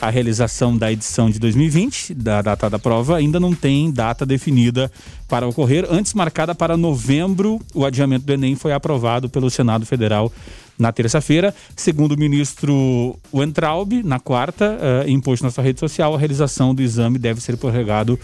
A 0.00 0.10
realização 0.10 0.76
da 0.76 0.92
edição 0.92 1.28
de 1.28 1.40
2020, 1.40 2.14
da 2.14 2.40
data 2.40 2.70
da 2.70 2.78
prova, 2.78 3.16
ainda 3.16 3.40
não 3.40 3.52
tem 3.52 3.90
data 3.90 4.24
definida 4.24 4.90
para 5.26 5.46
ocorrer. 5.46 5.86
Antes 5.90 6.14
marcada 6.14 6.54
para 6.54 6.76
novembro, 6.76 7.60
o 7.74 7.84
adiamento 7.84 8.24
do 8.24 8.32
Enem 8.32 8.54
foi 8.54 8.72
aprovado 8.72 9.28
pelo 9.28 9.50
Senado 9.50 9.84
Federal 9.84 10.32
na 10.78 10.92
terça-feira. 10.92 11.52
Segundo 11.74 12.12
o 12.12 12.18
ministro 12.18 13.18
Weintraub, 13.34 14.04
na 14.04 14.20
quarta, 14.20 14.78
uh, 15.04 15.10
imposto 15.10 15.44
na 15.44 15.50
sua 15.50 15.64
rede 15.64 15.80
social, 15.80 16.14
a 16.14 16.18
realização 16.18 16.72
do 16.72 16.80
exame 16.80 17.18
deve 17.18 17.40
ser 17.40 17.56
prorrogado 17.56 18.18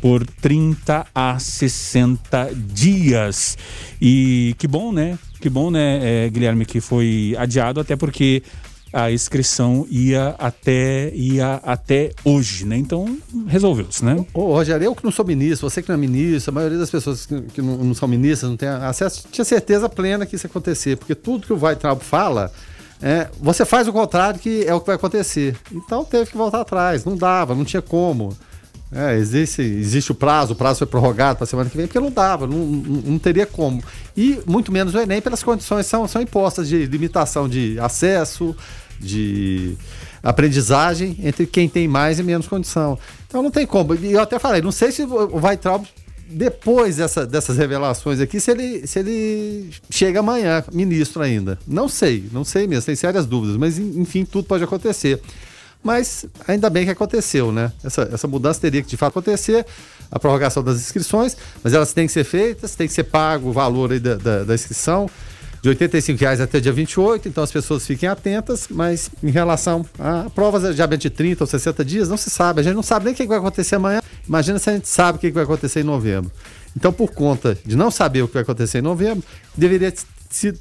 por 0.00 0.24
30 0.24 1.06
a 1.12 1.38
60 1.38 2.52
dias. 2.54 3.58
E 4.00 4.54
que 4.58 4.68
bom, 4.68 4.92
né? 4.92 5.18
Que 5.40 5.50
bom, 5.50 5.70
né, 5.70 6.24
é, 6.24 6.30
Guilherme, 6.30 6.64
que 6.64 6.80
foi 6.80 7.34
adiado, 7.38 7.78
até 7.78 7.94
porque 7.94 8.42
a 8.96 9.12
inscrição 9.12 9.86
ia 9.90 10.34
até 10.38 11.10
ia 11.14 11.60
até 11.62 12.12
hoje, 12.24 12.64
né? 12.64 12.78
Então 12.78 13.18
resolveu-se, 13.46 14.02
né? 14.02 14.24
Ô, 14.32 14.54
Rogério, 14.54 14.86
eu 14.86 14.94
que 14.94 15.04
não 15.04 15.10
sou 15.10 15.22
ministro, 15.22 15.68
você 15.68 15.82
que 15.82 15.88
não 15.90 15.96
é 15.96 15.98
ministro, 15.98 16.50
a 16.50 16.54
maioria 16.54 16.78
das 16.78 16.88
pessoas 16.88 17.26
que, 17.26 17.42
que 17.42 17.60
não, 17.60 17.76
não, 17.76 17.94
são 17.94 18.08
ministras 18.08 18.48
não 18.48 18.56
tem 18.56 18.70
acesso, 18.70 19.28
tinha 19.30 19.44
certeza 19.44 19.86
plena 19.86 20.24
que 20.24 20.36
isso 20.36 20.46
ia 20.46 20.50
acontecer, 20.50 20.96
porque 20.96 21.14
tudo 21.14 21.46
que 21.46 21.52
o 21.52 21.62
Weitraub 21.62 22.00
fala, 22.00 22.50
é, 23.02 23.28
você 23.38 23.66
faz 23.66 23.86
o 23.86 23.92
contrário 23.92 24.40
que 24.40 24.64
é 24.66 24.72
o 24.72 24.80
que 24.80 24.86
vai 24.86 24.96
acontecer. 24.96 25.54
Então 25.70 26.02
teve 26.02 26.30
que 26.30 26.36
voltar 26.36 26.62
atrás, 26.62 27.04
não 27.04 27.18
dava, 27.18 27.54
não 27.54 27.66
tinha 27.66 27.82
como. 27.82 28.34
É, 28.90 29.14
existe, 29.16 29.60
existe 29.60 30.10
o 30.10 30.14
prazo, 30.14 30.54
o 30.54 30.56
prazo 30.56 30.78
foi 30.78 30.86
prorrogado 30.86 31.36
para 31.36 31.46
semana 31.46 31.68
que 31.68 31.76
vem, 31.76 31.86
porque 31.86 32.00
não 32.00 32.10
dava, 32.10 32.46
não, 32.46 32.58
não, 32.58 33.02
não, 33.02 33.18
teria 33.18 33.44
como. 33.44 33.82
E 34.16 34.40
muito 34.46 34.72
menos 34.72 34.94
o 34.94 34.98
Enem, 34.98 35.20
pelas 35.20 35.42
condições 35.42 35.84
são, 35.84 36.08
são 36.08 36.22
impostas 36.22 36.66
de 36.66 36.86
limitação 36.86 37.46
de 37.46 37.78
acesso, 37.78 38.56
de 39.00 39.76
aprendizagem 40.22 41.16
entre 41.22 41.46
quem 41.46 41.68
tem 41.68 41.86
mais 41.86 42.18
e 42.18 42.22
menos 42.22 42.48
condição. 42.48 42.98
Então 43.28 43.42
não 43.42 43.50
tem 43.50 43.66
como. 43.66 43.94
E 43.94 44.12
eu 44.12 44.20
até 44.20 44.38
falei, 44.38 44.60
não 44.60 44.72
sei 44.72 44.90
se 44.90 45.02
o 45.02 45.38
Weitraub, 45.38 45.86
depois 46.28 46.96
dessa, 46.96 47.24
dessas 47.24 47.56
revelações 47.56 48.20
aqui, 48.20 48.40
se 48.40 48.50
ele, 48.50 48.86
se 48.86 48.98
ele 48.98 49.70
chega 49.88 50.20
amanhã, 50.20 50.64
ministro 50.72 51.22
ainda. 51.22 51.58
Não 51.66 51.88
sei, 51.88 52.24
não 52.32 52.44
sei 52.44 52.66
mesmo, 52.66 52.86
tem 52.86 52.96
sérias 52.96 53.26
dúvidas, 53.26 53.56
mas 53.56 53.78
enfim, 53.78 54.24
tudo 54.24 54.46
pode 54.46 54.64
acontecer. 54.64 55.20
Mas 55.82 56.26
ainda 56.48 56.68
bem 56.68 56.84
que 56.84 56.90
aconteceu, 56.90 57.52
né? 57.52 57.70
Essa, 57.84 58.08
essa 58.12 58.26
mudança 58.26 58.60
teria 58.60 58.82
que 58.82 58.88
de 58.88 58.96
fato 58.96 59.10
acontecer, 59.10 59.64
a 60.10 60.18
prorrogação 60.18 60.62
das 60.62 60.78
inscrições, 60.78 61.36
mas 61.62 61.72
elas 61.72 61.92
têm 61.92 62.06
que 62.06 62.12
ser 62.12 62.24
feitas, 62.24 62.74
tem 62.74 62.88
que 62.88 62.92
ser 62.92 63.04
pago 63.04 63.50
o 63.50 63.52
valor 63.52 63.98
da, 64.00 64.14
da, 64.16 64.44
da 64.44 64.54
inscrição 64.54 65.08
de 65.74 65.84
R$ 65.84 66.16
reais 66.18 66.40
até 66.40 66.60
dia 66.60 66.72
28, 66.72 67.28
então 67.28 67.42
as 67.42 67.50
pessoas 67.50 67.86
fiquem 67.86 68.08
atentas, 68.08 68.68
mas 68.70 69.10
em 69.22 69.30
relação 69.30 69.84
a 69.98 70.28
provas 70.30 70.74
de 70.74 70.96
de 70.96 71.10
30 71.10 71.44
ou 71.44 71.46
60 71.46 71.84
dias, 71.84 72.08
não 72.08 72.16
se 72.16 72.30
sabe. 72.30 72.60
A 72.60 72.62
gente 72.62 72.74
não 72.74 72.82
sabe 72.82 73.06
nem 73.06 73.14
o 73.14 73.16
que 73.16 73.26
vai 73.26 73.38
acontecer 73.38 73.76
amanhã. 73.76 74.00
Imagina 74.26 74.58
se 74.58 74.70
a 74.70 74.72
gente 74.72 74.88
sabe 74.88 75.18
o 75.18 75.20
que 75.20 75.30
vai 75.30 75.44
acontecer 75.44 75.80
em 75.80 75.84
novembro. 75.84 76.30
Então, 76.76 76.92
por 76.92 77.10
conta 77.12 77.56
de 77.64 77.76
não 77.76 77.90
saber 77.90 78.22
o 78.22 78.28
que 78.28 78.34
vai 78.34 78.42
acontecer 78.42 78.78
em 78.78 78.82
novembro, 78.82 79.24
deveria 79.56 79.92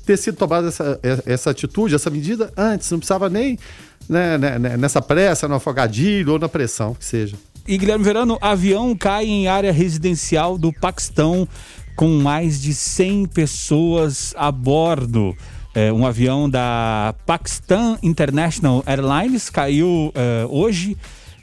ter 0.06 0.18
sido 0.18 0.38
tomada 0.38 0.70
essa, 0.70 1.00
essa 1.26 1.50
atitude, 1.50 1.96
essa 1.96 2.10
medida 2.10 2.52
antes. 2.56 2.90
Não 2.90 3.00
precisava 3.00 3.30
nem 3.30 3.60
né, 4.08 4.38
né, 4.38 4.60
né, 4.60 4.78
nessa 4.78 5.02
pressa, 5.02 5.48
no 5.48 5.56
afogadilho 5.56 6.34
ou 6.34 6.40
na 6.40 6.48
pressão, 6.48 6.94
que 6.94 7.04
seja. 7.04 7.36
E 7.68 7.78
Guilherme 7.78 8.06
Verano, 8.06 8.38
avião 8.42 8.96
cai 8.96 9.26
em 9.26 9.48
área 9.48 9.72
residencial 9.72 10.58
do 10.58 10.72
Paquistão 10.72 11.48
com 11.96 12.10
mais 12.20 12.62
de 12.62 12.74
100 12.74 13.28
pessoas 13.28 14.34
a 14.38 14.52
bordo. 14.52 15.36
É, 15.74 15.92
um 15.92 16.06
avião 16.06 16.50
da 16.50 17.14
Pakistan 17.26 17.98
International 18.02 18.84
Airlines 18.86 19.50
caiu 19.50 20.12
é, 20.16 20.46
hoje 20.50 20.98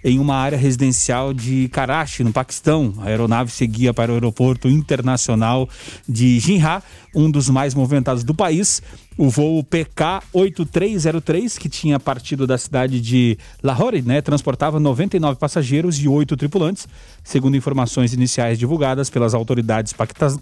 em 0.05 0.19
uma 0.19 0.35
área 0.35 0.59
residencial 0.59 1.33
de 1.33 1.69
Karachi, 1.69 2.25
no 2.25 2.33
Paquistão. 2.33 2.95
A 2.99 3.07
aeronave 3.07 3.51
seguia 3.51 3.95
para 3.95 4.11
o 4.11 4.15
aeroporto 4.15 4.69
internacional 4.69 5.69
de 6.09 6.39
Jinha, 6.41 6.83
um 7.15 7.31
dos 7.31 7.49
mais 7.49 7.75
movimentados 7.75 8.25
do 8.25 8.35
país. 8.35 8.83
O 9.17 9.29
voo 9.29 9.63
PK-8303, 9.63 11.59
que 11.59 11.69
tinha 11.69 12.01
partido 12.01 12.47
da 12.47 12.57
cidade 12.57 13.01
de 13.01 13.37
Lahore, 13.63 14.01
né, 14.01 14.23
transportava 14.23 14.81
99 14.81 15.39
passageiros 15.39 15.99
e 15.99 16.09
8 16.09 16.37
tripulantes. 16.37 16.89
Segundo 17.23 17.57
informações 17.57 18.15
iniciais 18.15 18.59
divulgadas 18.59 19.11
pelas 19.11 19.35
autoridades 19.35 19.95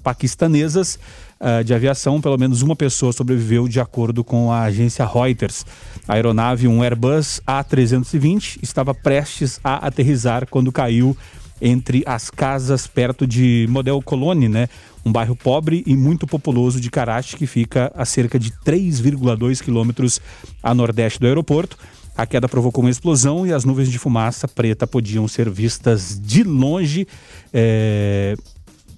paquistanesas 0.03 0.99
uh, 1.41 1.65
de 1.65 1.73
aviação, 1.75 2.21
pelo 2.21 2.39
menos 2.39 2.63
uma 2.63 2.77
pessoa 2.77 3.13
sobreviveu, 3.13 3.67
de 3.67 3.81
acordo 3.81 4.23
com 4.23 4.53
a 4.53 4.63
agência 4.63 5.07
Reuters. 5.07 5.65
A 6.07 6.15
aeronave, 6.15 6.69
um 6.69 6.83
Airbus 6.83 7.41
A320, 7.47 8.59
estava 8.63 8.95
prestes 8.95 9.59
a 9.65 9.87
aterrizar 9.87 10.47
quando 10.49 10.71
caiu 10.71 11.17
entre 11.61 12.03
as 12.07 12.31
casas 12.31 12.87
perto 12.87 13.27
de 13.27 13.67
Model 13.69 14.01
Colone, 14.03 14.49
né? 14.49 14.69
Um 15.05 15.13
bairro 15.13 15.37
pobre 15.37 15.83
e 15.87 15.95
muito 15.95 16.27
populoso 16.27 16.81
de 16.81 16.91
Karachi, 16.91 17.37
que 17.37 17.47
fica 17.47 17.91
a 17.95 18.05
cerca 18.05 18.39
de 18.39 18.51
3,2 18.65 19.63
quilômetros 19.63 20.21
a 20.63 20.75
nordeste 20.75 21.19
do 21.21 21.27
aeroporto. 21.27 21.77
A 22.17 22.27
queda 22.27 22.49
provocou 22.49 22.85
uma 22.85 22.91
explosão 22.91 23.47
e 23.47 23.53
as 23.53 23.65
nuvens 23.65 23.91
de 23.91 23.99
fumaça 23.99 24.47
preta 24.47 24.87
podiam 24.87 25.27
ser 25.27 25.49
vistas 25.49 26.21
de 26.21 26.43
longe. 26.43 27.07
É... 27.53 28.37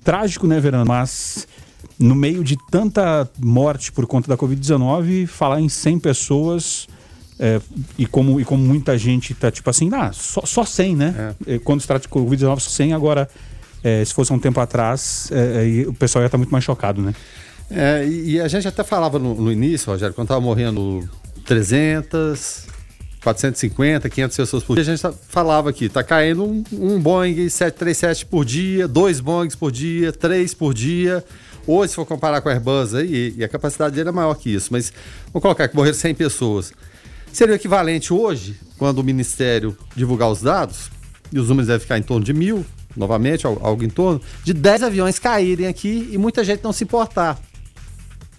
Trágico, 0.02 0.46
né, 0.46 0.58
Verano? 0.58 0.84
Mas 0.86 1.46
no 2.02 2.14
meio 2.14 2.42
de 2.42 2.56
tanta 2.70 3.28
morte 3.38 3.92
por 3.92 4.06
conta 4.06 4.28
da 4.28 4.36
Covid-19, 4.36 5.26
falar 5.26 5.60
em 5.60 5.68
100 5.68 5.98
pessoas 5.98 6.88
é, 7.38 7.60
e, 7.98 8.06
como, 8.06 8.40
e 8.40 8.44
como 8.44 8.62
muita 8.62 8.96
gente 8.98 9.34
tá 9.34 9.50
tipo 9.50 9.68
assim, 9.68 9.90
ah, 9.92 10.12
só, 10.12 10.42
só 10.44 10.64
100, 10.64 10.96
né? 10.96 11.34
É. 11.46 11.58
Quando 11.58 11.80
se 11.80 11.86
trata 11.86 12.06
de 12.06 12.12
Covid-19, 12.12 12.60
só 12.60 12.70
100. 12.70 12.92
Agora, 12.92 13.28
é, 13.82 14.04
se 14.04 14.14
fosse 14.14 14.32
um 14.32 14.38
tempo 14.38 14.60
atrás, 14.60 15.28
é, 15.32 15.82
é, 15.82 15.88
o 15.88 15.92
pessoal 15.92 16.22
ia 16.22 16.26
estar 16.26 16.36
tá 16.36 16.38
muito 16.38 16.50
mais 16.50 16.64
chocado, 16.64 17.02
né? 17.02 17.14
É, 17.70 18.06
e, 18.06 18.40
a 18.40 18.48
gente 18.48 18.68
até 18.68 18.84
falava 18.84 19.18
no, 19.18 19.34
no 19.34 19.50
início, 19.50 19.90
Rogério, 19.90 20.14
quando 20.14 20.26
estava 20.26 20.40
morrendo 20.40 21.08
300, 21.44 22.66
450, 23.22 24.10
500 24.10 24.36
pessoas 24.36 24.62
por 24.62 24.74
dia, 24.74 24.82
a 24.92 24.96
gente 24.96 25.16
falava 25.28 25.70
aqui, 25.70 25.88
tá 25.88 26.04
caindo 26.04 26.44
um, 26.44 26.62
um 26.72 27.00
Boeing 27.00 27.48
737 27.48 28.26
por 28.26 28.44
dia, 28.44 28.86
dois 28.86 29.20
Boeings 29.20 29.54
por 29.54 29.72
dia, 29.72 30.12
três 30.12 30.52
por 30.52 30.74
dia. 30.74 31.24
Hoje, 31.66 31.90
se 31.90 31.96
for 31.96 32.04
comparar 32.04 32.40
com 32.40 32.48
a 32.48 32.52
Airbus 32.52 32.94
aí, 32.94 33.34
e 33.36 33.44
a 33.44 33.48
capacidade 33.48 33.94
dele 33.94 34.08
é 34.08 34.12
maior 34.12 34.34
que 34.34 34.50
isso, 34.50 34.68
mas 34.72 34.92
vamos 35.26 35.42
colocar 35.42 35.68
que 35.68 35.76
morreram 35.76 35.96
100 35.96 36.14
pessoas. 36.14 36.72
Seria 37.32 37.54
o 37.54 37.56
equivalente 37.56 38.12
hoje, 38.12 38.58
quando 38.76 38.98
o 38.98 39.04
Ministério 39.04 39.76
divulgar 39.94 40.28
os 40.30 40.42
dados, 40.42 40.90
e 41.32 41.38
os 41.38 41.48
números 41.48 41.68
devem 41.68 41.80
ficar 41.80 41.98
em 41.98 42.02
torno 42.02 42.24
de 42.24 42.34
mil, 42.34 42.66
novamente, 42.96 43.46
algo 43.46 43.82
em 43.82 43.88
torno, 43.88 44.20
de 44.44 44.52
10 44.52 44.82
aviões 44.82 45.18
caírem 45.18 45.66
aqui 45.66 46.08
e 46.12 46.18
muita 46.18 46.44
gente 46.44 46.62
não 46.62 46.72
se 46.72 46.84
importar. 46.84 47.40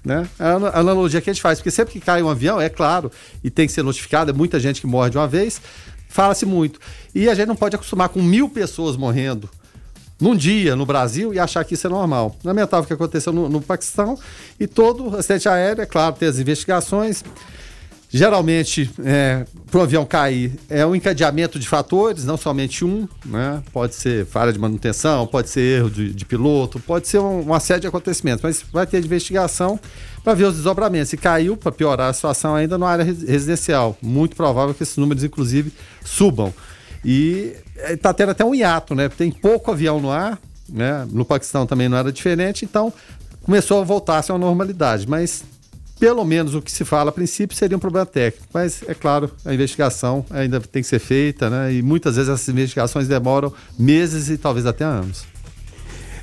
Né? 0.04 0.28
É 0.38 0.44
a 0.44 0.80
analogia 0.80 1.22
que 1.22 1.30
a 1.30 1.34
gente 1.34 1.42
faz, 1.42 1.60
porque 1.60 1.72
sempre 1.72 1.94
que 1.94 2.02
cai 2.02 2.22
um 2.22 2.30
avião, 2.30 2.60
é 2.60 2.70
claro, 2.70 3.10
e 3.44 3.50
tem 3.50 3.66
que 3.66 3.74
ser 3.74 3.84
notificado, 3.84 4.32
é 4.32 4.34
muita 4.34 4.60
gente 4.60 4.82
que 4.82 4.86
morre 4.86 5.10
de 5.10 5.18
uma 5.18 5.28
vez, 5.28 5.62
fala-se 6.10 6.46
muito. 6.46 6.80
E 7.16 7.30
a 7.30 7.34
gente 7.34 7.48
não 7.48 7.56
pode 7.56 7.76
acostumar 7.76 8.10
com 8.10 8.22
mil 8.22 8.50
pessoas 8.50 8.98
morrendo 8.98 9.50
num 10.20 10.36
dia 10.36 10.76
no 10.76 10.86
Brasil 10.86 11.34
e 11.34 11.40
achar 11.40 11.64
que 11.66 11.74
isso 11.74 11.88
é 11.88 11.90
normal. 11.90 12.36
Lamentável 12.44 12.84
o 12.84 12.88
que 12.88 12.94
aconteceu 12.94 13.34
no, 13.34 13.50
no 13.50 13.62
Paquistão 13.62 14.18
e 14.60 14.68
todo 14.68 15.16
acidente 15.16 15.50
aéreo, 15.50 15.82
é 15.82 15.86
claro, 15.86 16.16
tem 16.16 16.28
as 16.28 16.40
investigações. 16.40 17.24
Geralmente, 18.16 18.92
é, 19.04 19.44
para 19.72 19.80
o 19.80 19.82
avião 19.82 20.06
cair, 20.06 20.52
é 20.70 20.86
um 20.86 20.94
encadeamento 20.94 21.58
de 21.58 21.68
fatores, 21.68 22.26
não 22.26 22.38
somente 22.38 22.86
um, 22.86 23.08
né? 23.26 23.64
Pode 23.74 23.96
ser 23.96 24.28
falha 24.28 24.54
de 24.54 24.60
manutenção, 24.60 25.26
pode 25.26 25.50
ser 25.50 25.80
erro 25.80 25.90
de, 25.90 26.14
de 26.14 26.24
piloto, 26.24 26.80
pode 26.80 27.08
ser 27.08 27.18
um, 27.18 27.42
uma 27.42 27.60
série 27.60 27.82
de 27.82 27.88
acontecimentos, 27.88 28.44
mas 28.44 28.64
vai 28.72 28.86
ter 28.86 29.04
investigação 29.04 29.80
para 30.24 30.36
ver 30.36 30.44
os 30.44 30.54
desdobramentos. 30.54 31.10
Se 31.10 31.18
caiu, 31.18 31.58
para 31.58 31.72
piorar 31.72 32.12
a 32.12 32.14
situação 32.14 32.54
ainda 32.54 32.78
na 32.78 32.88
área 32.88 33.04
residencial. 33.04 33.98
Muito 34.00 34.36
provável 34.36 34.76
que 34.76 34.84
esses 34.84 34.96
números, 34.96 35.24
inclusive, 35.24 35.74
subam. 36.06 36.54
E 37.04 37.56
está 37.90 38.10
é, 38.10 38.14
tendo 38.14 38.30
até 38.30 38.46
um 38.46 38.56
hiato, 38.56 38.96
né? 38.96 39.10
Tem 39.10 39.32
pouco 39.32 39.72
avião 39.72 40.00
no 40.00 40.12
ar, 40.12 40.40
né? 40.70 41.08
No 41.12 41.26
Paquistão 41.26 41.66
também 41.66 41.90
não 41.90 41.98
era 41.98 42.12
diferente, 42.12 42.66
então 42.66 42.94
começou 43.42 43.82
a 43.82 43.84
voltar 43.84 44.24
a 44.28 44.34
uma 44.34 44.40
normalidade. 44.40 45.08
Mas 45.08 45.44
pelo 46.00 46.26
menos 46.26 46.54
o 46.54 46.62
que 46.62 46.72
se 46.72 46.84
fala 46.84 47.10
a 47.10 47.14
princípio 47.14 47.56
seria 47.56 47.78
um 47.78 47.80
problema 47.80 48.06
técnico. 48.06 48.48
Mas 48.54 48.84
é 48.88 48.94
claro, 48.94 49.32
a 49.46 49.54
investigação 49.54 50.26
ainda 50.30 50.60
tem 50.60 50.82
que 50.82 50.88
ser 50.88 51.00
feita, 51.00 51.50
né? 51.50 51.74
E 51.74 51.82
muitas 51.82 52.16
vezes 52.16 52.30
essas 52.30 52.50
investigações 52.50 53.08
demoram 53.08 53.54
meses 53.78 54.30
e 54.30 54.38
talvez 54.38 54.66
até 54.66 54.84
anos. 54.84 55.24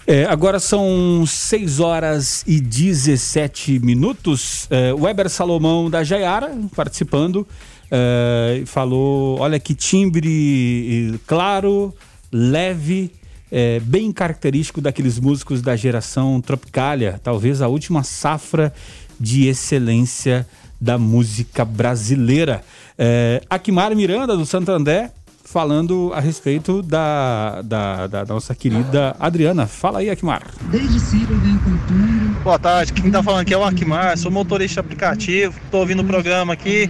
É, 0.06 0.24
agora 0.24 0.58
são 0.58 1.24
6 1.26 1.78
horas 1.78 2.42
e 2.46 2.60
17 2.60 3.78
minutos. 3.78 4.66
É, 4.68 4.92
Weber 4.92 5.30
Salomão 5.30 5.88
da 5.88 6.02
Jaiara 6.02 6.52
participando. 6.74 7.46
É, 7.90 8.62
falou: 8.66 9.38
olha 9.40 9.58
que 9.58 9.74
timbre 9.74 11.18
claro, 11.26 11.94
leve, 12.32 13.10
é, 13.50 13.80
bem 13.80 14.12
característico 14.12 14.80
daqueles 14.80 15.18
músicos 15.18 15.60
da 15.60 15.74
geração 15.74 16.40
Tropicália, 16.40 17.20
talvez 17.22 17.60
a 17.60 17.68
última 17.68 18.02
safra 18.02 18.72
de 19.18 19.48
excelência 19.48 20.46
da 20.80 20.96
música 20.96 21.64
brasileira. 21.64 22.62
É, 22.96 23.42
Akimar 23.50 23.94
Miranda, 23.94 24.36
do 24.36 24.46
Santander, 24.46 25.10
falando 25.44 26.12
a 26.14 26.20
respeito 26.20 26.80
da, 26.80 27.60
da, 27.62 28.06
da, 28.06 28.24
nossa 28.24 28.54
querida 28.54 29.16
Adriana. 29.18 29.66
Fala 29.66 29.98
aí, 29.98 30.08
Akimar. 30.08 30.42
Desde 30.70 30.98
vem 30.98 31.58
com 31.58 32.40
Boa 32.42 32.58
tarde, 32.58 32.92
quem 32.92 33.10
tá 33.10 33.22
falando 33.22 33.40
aqui 33.40 33.52
é 33.52 33.58
o 33.58 33.64
Akimar, 33.64 34.16
sou 34.16 34.30
motorista 34.30 34.80
de 34.80 34.86
aplicativo, 34.86 35.60
tô 35.70 35.78
ouvindo 35.78 36.00
o 36.02 36.04
programa 36.04 36.52
aqui. 36.52 36.88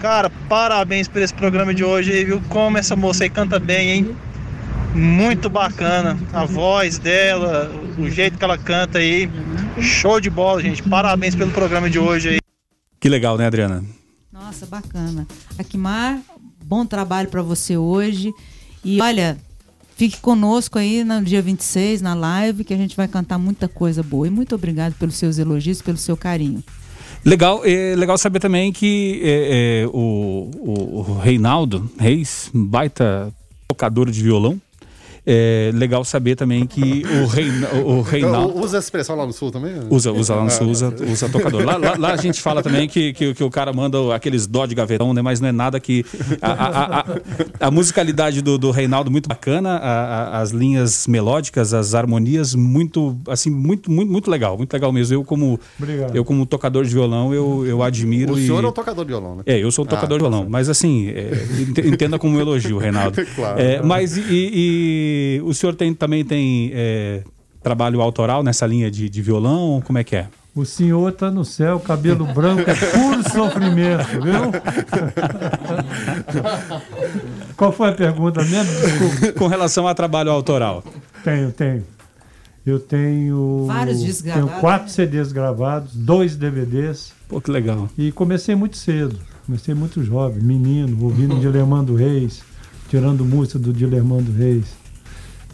Cara, 0.00 0.30
parabéns 0.48 1.08
por 1.08 1.20
esse 1.20 1.34
programa 1.34 1.74
de 1.74 1.82
hoje 1.82 2.12
aí, 2.12 2.24
viu? 2.24 2.40
Como 2.48 2.78
essa 2.78 2.94
moça 2.94 3.24
aí 3.24 3.30
canta 3.30 3.58
bem, 3.58 3.90
hein? 3.90 4.16
Muito 4.94 5.50
bacana. 5.50 6.16
A 6.32 6.44
voz 6.44 6.98
dela, 6.98 7.68
o 7.98 8.08
jeito 8.08 8.38
que 8.38 8.44
ela 8.44 8.56
canta 8.56 8.98
aí. 8.98 9.28
Show 9.80 10.20
de 10.20 10.30
bola, 10.30 10.62
gente. 10.62 10.84
Parabéns 10.84 11.34
pelo 11.34 11.50
programa 11.50 11.90
de 11.90 11.98
hoje 11.98 12.28
aí. 12.28 12.38
Que 13.00 13.08
legal, 13.08 13.36
né, 13.36 13.46
Adriana? 13.46 13.84
Nossa, 14.32 14.66
bacana. 14.66 15.26
Akimar, 15.58 16.20
bom 16.64 16.86
trabalho 16.86 17.28
para 17.28 17.42
você 17.42 17.76
hoje. 17.76 18.32
E 18.84 19.00
olha, 19.00 19.36
fique 19.96 20.20
conosco 20.20 20.78
aí 20.78 21.02
no 21.02 21.22
dia 21.24 21.42
26, 21.42 22.02
na 22.02 22.14
live, 22.14 22.62
que 22.62 22.72
a 22.72 22.76
gente 22.76 22.96
vai 22.96 23.08
cantar 23.08 23.36
muita 23.36 23.66
coisa 23.66 24.00
boa. 24.00 24.28
E 24.28 24.30
muito 24.30 24.54
obrigado 24.54 24.94
pelos 24.94 25.16
seus 25.16 25.38
elogios, 25.38 25.82
pelo 25.82 25.98
seu 25.98 26.16
carinho. 26.16 26.62
Legal, 27.24 27.62
é 27.64 27.94
legal 27.96 28.16
saber 28.16 28.38
também 28.38 28.72
que 28.72 29.20
é, 29.22 29.82
é, 29.82 29.86
o, 29.88 30.50
o, 30.58 30.98
o 31.00 31.18
Reinaldo 31.18 31.90
Reis, 31.98 32.50
baita 32.54 33.32
tocador 33.66 34.10
de 34.10 34.22
violão, 34.22 34.60
é 35.30 35.70
legal 35.74 36.02
saber 36.06 36.36
também 36.36 36.66
que 36.66 37.04
o, 37.04 37.26
Reina, 37.26 37.68
o 37.84 38.00
Reinaldo. 38.00 38.48
Então, 38.48 38.62
usa 38.62 38.78
a 38.78 38.80
expressão 38.80 39.14
lá 39.14 39.26
no 39.26 39.32
sul 39.34 39.50
também? 39.50 39.74
Usa, 39.90 40.10
usa 40.10 40.34
lá 40.34 40.44
no 40.44 40.50
sul, 40.50 40.68
usa, 40.68 40.94
usa 41.06 41.28
tocador. 41.28 41.62
Lá, 41.66 41.76
lá, 41.76 41.96
lá, 41.98 42.12
a 42.12 42.16
gente 42.16 42.40
fala 42.40 42.62
também 42.62 42.88
que, 42.88 43.12
que, 43.12 43.34
que, 43.34 43.44
o 43.44 43.50
cara 43.50 43.70
manda 43.70 44.14
aqueles 44.14 44.46
dó 44.46 44.64
de 44.64 44.74
gavetão, 44.74 45.12
né? 45.12 45.20
Mas 45.20 45.38
não 45.38 45.50
é 45.50 45.52
nada 45.52 45.78
que. 45.78 46.02
A, 46.40 46.52
a, 46.52 47.00
a, 47.00 47.04
a 47.60 47.70
musicalidade 47.70 48.40
do, 48.40 48.56
do 48.56 48.70
Reinaldo 48.70 49.10
muito 49.10 49.28
bacana, 49.28 49.76
a, 49.76 50.40
as 50.40 50.50
linhas 50.50 51.06
melódicas, 51.06 51.74
as 51.74 51.94
harmonias, 51.94 52.54
muito, 52.54 53.14
assim, 53.28 53.50
muito, 53.50 53.90
muito, 53.90 54.10
muito 54.10 54.30
legal. 54.30 54.56
Muito 54.56 54.72
legal 54.72 54.90
mesmo. 54.90 55.14
Eu, 55.14 55.24
como, 55.24 55.60
eu, 56.14 56.24
como 56.24 56.46
tocador 56.46 56.84
de 56.84 56.90
violão, 56.90 57.34
eu, 57.34 57.66
eu 57.66 57.82
admiro. 57.82 58.32
O 58.32 58.38
e... 58.38 58.46
senhor 58.46 58.64
é 58.64 58.66
o 58.66 58.72
tocador 58.72 59.04
de 59.04 59.10
violão, 59.10 59.36
né? 59.36 59.42
É, 59.44 59.62
eu 59.62 59.70
sou 59.70 59.84
o 59.84 59.88
tocador 59.88 60.16
ah, 60.16 60.18
de 60.18 60.24
violão. 60.24 60.44
Tá 60.44 60.48
mas 60.48 60.70
assim, 60.70 61.10
é, 61.10 61.30
entenda 61.86 62.18
como 62.18 62.38
um 62.38 62.40
elogio, 62.40 62.78
Reinaldo. 62.78 63.22
claro. 63.36 63.60
É, 63.60 63.82
mas 63.82 64.16
e, 64.16 64.22
e 65.18 65.40
o 65.42 65.52
senhor 65.54 65.74
tem 65.74 65.92
também 65.94 66.24
tem 66.24 66.70
é, 66.72 67.22
trabalho 67.62 68.00
autoral 68.00 68.42
nessa 68.42 68.66
linha 68.66 68.90
de, 68.90 69.08
de 69.08 69.22
violão? 69.22 69.82
Como 69.84 69.98
é 69.98 70.04
que 70.04 70.16
é? 70.16 70.28
O 70.54 70.64
senhor 70.64 71.10
está 71.10 71.30
no 71.30 71.44
céu, 71.44 71.78
cabelo 71.78 72.26
branco, 72.26 72.68
é 72.68 72.74
puro 72.74 73.22
sofrimento, 73.30 74.08
viu? 74.20 74.50
Qual 77.56 77.70
foi 77.70 77.90
a 77.90 77.92
pergunta 77.92 78.42
mesmo? 78.42 78.64
Desculpa. 78.64 79.32
Com 79.38 79.46
relação 79.46 79.86
a 79.86 79.94
trabalho 79.94 80.30
autoral. 80.30 80.82
Tenho, 81.22 81.52
tenho. 81.52 81.84
Eu 82.66 82.80
tenho. 82.80 83.66
Vários 83.66 84.00
discos 84.00 84.22
gravados. 84.22 84.50
Tenho 84.50 84.60
quatro 84.60 84.90
CDs 84.90 85.32
gravados, 85.32 85.94
dois 85.94 86.34
DVDs. 86.34 87.12
Pô, 87.28 87.40
que 87.40 87.50
legal. 87.50 87.88
E 87.96 88.10
comecei 88.10 88.54
muito 88.54 88.76
cedo. 88.76 89.16
Comecei 89.46 89.74
muito 89.74 90.02
jovem, 90.02 90.42
menino, 90.42 91.02
ouvindo 91.04 91.38
Dilermando 91.40 91.94
Reis, 91.94 92.42
tirando 92.90 93.24
música 93.24 93.58
do 93.58 93.72
Dilermando 93.72 94.30
Reis. 94.32 94.66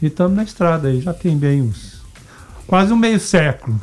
E 0.05 0.09
estamos 0.09 0.37
na 0.37 0.43
estrada 0.43 0.89
aí, 0.89 1.01
já 1.01 1.15
tem 1.15 1.35
bem 1.35 1.63
uns. 1.63 2.03
Quase 2.67 2.93
um 2.93 2.97
meio 2.97 3.19
século. 3.19 3.81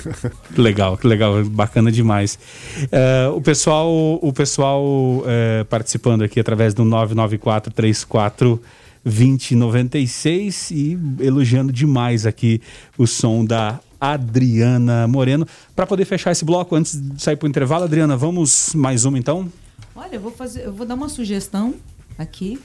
que 0.54 0.58
legal, 0.58 0.96
que 0.96 1.06
legal, 1.06 1.44
bacana 1.44 1.92
demais. 1.92 2.38
Uh, 2.84 3.36
o 3.36 3.42
pessoal, 3.42 3.86
o 4.22 4.32
pessoal 4.32 4.82
uh, 4.82 5.64
participando 5.68 6.22
aqui 6.22 6.40
através 6.40 6.72
do 6.72 6.86
994 6.86 7.70
34 7.70 8.58
2096 9.04 10.70
e 10.70 10.98
elogiando 11.20 11.70
demais 11.70 12.24
aqui 12.24 12.62
o 12.96 13.06
som 13.06 13.44
da 13.44 13.78
Adriana 14.00 15.06
Moreno. 15.06 15.46
Para 15.76 15.86
poder 15.86 16.06
fechar 16.06 16.30
esse 16.30 16.46
bloco 16.46 16.74
antes 16.74 16.98
de 16.98 17.22
sair 17.22 17.36
para 17.36 17.44
o 17.44 17.48
intervalo, 17.50 17.84
Adriana, 17.84 18.16
vamos 18.16 18.72
mais 18.74 19.04
uma 19.04 19.18
então? 19.18 19.52
Olha, 19.94 20.14
eu 20.14 20.20
vou 20.20 20.32
fazer, 20.32 20.64
eu 20.64 20.72
vou 20.72 20.86
dar 20.86 20.94
uma 20.94 21.10
sugestão 21.10 21.74
aqui 22.16 22.58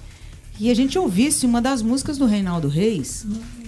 que 0.55 0.69
a 0.69 0.75
gente 0.75 0.97
ouvisse 0.97 1.45
uma 1.45 1.61
das 1.61 1.81
músicas 1.81 2.17
do 2.17 2.25
Reinaldo 2.25 2.67
Reis, 2.67 3.25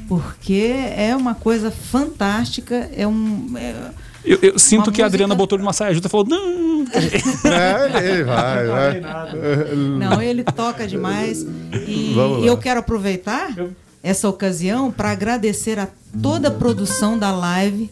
porque 0.07 0.73
é 0.95 1.15
uma 1.15 1.35
coisa 1.35 1.71
fantástica, 1.71 2.89
é 2.95 3.07
um. 3.07 3.57
É 3.57 3.91
eu, 4.23 4.39
eu 4.41 4.59
sinto 4.59 4.85
que 4.85 4.89
música... 4.89 5.03
a 5.03 5.05
Adriana 5.05 5.35
botou 5.35 5.57
de 5.57 5.63
uma 5.63 5.73
saia 5.73 5.93
justa 5.93 6.07
e 6.07 6.11
falou: 6.11 6.25
não. 6.27 6.85
é, 6.93 8.11
ele 8.11 8.23
vai, 8.23 8.67
vai. 8.67 9.01
Não, 9.75 10.21
ele 10.21 10.43
toca 10.43 10.87
demais. 10.87 11.45
E 11.87 12.15
eu 12.45 12.57
quero 12.57 12.79
aproveitar 12.79 13.55
essa 14.03 14.29
ocasião 14.29 14.91
para 14.91 15.11
agradecer 15.11 15.79
a 15.79 15.87
toda 16.21 16.49
a 16.49 16.51
produção 16.51 17.17
da 17.17 17.31
live 17.31 17.89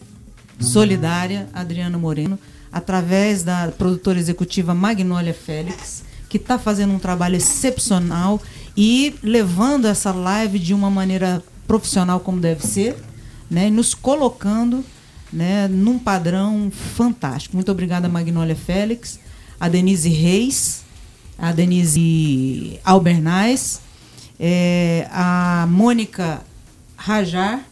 solidária 0.60 1.48
Adriano 1.52 1.98
Moreno, 1.98 2.38
através 2.70 3.42
da 3.42 3.72
produtora 3.76 4.18
executiva 4.18 4.74
Magnólia 4.74 5.34
Félix, 5.34 6.04
que 6.28 6.36
está 6.36 6.58
fazendo 6.58 6.94
um 6.94 6.98
trabalho 6.98 7.36
excepcional 7.36 8.40
e 8.76 9.14
levando 9.22 9.86
essa 9.86 10.12
live 10.12 10.58
de 10.58 10.74
uma 10.74 10.90
maneira 10.90 11.42
profissional 11.66 12.20
como 12.20 12.40
deve 12.40 12.66
ser, 12.66 12.96
né, 13.50 13.68
e 13.68 13.70
nos 13.70 13.94
colocando 13.94 14.84
né, 15.32 15.68
num 15.68 15.98
padrão 15.98 16.70
fantástico. 16.70 17.56
Muito 17.56 17.70
obrigada, 17.70 18.08
Magnólia 18.08 18.56
Félix, 18.56 19.18
a 19.58 19.68
Denise 19.68 20.08
Reis, 20.08 20.84
a 21.38 21.52
Denise 21.52 22.78
Albernaz, 22.84 23.80
é, 24.38 25.08
a 25.10 25.66
Mônica 25.68 26.42
Rajar 26.96 27.64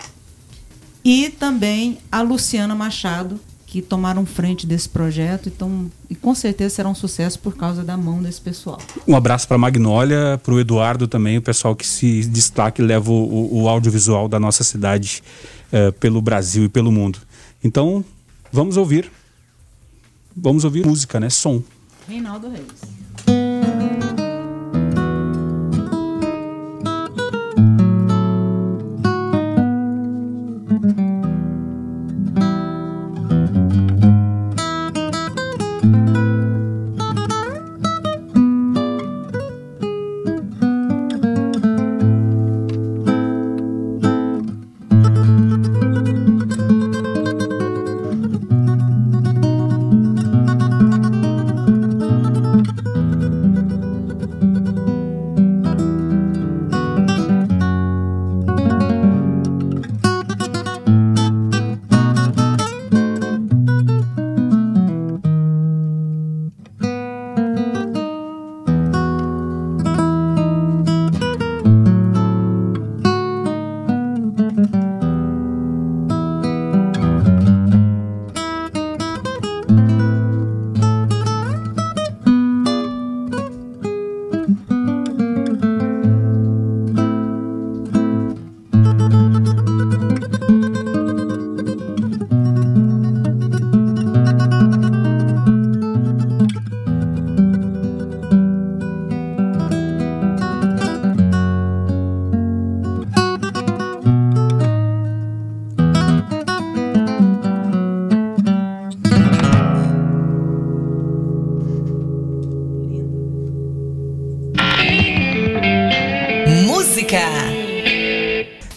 e 1.04 1.30
também 1.30 1.98
a 2.10 2.22
Luciana 2.22 2.74
Machado, 2.74 3.40
que 3.72 3.80
tomaram 3.80 4.26
frente 4.26 4.66
desse 4.66 4.86
projeto 4.86 5.48
então, 5.48 5.90
e 6.10 6.14
com 6.14 6.34
certeza 6.34 6.74
será 6.74 6.90
um 6.90 6.94
sucesso 6.94 7.38
por 7.38 7.56
causa 7.56 7.82
da 7.82 7.96
mão 7.96 8.22
desse 8.22 8.38
pessoal. 8.38 8.78
Um 9.08 9.16
abraço 9.16 9.48
para 9.48 9.54
a 9.54 9.58
Magnólia, 9.58 10.38
para 10.44 10.52
o 10.52 10.60
Eduardo 10.60 11.08
também, 11.08 11.38
o 11.38 11.42
pessoal 11.42 11.74
que 11.74 11.86
se 11.86 12.20
destaca 12.26 12.82
e 12.82 12.84
leva 12.84 13.10
o, 13.10 13.62
o 13.62 13.68
audiovisual 13.70 14.28
da 14.28 14.38
nossa 14.38 14.62
cidade 14.62 15.22
uh, 15.72 15.90
pelo 15.94 16.20
Brasil 16.20 16.64
e 16.64 16.68
pelo 16.68 16.92
mundo. 16.92 17.18
Então, 17.64 18.04
vamos 18.52 18.76
ouvir. 18.76 19.10
Vamos 20.36 20.64
ouvir 20.64 20.84
música, 20.84 21.18
né? 21.18 21.30
Som. 21.30 21.62
Reinaldo 22.06 22.50
Reis. 22.50 23.01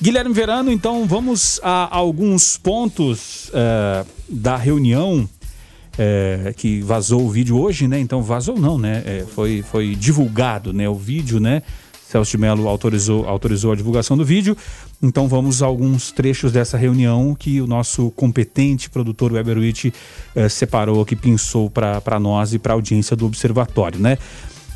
Guilherme 0.02 0.34
Verano, 0.34 0.72
então 0.72 1.06
vamos 1.06 1.60
a 1.64 1.88
alguns 1.96 2.58
pontos 2.58 3.50
uh, 3.50 4.06
da 4.28 4.58
reunião 4.58 5.28
é, 5.98 6.54
que 6.56 6.82
vazou 6.82 7.24
o 7.24 7.30
vídeo 7.30 7.58
hoje, 7.58 7.88
né? 7.88 7.98
Então 7.98 8.22
vazou 8.22 8.60
não, 8.60 8.78
né? 8.78 9.02
É, 9.06 9.26
foi, 9.34 9.62
foi 9.62 9.96
divulgado, 9.96 10.74
né? 10.74 10.90
O 10.90 10.96
vídeo, 10.96 11.40
né? 11.40 11.64
Celso 12.08 12.32
de 12.32 12.38
Mello 12.38 12.68
autorizou, 12.68 13.26
autorizou 13.26 13.72
a 13.72 13.76
divulgação 13.76 14.18
do 14.18 14.26
vídeo. 14.26 14.56
Então 15.02 15.28
vamos 15.28 15.64
a 15.64 15.66
alguns 15.66 16.12
trechos 16.12 16.52
dessa 16.52 16.78
reunião 16.78 17.34
que 17.34 17.62
o 17.62 17.68
nosso 17.68 18.12
competente 18.12 18.90
produtor 18.90 19.32
Weber 19.32 19.58
Witt 19.58 19.94
eh, 20.36 20.50
separou, 20.50 21.04
que 21.04 21.16
pensou 21.16 21.70
para 21.70 22.20
nós 22.20 22.54
e 22.54 22.60
para 22.60 22.74
a 22.74 22.76
audiência 22.76 23.16
do 23.16 23.26
Observatório, 23.26 24.00
né? 24.00 24.18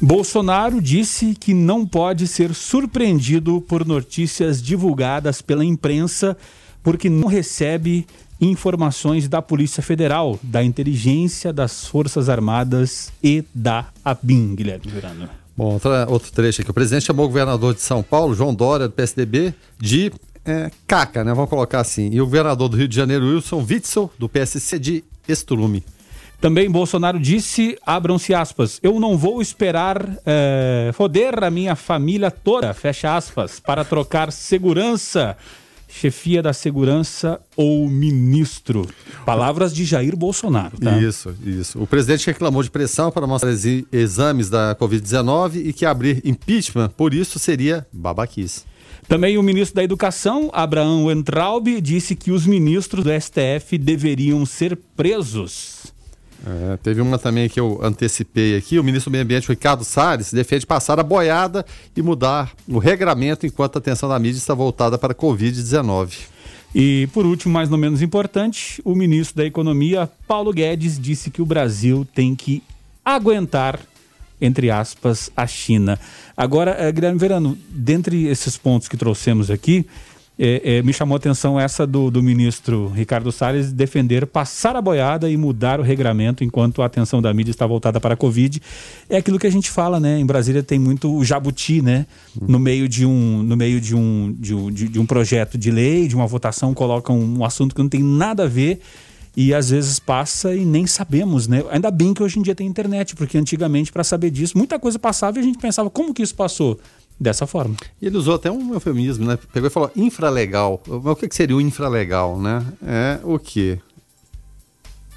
Bolsonaro 0.01 0.81
disse 0.81 1.35
que 1.35 1.53
não 1.53 1.85
pode 1.85 2.25
ser 2.25 2.53
surpreendido 2.55 3.59
por 3.59 3.85
notícias 3.85 4.61
divulgadas 4.61 5.41
pela 5.41 5.65
imprensa 5.65 6.37
porque 6.81 7.09
não 7.09 7.27
recebe 7.27 8.07
informações 8.39 9.27
da 9.27 9.41
Polícia 9.41 9.83
Federal, 9.83 10.39
da 10.41 10.63
inteligência 10.63 11.51
das 11.51 11.85
Forças 11.85 12.29
Armadas 12.29 13.11
e 13.21 13.43
da 13.53 13.87
ABIN, 14.03 14.55
Guilherme 14.55 14.89
Verano. 14.89 15.29
Bom, 15.57 15.73
outra, 15.73 16.07
outro 16.09 16.31
trecho 16.31 16.61
aqui. 16.61 16.71
O 16.71 16.73
presidente 16.73 17.03
chamou 17.03 17.25
o 17.25 17.27
governador 17.27 17.73
de 17.73 17.81
São 17.81 18.01
Paulo, 18.01 18.33
João 18.33 18.55
Dória, 18.55 18.87
do 18.87 18.93
PSDB, 18.93 19.53
de 19.77 20.13
é, 20.45 20.71
caca, 20.87 21.25
né? 21.25 21.33
Vamos 21.33 21.49
colocar 21.49 21.81
assim. 21.81 22.09
E 22.13 22.21
o 22.21 22.25
governador 22.25 22.69
do 22.69 22.77
Rio 22.77 22.87
de 22.87 22.95
Janeiro, 22.95 23.25
Wilson 23.25 23.65
Witzel, 23.69 24.09
do 24.17 24.29
PSC, 24.29 24.79
de 24.79 25.03
estrume. 25.27 25.83
Também 26.41 26.69
Bolsonaro 26.69 27.19
disse, 27.19 27.77
abram-se 27.85 28.33
aspas, 28.33 28.79
eu 28.81 28.99
não 28.99 29.17
vou 29.17 29.41
esperar 29.41 30.17
é, 30.25 30.91
foder 30.93 31.43
a 31.43 31.51
minha 31.51 31.75
família 31.75 32.31
toda, 32.31 32.73
fecha 32.73 33.15
aspas, 33.15 33.59
para 33.59 33.83
trocar 33.83 34.31
segurança 34.31 35.35
chefia 35.89 36.41
da 36.41 36.53
segurança 36.53 37.41
ou 37.57 37.89
ministro. 37.89 38.87
Palavras 39.25 39.73
de 39.73 39.83
Jair 39.83 40.15
Bolsonaro. 40.15 40.77
Tá? 40.77 40.97
Isso, 40.99 41.35
isso. 41.43 41.81
O 41.81 41.87
presidente 41.87 42.27
reclamou 42.27 42.61
de 42.61 42.69
pressão 42.69 43.11
para 43.11 43.25
mostrar 43.25 43.51
exames 43.91 44.49
da 44.49 44.75
Covid-19 44.75 45.65
e 45.65 45.73
que 45.73 45.85
abrir 45.85 46.21
impeachment, 46.23 46.89
por 46.89 47.13
isso, 47.13 47.39
seria 47.39 47.87
babaquice. 47.91 48.63
Também 49.07 49.37
o 49.37 49.43
ministro 49.43 49.75
da 49.75 49.83
Educação, 49.83 50.51
Abraão 50.53 51.05
Weintraub, 51.05 51.81
disse 51.81 52.15
que 52.15 52.31
os 52.31 52.45
ministros 52.45 53.03
do 53.03 53.09
STF 53.09 53.77
deveriam 53.79 54.45
ser 54.45 54.77
presos. 54.95 55.91
É, 56.45 56.77
teve 56.77 57.01
uma 57.01 57.17
também 57.17 57.49
que 57.49 57.59
eu 57.59 57.79
antecipei 57.83 58.55
aqui. 58.55 58.79
O 58.79 58.83
ministro 58.83 59.09
do 59.09 59.13
Meio 59.13 59.23
Ambiente, 59.23 59.49
Ricardo 59.49 59.83
Salles, 59.83 60.31
defende 60.31 60.65
passar 60.65 60.99
a 60.99 61.03
boiada 61.03 61.65
e 61.95 62.01
mudar 62.01 62.51
o 62.67 62.77
regramento 62.77 63.45
enquanto 63.45 63.75
a 63.75 63.79
atenção 63.79 64.07
da 64.07 64.17
mídia 64.17 64.37
está 64.37 64.53
voltada 64.53 64.97
para 64.97 65.11
a 65.11 65.15
Covid-19. 65.15 66.13
E, 66.73 67.07
por 67.13 67.25
último, 67.25 67.53
mais 67.53 67.69
não 67.69 67.77
menos 67.77 68.01
importante, 68.01 68.81
o 68.85 68.93
ministro 68.93 69.37
da 69.37 69.45
Economia, 69.45 70.09
Paulo 70.27 70.53
Guedes, 70.53 70.99
disse 70.99 71.31
que 71.31 71.41
o 71.41 71.45
Brasil 71.45 72.07
tem 72.13 72.35
que 72.35 72.61
aguentar, 73.03 73.79
entre 74.39 74.69
aspas, 74.69 75.31
a 75.35 75.47
China. 75.47 75.99
Agora, 76.37 76.75
eh, 76.77 76.91
Guilherme 76.91 77.19
Verano, 77.19 77.57
dentre 77.69 78.27
esses 78.27 78.55
pontos 78.55 78.87
que 78.87 78.95
trouxemos 78.95 79.49
aqui, 79.49 79.85
é, 80.41 80.77
é, 80.77 80.81
me 80.81 80.93
chamou 80.93 81.15
a 81.15 81.17
atenção 81.17 81.59
essa 81.59 81.85
do, 81.85 82.09
do 82.09 82.23
ministro 82.23 82.87
Ricardo 82.95 83.29
Salles 83.29 83.73
defender 83.73 84.25
passar 84.25 84.73
a 84.73 84.81
boiada 84.81 85.29
e 85.29 85.35
mudar 85.35 85.81
o 85.81 85.83
regramento 85.83 86.45
enquanto 86.45 86.81
a 86.81 86.85
atenção 86.85 87.21
da 87.21 87.33
mídia 87.33 87.51
está 87.51 87.67
voltada 87.67 87.99
para 87.99 88.13
a 88.13 88.17
Covid. 88.17 88.61
É 89.09 89.17
aquilo 89.17 89.37
que 89.37 89.45
a 89.45 89.51
gente 89.51 89.69
fala, 89.69 89.99
né? 89.99 90.17
Em 90.17 90.25
Brasília 90.25 90.63
tem 90.63 90.79
muito 90.79 91.13
o 91.13 91.25
jabuti, 91.25 91.81
né? 91.81 92.05
No 92.41 92.57
meio 92.57 92.87
de 92.87 93.05
um, 93.05 93.43
no 93.43 93.57
meio 93.57 93.81
de 93.81 93.93
um, 93.93 94.33
de 94.39 94.55
um, 94.55 94.71
de, 94.71 94.87
de 94.87 94.99
um 94.99 95.05
projeto 95.05 95.57
de 95.57 95.69
lei, 95.71 96.07
de 96.07 96.15
uma 96.15 96.25
votação, 96.25 96.73
colocam 96.73 97.19
um 97.19 97.43
assunto 97.43 97.75
que 97.75 97.81
não 97.81 97.89
tem 97.89 98.01
nada 98.01 98.43
a 98.43 98.47
ver 98.47 98.79
e 99.35 99.53
às 99.53 99.69
vezes 99.69 99.99
passa 99.99 100.55
e 100.55 100.63
nem 100.65 100.87
sabemos, 100.87 101.47
né? 101.47 101.63
Ainda 101.69 101.91
bem 101.91 102.13
que 102.13 102.23
hoje 102.23 102.39
em 102.39 102.41
dia 102.41 102.55
tem 102.55 102.65
internet, 102.65 103.15
porque 103.15 103.37
antigamente 103.37 103.91
para 103.91 104.03
saber 104.03 104.31
disso 104.31 104.57
muita 104.57 104.79
coisa 104.79 104.97
passava 104.97 105.37
e 105.37 105.41
a 105.41 105.43
gente 105.43 105.57
pensava 105.57 105.89
como 105.89 106.13
que 106.13 106.23
isso 106.23 106.35
passou 106.35 106.79
dessa 107.19 107.45
forma. 107.45 107.75
E 108.01 108.05
ele 108.05 108.17
usou 108.17 108.35
até 108.35 108.49
um 108.49 108.73
eufemismo, 108.73 109.25
né? 109.25 109.37
Pegou 109.51 109.67
e 109.67 109.71
falou 109.71 109.91
infralegal. 109.95 110.81
O 110.87 111.15
que, 111.15 111.27
seria 111.35 111.55
o 111.55 111.61
infralegal, 111.61 112.39
né? 112.39 112.65
É 112.85 113.19
o 113.23 113.37
quê? 113.37 113.79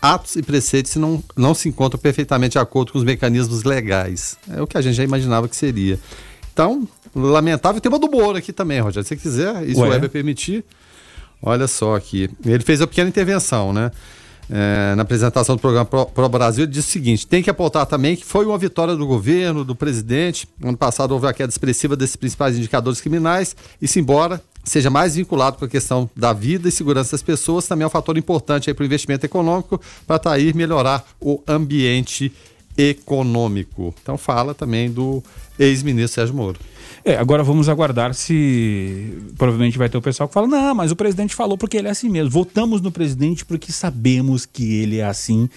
Atos 0.00 0.34
e 0.34 0.42
preceitos 0.42 0.96
não, 0.96 1.22
não 1.36 1.54
se 1.54 1.68
encontram 1.68 2.00
perfeitamente 2.00 2.52
de 2.52 2.58
acordo 2.58 2.92
com 2.92 2.98
os 2.98 3.04
mecanismos 3.04 3.62
legais. 3.62 4.36
É 4.50 4.60
o 4.60 4.66
que 4.66 4.76
a 4.76 4.80
gente 4.80 4.94
já 4.94 5.04
imaginava 5.04 5.48
que 5.48 5.54
seria. 5.54 5.98
Então, 6.52 6.88
lamentável 7.14 7.78
o 7.78 7.80
tema 7.80 7.98
do 7.98 8.10
Moro 8.10 8.36
aqui 8.36 8.52
também, 8.52 8.80
Rogério. 8.80 9.04
Se 9.04 9.14
você 9.14 9.16
quiser, 9.16 9.62
isso 9.68 9.80
Ué. 9.80 9.88
o 9.88 9.90
Weber 9.90 10.10
permitir. 10.10 10.64
Olha 11.40 11.68
só 11.68 11.94
aqui. 11.94 12.28
Ele 12.44 12.62
fez 12.62 12.80
a 12.80 12.86
pequena 12.86 13.08
intervenção, 13.08 13.72
né? 13.72 13.92
É, 14.54 14.94
na 14.94 15.00
apresentação 15.00 15.56
do 15.56 15.60
programa 15.60 15.86
Pro, 15.86 16.04
Pro, 16.04 16.28
Brasil, 16.28 16.66
disse 16.66 16.88
o 16.88 16.92
seguinte: 16.92 17.26
tem 17.26 17.42
que 17.42 17.48
apontar 17.48 17.86
também 17.86 18.14
que 18.14 18.24
foi 18.24 18.44
uma 18.44 18.58
vitória 18.58 18.94
do 18.94 19.06
governo, 19.06 19.64
do 19.64 19.74
presidente. 19.74 20.46
Ano 20.62 20.76
passado 20.76 21.12
houve 21.12 21.26
a 21.26 21.32
queda 21.32 21.48
expressiva 21.50 21.96
desses 21.96 22.16
principais 22.16 22.58
indicadores 22.58 23.00
criminais, 23.00 23.56
e 23.80 23.88
se 23.88 23.98
embora 23.98 24.42
seja 24.62 24.90
mais 24.90 25.16
vinculado 25.16 25.56
com 25.56 25.64
a 25.64 25.68
questão 25.68 26.08
da 26.14 26.34
vida 26.34 26.68
e 26.68 26.72
segurança 26.72 27.12
das 27.12 27.22
pessoas, 27.22 27.66
também 27.66 27.84
é 27.84 27.86
um 27.86 27.90
fator 27.90 28.16
importante 28.18 28.72
para 28.72 28.82
o 28.82 28.86
investimento 28.86 29.24
econômico, 29.24 29.80
para 30.06 30.18
tá 30.18 30.32
aí 30.32 30.52
melhorar 30.52 31.02
o 31.18 31.42
ambiente 31.48 32.30
econômico. 32.76 33.94
Então 34.02 34.18
fala 34.18 34.54
também 34.54 34.90
do 34.90 35.22
ex-ministro 35.58 36.14
Sérgio 36.14 36.34
Moro. 36.34 36.58
É, 37.04 37.16
agora 37.16 37.42
vamos 37.42 37.68
aguardar 37.68 38.14
se 38.14 39.18
provavelmente 39.36 39.76
vai 39.76 39.88
ter 39.88 39.98
o 39.98 40.02
pessoal 40.02 40.28
que 40.28 40.34
fala: 40.34 40.46
"Não, 40.46 40.74
mas 40.74 40.92
o 40.92 40.96
presidente 40.96 41.34
falou 41.34 41.58
porque 41.58 41.76
ele 41.76 41.88
é 41.88 41.90
assim 41.90 42.08
mesmo. 42.08 42.30
Votamos 42.30 42.80
no 42.80 42.92
presidente 42.92 43.44
porque 43.44 43.72
sabemos 43.72 44.46
que 44.46 44.74
ele 44.74 44.98
é 44.98 45.04
assim". 45.04 45.48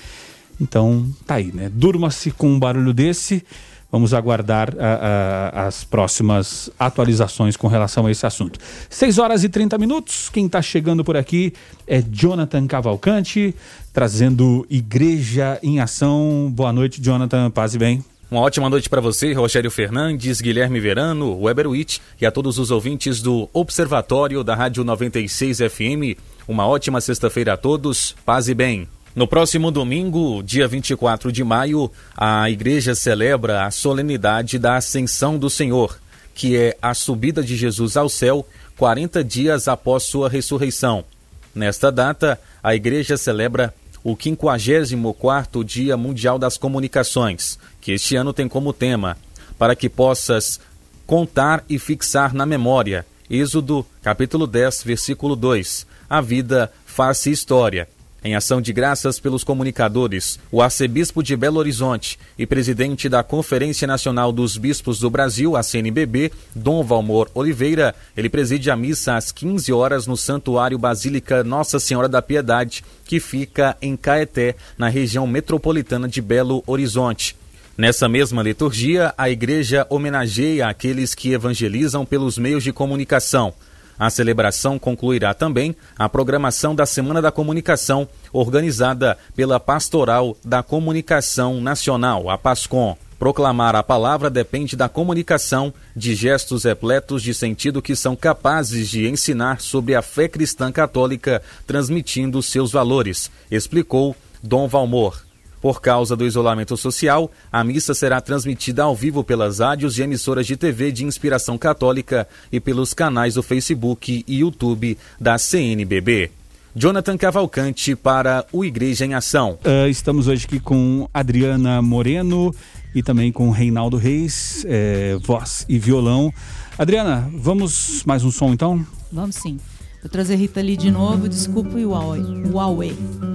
Então, 0.60 1.06
tá 1.26 1.36
aí, 1.36 1.52
né? 1.54 1.70
Durma-se 1.74 2.32
com 2.32 2.48
um 2.48 2.60
barulho 2.60 2.94
desse. 2.94 3.44
Vamos 3.92 4.14
aguardar 4.14 4.74
a, 4.78 5.62
a, 5.62 5.68
as 5.68 5.84
próximas 5.84 6.70
atualizações 6.78 7.56
com 7.56 7.68
relação 7.68 8.06
a 8.06 8.12
esse 8.12 8.26
assunto. 8.26 8.60
6 8.90 9.18
horas 9.20 9.44
e 9.44 9.50
30 9.50 9.78
minutos. 9.78 10.30
Quem 10.30 10.48
está 10.48 10.62
chegando 10.62 11.04
por 11.04 11.16
aqui 11.16 11.54
é 11.88 12.02
Jonathan 12.02 12.68
Cavalcante, 12.68 13.56
trazendo 13.94 14.66
Igreja 14.70 15.60
em 15.62 15.80
Ação. 15.80 16.52
Boa 16.54 16.74
noite, 16.74 17.02
Jonathan. 17.02 17.50
Paz 17.52 17.76
e 17.76 17.78
bem. 17.78 18.15
Uma 18.30 18.42
ótima 18.42 18.68
noite 18.70 18.90
para 18.90 19.00
você, 19.00 19.34
Rogério 19.34 19.70
Fernandes, 19.70 20.42
Guilherme 20.42 20.80
Verano, 20.80 21.40
Weber 21.42 21.70
Witt 21.70 22.02
e 22.20 22.26
a 22.26 22.32
todos 22.32 22.58
os 22.58 22.72
ouvintes 22.72 23.22
do 23.22 23.48
Observatório 23.54 24.44
da 24.44 24.56
Rádio 24.56 24.84
96 24.84 25.60
FM. 25.60 26.18
Uma 26.48 26.68
ótima 26.68 27.00
sexta-feira 27.00 27.54
a 27.54 27.58
todos, 27.58 28.16
paz 28.26 28.50
e 28.50 28.56
bem. 28.56 28.88
No 29.16 29.28
próximo 29.28 29.70
domingo, 29.70 30.42
dia 30.42 30.68
24 30.68 31.32
de 31.32 31.44
maio, 31.44 31.90
a 32.18 32.50
igreja 32.50 32.96
celebra 32.96 33.64
a 33.64 33.70
solenidade 33.70 34.58
da 34.58 34.76
Ascensão 34.76 35.38
do 35.38 35.50
Senhor, 35.50 36.00
que 36.34 36.58
é 36.58 36.76
a 36.82 36.96
subida 36.96 37.44
de 37.44 37.56
Jesus 37.56 37.96
ao 37.96 38.10
céu 38.10 38.46
40 38.76 39.24
dias 39.24 39.68
após 39.68 40.02
sua 40.02 40.28
ressurreição. 40.28 41.06
Nesta 41.54 41.92
data, 41.92 42.40
a 42.62 42.76
igreja 42.76 43.18
celebra 43.18 43.74
o 44.06 44.16
54º 44.16 45.64
Dia 45.64 45.98
Mundial 45.98 46.38
das 46.38 46.58
Comunicações, 46.58 47.58
que 47.82 47.92
este 47.94 48.16
ano 48.16 48.32
tem 48.32 48.48
como 48.48 48.72
tema 48.72 49.18
para 49.58 49.76
que 49.76 49.90
possas 49.90 50.60
contar 51.08 51.66
e 51.68 51.80
fixar 51.80 52.32
na 52.32 52.46
memória. 52.46 53.04
Êxodo, 53.28 53.84
capítulo 54.04 54.46
10, 54.46 54.84
versículo 54.84 55.36
2. 55.36 55.88
A 56.08 56.22
vida 56.22 56.72
faz 56.86 57.18
história. 57.32 57.90
Em 58.26 58.34
ação 58.34 58.60
de 58.60 58.74
graças 58.74 59.20
pelos 59.20 59.44
comunicadores, 59.44 60.40
o 60.52 60.60
arcebispo 60.60 61.22
de 61.22 61.38
Belo 61.38 61.60
Horizonte 61.60 62.18
e 62.40 62.48
presidente 62.48 63.08
da 63.08 63.22
Conferência 63.22 63.86
Nacional 63.86 64.32
dos 64.32 64.58
Bispos 64.58 64.98
do 64.98 65.12
Brasil, 65.12 65.56
a 65.56 65.62
CNBB, 65.62 66.32
Dom 66.56 66.84
Valmor 66.84 67.30
Oliveira, 67.36 67.94
ele 68.18 68.28
preside 68.28 68.72
a 68.72 68.76
missa 68.76 69.16
às 69.16 69.32
15 69.32 69.72
horas 69.72 70.08
no 70.08 70.18
Santuário 70.18 70.76
Basílica 70.80 71.44
Nossa 71.44 71.80
Senhora 71.80 72.10
da 72.10 72.20
Piedade, 72.20 72.84
que 73.06 73.20
fica 73.20 73.78
em 73.80 73.96
Caeté, 73.96 74.56
na 74.76 74.90
região 74.90 75.28
metropolitana 75.28 76.08
de 76.08 76.20
Belo 76.20 76.64
Horizonte. 76.66 77.36
Nessa 77.78 78.10
mesma 78.10 78.42
liturgia, 78.42 79.14
a 79.16 79.30
igreja 79.30 79.86
homenageia 79.88 80.68
aqueles 80.68 81.14
que 81.14 81.32
evangelizam 81.32 82.04
pelos 82.04 82.40
meios 82.40 82.64
de 82.64 82.74
comunicação. 82.74 83.54
A 83.98 84.10
celebração 84.10 84.78
concluirá 84.78 85.34
também 85.34 85.76
a 85.98 86.10
programação 86.10 86.76
da 86.76 86.86
Semana 86.86 87.22
da 87.22 87.32
Comunicação, 87.32 88.08
organizada 88.34 89.18
pela 89.36 89.60
Pastoral 89.60 90.36
da 90.44 90.62
Comunicação 90.62 91.62
Nacional, 91.62 92.30
a 92.30 92.38
PASCOM. 92.38 92.98
Proclamar 93.18 93.76
a 93.76 93.82
palavra 93.82 94.30
depende 94.30 94.76
da 94.76 94.90
comunicação, 94.90 95.74
de 95.96 96.14
gestos 96.14 96.66
repletos 96.66 97.24
de 97.24 97.34
sentido 97.34 97.82
que 97.82 97.96
são 97.96 98.16
capazes 98.16 98.90
de 98.90 99.08
ensinar 99.08 99.62
sobre 99.62 99.96
a 99.96 100.02
fé 100.02 100.28
cristã 100.28 100.70
católica, 100.72 101.42
transmitindo 101.66 102.44
seus 102.44 102.74
valores, 102.74 103.32
explicou 103.50 104.16
Dom 104.44 104.68
Valmor. 104.68 105.25
Por 105.66 105.82
causa 105.82 106.16
do 106.16 106.28
isolamento 106.28 106.78
social, 106.78 107.32
a 107.52 107.64
missa 107.64 107.96
será 107.96 108.22
transmitida 108.22 108.84
ao 108.84 108.96
vivo 108.96 109.24
pelas 109.24 109.58
rádios 109.58 109.98
e 109.98 110.04
emissoras 110.04 110.46
de 110.46 110.56
TV 110.56 110.92
de 110.92 111.04
inspiração 111.04 111.58
católica 111.58 112.28
e 112.52 112.60
pelos 112.60 112.94
canais 112.94 113.34
do 113.34 113.42
Facebook 113.42 114.24
e 114.28 114.42
YouTube 114.42 114.96
da 115.20 115.40
CNBB. 115.40 116.30
Jonathan 116.76 117.18
Cavalcante 117.18 117.96
para 117.96 118.46
o 118.54 118.64
Igreja 118.64 119.08
em 119.08 119.16
Ação. 119.16 119.58
Uh, 119.66 119.90
estamos 119.90 120.28
hoje 120.28 120.46
aqui 120.46 120.60
com 120.60 121.10
Adriana 121.12 121.82
Moreno 121.82 122.54
e 122.94 123.02
também 123.02 123.32
com 123.32 123.50
Reinaldo 123.50 123.98
Reis, 123.98 124.64
é, 124.70 125.18
voz 125.20 125.66
e 125.68 125.80
violão. 125.80 126.32
Adriana, 126.78 127.28
vamos 127.34 128.04
mais 128.06 128.24
um 128.24 128.30
som 128.30 128.54
então? 128.54 128.86
Vamos 129.12 129.38
sim. 129.38 129.60
Vou 130.00 130.12
trazer 130.12 130.36
Rita 130.36 130.62
Lee 130.62 130.78
de 130.78 130.92
novo, 130.92 131.28
desculpa 131.28 131.76
o 131.76 131.90
Huawei. 131.90 132.22
Huawei. 132.52 133.35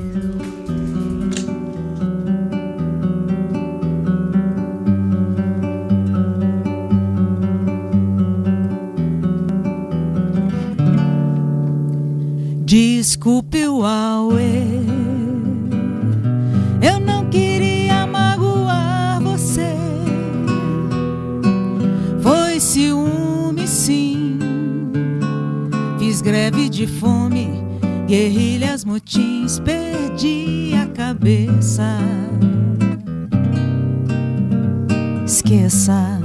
Desculpe 12.70 13.66
o 13.66 13.80
Huawei. 13.80 14.86
Eu 16.80 17.00
não 17.00 17.28
queria 17.28 18.06
magoar 18.06 19.20
você. 19.20 19.74
Foi 22.22 22.60
ciúme, 22.60 23.66
sim. 23.66 24.38
Fiz 25.98 26.22
greve 26.22 26.68
de 26.68 26.86
fome, 26.86 27.60
guerrilhas, 28.06 28.84
motins, 28.84 29.58
perdi 29.58 30.70
a 30.80 30.86
cabeça. 30.94 31.98
Esqueça. 35.26 36.19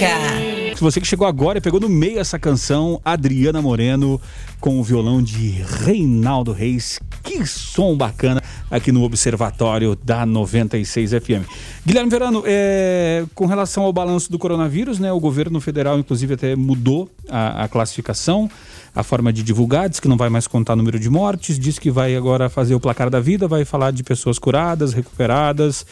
Música. 0.00 0.50
Você 0.80 0.98
que 0.98 1.06
chegou 1.06 1.26
agora 1.26 1.58
e 1.58 1.60
pegou 1.60 1.78
no 1.78 1.90
meio 1.90 2.18
essa 2.18 2.38
canção, 2.38 2.98
Adriana 3.04 3.60
Moreno 3.60 4.18
com 4.58 4.80
o 4.80 4.82
violão 4.82 5.22
de 5.22 5.62
Reinaldo 5.84 6.52
Reis. 6.52 6.98
Que 7.22 7.44
som 7.46 7.94
bacana 7.94 8.42
aqui 8.70 8.90
no 8.90 9.02
Observatório 9.02 9.94
da 9.94 10.24
96 10.24 11.10
FM. 11.10 11.44
Guilherme 11.84 12.10
Verano, 12.10 12.42
é, 12.46 13.26
com 13.34 13.44
relação 13.44 13.82
ao 13.82 13.92
balanço 13.92 14.32
do 14.32 14.38
coronavírus, 14.38 14.98
né, 14.98 15.12
o 15.12 15.20
governo 15.20 15.60
federal, 15.60 15.98
inclusive, 15.98 16.32
até 16.32 16.56
mudou 16.56 17.10
a, 17.28 17.64
a 17.64 17.68
classificação, 17.68 18.50
a 18.94 19.02
forma 19.02 19.32
de 19.32 19.42
divulgar, 19.42 19.88
diz 19.88 20.00
que 20.00 20.08
não 20.08 20.16
vai 20.16 20.28
mais 20.28 20.46
contar 20.46 20.74
número 20.76 20.98
de 20.98 21.08
mortes, 21.08 21.58
diz 21.58 21.78
que 21.78 21.90
vai 21.90 22.16
agora 22.16 22.48
fazer 22.48 22.74
o 22.74 22.80
placar 22.80 23.08
da 23.10 23.20
vida, 23.20 23.46
vai 23.46 23.64
falar 23.64 23.92
de 23.92 24.02
pessoas 24.02 24.38
curadas, 24.38 24.92
recuperadas, 24.92 25.82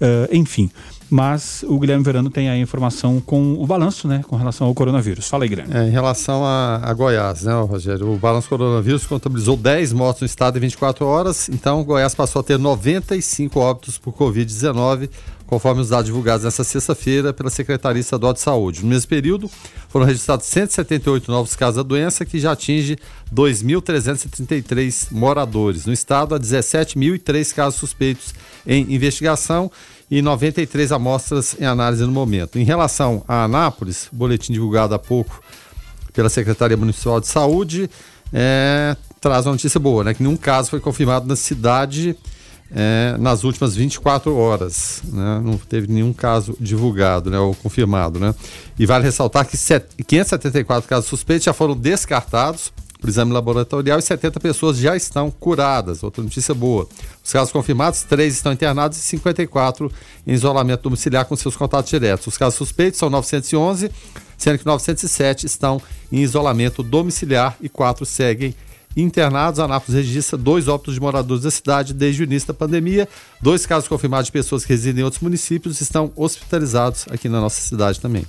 uh, 0.00 0.34
enfim. 0.34 0.70
Mas 1.08 1.64
o 1.68 1.78
Guilherme 1.78 2.02
Verano 2.02 2.28
tem 2.30 2.48
a 2.48 2.58
informação 2.58 3.20
com 3.20 3.54
o 3.54 3.66
balanço, 3.66 4.08
né, 4.08 4.24
com 4.26 4.34
relação 4.34 4.66
ao 4.66 4.74
coronavírus. 4.74 5.28
Fala 5.28 5.44
aí, 5.44 5.48
Guilherme. 5.48 5.72
É, 5.72 5.86
em 5.86 5.90
relação 5.90 6.44
a, 6.44 6.80
a 6.82 6.92
Goiás, 6.92 7.44
né, 7.44 7.52
Rogério? 7.60 8.12
O 8.12 8.16
balanço 8.16 8.48
coronavírus 8.48 9.06
contabilizou 9.06 9.56
10 9.56 9.92
mortes 9.92 10.22
no 10.22 10.26
estado 10.26 10.58
em 10.58 10.60
24 10.62 11.06
horas, 11.06 11.48
então 11.48 11.84
Goiás 11.84 12.14
passou 12.14 12.40
a 12.40 12.42
ter 12.42 12.58
95 12.58 13.60
óbitos 13.60 13.98
por 13.98 14.12
Covid-19, 14.14 15.08
conforme 15.46 15.80
os 15.80 15.88
dados 15.88 16.06
divulgados 16.06 16.44
nesta 16.44 16.64
sexta-feira 16.64 17.32
pela 17.32 17.50
Secretaria 17.50 18.00
Estadual 18.00 18.32
de 18.32 18.40
Saúde. 18.40 18.82
No 18.82 18.88
mesmo 18.88 19.08
período, 19.08 19.50
foram 19.88 20.04
registrados 20.04 20.46
178 20.46 21.30
novos 21.30 21.54
casos 21.54 21.76
da 21.76 21.82
doença, 21.82 22.24
que 22.24 22.38
já 22.38 22.52
atinge 22.52 22.98
2.333 23.32 25.08
moradores. 25.10 25.86
No 25.86 25.92
estado, 25.92 26.34
há 26.34 26.40
17.003 26.40 27.54
casos 27.54 27.78
suspeitos 27.78 28.34
em 28.66 28.92
investigação 28.92 29.70
e 30.10 30.20
93 30.20 30.92
amostras 30.92 31.56
em 31.58 31.64
análise 31.64 32.04
no 32.04 32.12
momento. 32.12 32.58
Em 32.58 32.64
relação 32.64 33.24
a 33.26 33.44
Anápolis, 33.44 34.08
boletim 34.12 34.52
divulgado 34.52 34.94
há 34.94 34.98
pouco 34.98 35.40
pela 36.12 36.28
Secretaria 36.28 36.76
Municipal 36.76 37.20
de 37.20 37.26
Saúde, 37.28 37.90
é, 38.32 38.96
traz 39.20 39.46
uma 39.46 39.52
notícia 39.52 39.78
boa, 39.78 40.02
né? 40.02 40.14
Que 40.14 40.22
nenhum 40.22 40.36
caso 40.36 40.70
foi 40.70 40.80
confirmado 40.80 41.26
na 41.26 41.36
cidade 41.36 42.16
é, 42.70 43.16
nas 43.18 43.44
últimas 43.44 43.74
24 43.74 44.34
horas. 44.34 45.02
Né? 45.04 45.40
Não 45.44 45.56
teve 45.56 45.86
nenhum 45.86 46.12
caso 46.12 46.56
divulgado 46.60 47.30
né? 47.30 47.38
ou 47.38 47.54
confirmado. 47.54 48.18
Né? 48.18 48.34
E 48.78 48.86
vale 48.86 49.04
ressaltar 49.04 49.46
que 49.46 49.56
set, 49.56 49.86
574 50.06 50.88
casos 50.88 51.06
suspeitos 51.08 51.44
já 51.44 51.52
foram 51.52 51.76
descartados 51.76 52.72
por 53.00 53.10
exame 53.10 53.32
laboratorial 53.32 53.98
e 53.98 54.02
70 54.02 54.40
pessoas 54.40 54.78
já 54.78 54.96
estão 54.96 55.30
curadas. 55.30 56.02
Outra 56.02 56.22
notícia 56.22 56.54
boa. 56.54 56.88
Os 57.22 57.32
casos 57.32 57.52
confirmados, 57.52 58.02
3 58.02 58.34
estão 58.34 58.52
internados 58.52 58.98
e 58.98 59.00
54 59.00 59.92
em 60.26 60.32
isolamento 60.32 60.82
domiciliar 60.82 61.24
com 61.24 61.36
seus 61.36 61.56
contatos 61.56 61.90
diretos. 61.90 62.26
Os 62.26 62.38
casos 62.38 62.56
suspeitos 62.56 62.98
são 62.98 63.10
911, 63.10 63.90
sendo 64.36 64.58
que 64.58 64.66
907 64.66 65.46
estão 65.46 65.80
em 66.10 66.18
isolamento 66.18 66.82
domiciliar 66.82 67.56
e 67.60 67.68
4 67.68 68.04
seguem 68.06 68.54
internados. 68.96 69.60
A 69.60 69.64
Anápolis 69.64 70.06
registra 70.06 70.36
dois 70.36 70.68
óbitos 70.68 70.94
de 70.94 71.00
moradores 71.00 71.42
da 71.42 71.50
cidade 71.50 71.92
desde 71.92 72.22
o 72.22 72.24
início 72.24 72.48
da 72.48 72.54
pandemia. 72.54 73.08
Dois 73.40 73.66
casos 73.66 73.88
confirmados 73.88 74.26
de 74.26 74.32
pessoas 74.32 74.64
que 74.64 74.72
residem 74.72 75.02
em 75.02 75.04
outros 75.04 75.22
municípios 75.22 75.80
estão 75.80 76.10
hospitalizados 76.16 77.06
aqui 77.10 77.28
na 77.28 77.40
nossa 77.40 77.60
cidade 77.60 78.00
também. 78.00 78.24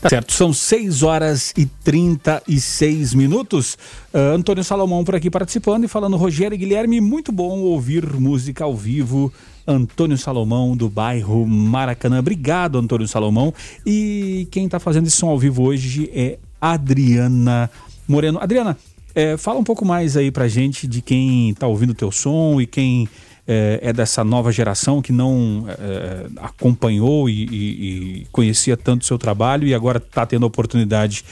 Tá 0.00 0.08
certo, 0.08 0.32
são 0.32 0.50
6 0.50 1.02
horas 1.02 1.52
e 1.58 1.66
36 1.66 3.12
minutos. 3.12 3.76
Uh, 4.14 4.34
Antônio 4.34 4.64
Salomão 4.64 5.04
por 5.04 5.14
aqui 5.14 5.30
participando 5.30 5.84
e 5.84 5.88
falando, 5.88 6.16
Rogério 6.16 6.54
e 6.54 6.58
Guilherme, 6.58 7.02
muito 7.02 7.30
bom 7.30 7.60
ouvir 7.60 8.06
música 8.14 8.64
ao 8.64 8.74
vivo. 8.74 9.30
Antônio 9.66 10.16
Salomão, 10.16 10.74
do 10.74 10.88
bairro 10.88 11.46
Maracanã. 11.46 12.18
Obrigado, 12.18 12.78
Antônio 12.78 13.06
Salomão. 13.06 13.52
E 13.84 14.48
quem 14.50 14.64
está 14.64 14.80
fazendo 14.80 15.06
esse 15.06 15.16
som 15.16 15.28
ao 15.28 15.38
vivo 15.38 15.62
hoje 15.62 16.10
é 16.14 16.38
Adriana 16.58 17.70
Moreno. 18.08 18.38
Adriana, 18.40 18.76
é, 19.14 19.36
fala 19.36 19.58
um 19.58 19.64
pouco 19.64 19.84
mais 19.84 20.16
aí 20.16 20.30
pra 20.30 20.48
gente 20.48 20.86
de 20.86 21.02
quem 21.02 21.50
está 21.50 21.66
ouvindo 21.66 21.90
o 21.90 21.94
teu 21.94 22.12
som 22.12 22.60
e 22.60 22.66
quem 22.66 23.08
é, 23.46 23.80
é, 23.82 23.92
dessa 23.92 24.22
nova 24.22 24.52
geração 24.52 25.02
que 25.02 25.12
não 25.12 25.64
é, 25.68 26.26
acompanhou 26.36 27.28
e, 27.28 27.44
e, 27.46 28.20
e, 28.20 28.26
conhecia 28.30 28.76
tanto 28.76 29.02
o 29.02 29.04
seu 29.04 29.18
trabalho 29.18 29.66
e 29.66 29.74
agora 29.74 29.98
está 29.98 30.24
tendo 30.24 30.44
a 30.44 30.46
oportunidade 30.46 31.24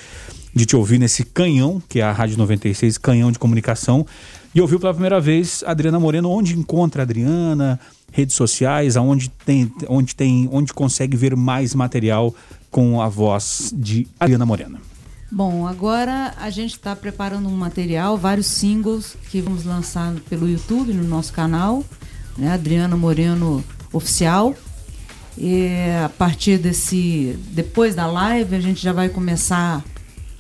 de 0.53 0.67
te 0.67 0.75
ouvir 0.75 0.99
nesse 0.99 1.25
canhão, 1.25 1.81
que 1.89 2.01
é 2.01 2.03
a 2.03 2.11
Rádio 2.11 2.37
96, 2.37 2.99
canhão 2.99 3.31
de 3.31 3.39
comunicação, 3.39 4.05
e 4.53 4.61
ouviu 4.61 4.81
pela 4.81 4.93
primeira 4.93 5.21
vez 5.21 5.63
Adriana 5.65 6.01
Moreno. 6.01 6.31
Onde 6.31 6.59
encontra 6.59 7.03
a 7.03 7.05
Adriana? 7.05 7.79
Redes 8.11 8.35
sociais, 8.35 8.97
aonde 8.97 9.29
tem, 9.29 9.71
onde 9.87 10.17
tem, 10.17 10.49
onde 10.51 10.73
consegue 10.73 11.17
ver 11.17 11.37
mais 11.37 11.75
material 11.75 12.35
com 12.71 13.01
a 13.01 13.09
voz 13.09 13.73
de 13.77 14.09
Adriana 14.19 14.45
Moreno. 14.47 14.88
Bom, 15.31 15.67
agora 15.67 16.33
a 16.39 16.49
gente 16.49 16.73
está 16.73 16.97
preparando 16.97 17.51
um 17.51 17.57
material, 17.57 18.17
vários 18.17 18.47
singles 18.47 19.15
que 19.31 19.43
vamos 19.43 19.63
lançar 19.63 20.15
pelo 20.31 20.49
YouTube, 20.49 20.95
no 20.95 21.05
nosso 21.05 21.35
canal, 21.35 21.85
né? 22.37 22.51
Adriana 22.51 22.97
Moreno 22.97 23.63
Oficial. 23.93 24.55
E 25.37 25.69
a 26.03 26.09
partir 26.09 26.57
desse. 26.57 27.39
Depois 27.51 27.95
da 27.95 28.07
live, 28.07 28.57
a 28.57 28.61
gente 28.61 28.83
já 28.83 28.93
vai 28.93 29.11
começar 29.11 29.85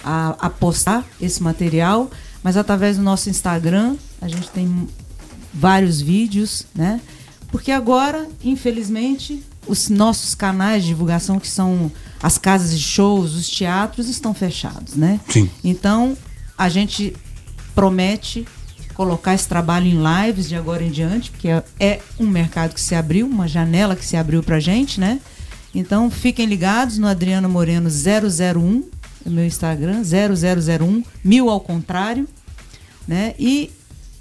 a, 0.02 0.30
a 0.40 0.48
postar 0.48 1.04
esse 1.20 1.42
material, 1.42 2.10
mas 2.42 2.56
através 2.56 2.96
do 2.96 3.02
nosso 3.02 3.28
Instagram, 3.28 3.94
a 4.22 4.26
gente 4.26 4.48
tem 4.48 4.88
vários 5.52 6.00
vídeos, 6.00 6.66
né? 6.74 7.00
Porque 7.52 7.70
agora, 7.70 8.26
infelizmente, 8.42 9.44
os 9.68 9.88
nossos 9.88 10.34
canais 10.34 10.82
de 10.82 10.88
divulgação, 10.88 11.38
que 11.38 11.48
são 11.48 11.90
as 12.22 12.38
casas 12.38 12.70
de 12.70 12.82
shows, 12.82 13.34
os 13.34 13.48
teatros, 13.48 14.08
estão 14.08 14.34
fechados, 14.34 14.94
né? 14.94 15.20
Sim. 15.28 15.50
Então, 15.62 16.16
a 16.56 16.68
gente 16.68 17.14
promete 17.74 18.46
colocar 18.94 19.34
esse 19.34 19.46
trabalho 19.46 19.86
em 19.86 20.02
lives 20.02 20.48
de 20.48 20.56
agora 20.56 20.82
em 20.82 20.90
diante, 20.90 21.30
porque 21.30 21.48
é, 21.78 22.00
um 22.18 22.26
mercado 22.26 22.74
que 22.74 22.80
se 22.80 22.96
abriu, 22.96 23.26
uma 23.26 23.46
janela 23.46 23.94
que 23.94 24.04
se 24.04 24.16
abriu 24.16 24.42
pra 24.42 24.58
gente, 24.58 24.98
né? 24.98 25.20
Então, 25.72 26.10
fiquem 26.10 26.46
ligados 26.46 26.98
no 26.98 27.06
Adriano 27.06 27.48
Moreno 27.48 27.88
001, 27.88 28.84
é 29.24 29.30
meu 29.30 29.44
Instagram, 29.44 30.02
0001, 30.02 31.04
mil 31.22 31.48
ao 31.48 31.60
contrário, 31.60 32.26
né? 33.06 33.34
E 33.38 33.70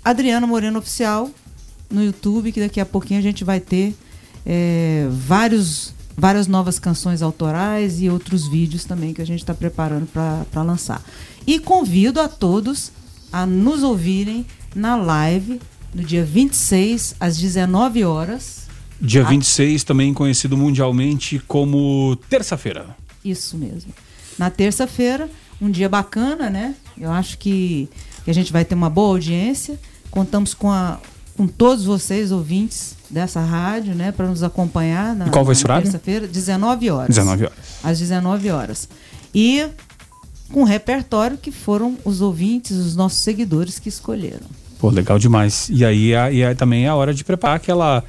Adriano 0.06 0.46
Moreno 0.46 0.78
Oficial 0.78 1.32
no 1.90 2.04
YouTube, 2.04 2.52
que 2.52 2.60
daqui 2.60 2.80
a 2.80 2.86
pouquinho 2.86 3.20
a 3.20 3.24
gente 3.24 3.44
vai 3.44 3.60
ter 3.60 3.96
é, 4.50 5.06
vários, 5.12 5.94
várias 6.16 6.48
novas 6.48 6.80
canções 6.80 7.22
autorais 7.22 8.02
e 8.02 8.10
outros 8.10 8.48
vídeos 8.48 8.86
também 8.86 9.14
que 9.14 9.22
a 9.22 9.26
gente 9.26 9.40
está 9.40 9.54
preparando 9.54 10.08
para 10.08 10.64
lançar. 10.64 11.04
E 11.46 11.60
convido 11.60 12.22
a 12.22 12.30
todos 12.30 12.94
a 13.32 13.46
nos 13.46 13.84
ouvirem 13.84 14.46
na 14.74 14.96
live 14.96 15.60
no 15.94 16.02
dia 16.02 16.24
26, 16.24 17.16
às 17.20 17.38
19 17.38 18.06
horas. 18.06 18.68
Dia 19.02 19.24
26, 19.24 19.82
a... 19.82 19.86
também 19.86 20.14
conhecido 20.14 20.56
mundialmente 20.56 21.40
como 21.46 22.18
terça-feira. 22.30 22.96
Isso 23.24 23.58
mesmo. 23.58 23.92
Na 24.38 24.50
terça-feira, 24.50 25.30
um 25.62 25.70
dia 25.70 25.90
bacana, 25.90 26.50
né? 26.50 26.76
Eu 26.98 27.12
acho 27.12 27.38
que, 27.38 27.90
que 28.24 28.32
a 28.32 28.34
gente 28.34 28.54
vai 28.54 28.64
ter 28.64 28.76
uma 28.76 28.90
boa 28.90 29.10
audiência. 29.10 29.78
Contamos 30.10 30.54
com 30.54 30.72
a, 30.72 31.00
com 31.36 31.48
todos 31.48 31.84
vocês, 31.84 32.32
ouvintes 32.32 32.97
dessa 33.10 33.40
rádio, 33.40 33.96
né, 33.96 34.12
para 34.12 34.28
nos 34.28 34.44
acompanhar 34.44 35.16
na, 35.16 35.28
e 35.28 35.30
qual 35.30 35.46
vai 35.46 35.56
ser 35.56 35.68
na 35.68 35.82
terça-feira, 35.82 36.28
19 36.28 36.90
horas. 36.90 37.10
19 37.10 37.44
horas. 37.46 37.58
Às 37.84 38.00
19 38.00 38.50
horas. 38.50 38.90
E 39.34 39.66
com 40.52 40.62
um 40.62 40.66
repertório 40.66 41.38
que 41.38 41.52
foram 41.52 41.98
os 42.04 42.22
ouvintes, 42.22 42.78
os 42.78 42.96
nossos 42.96 43.20
seguidores 43.20 43.80
que 43.80 43.90
escolheram. 43.90 44.48
Pô, 44.80 44.90
legal 44.90 45.18
demais. 45.18 45.68
E 45.70 45.84
aí, 45.84 46.16
a, 46.16 46.32
e 46.32 46.44
aí 46.44 46.56
também 46.56 46.86
é 46.86 46.88
a 46.88 46.96
hora 46.96 47.14
de 47.14 47.24
preparar 47.24 47.58
aquela 47.58 48.04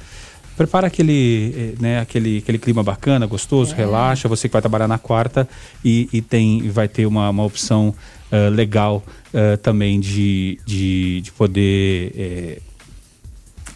prepara 0.55 0.87
aquele, 0.87 1.55
eh, 1.55 1.81
né, 1.81 1.99
aquele, 2.01 2.39
aquele 2.39 2.57
clima 2.57 2.83
bacana, 2.83 3.25
gostoso, 3.25 3.73
é. 3.73 3.77
relaxa. 3.77 4.27
Você 4.27 4.49
que 4.49 4.51
vai 4.51 4.61
trabalhar 4.61 4.89
na 4.89 4.97
quarta 4.97 5.47
e, 5.85 6.09
e 6.11 6.21
tem, 6.21 6.69
vai 6.69 6.85
ter 6.89 7.05
uma, 7.05 7.29
uma 7.29 7.45
opção 7.45 7.95
uh, 8.29 8.49
legal 8.53 9.01
uh, 9.33 9.55
também 9.59 10.01
de, 10.01 10.59
de, 10.65 11.21
de 11.21 11.31
poder 11.31 12.61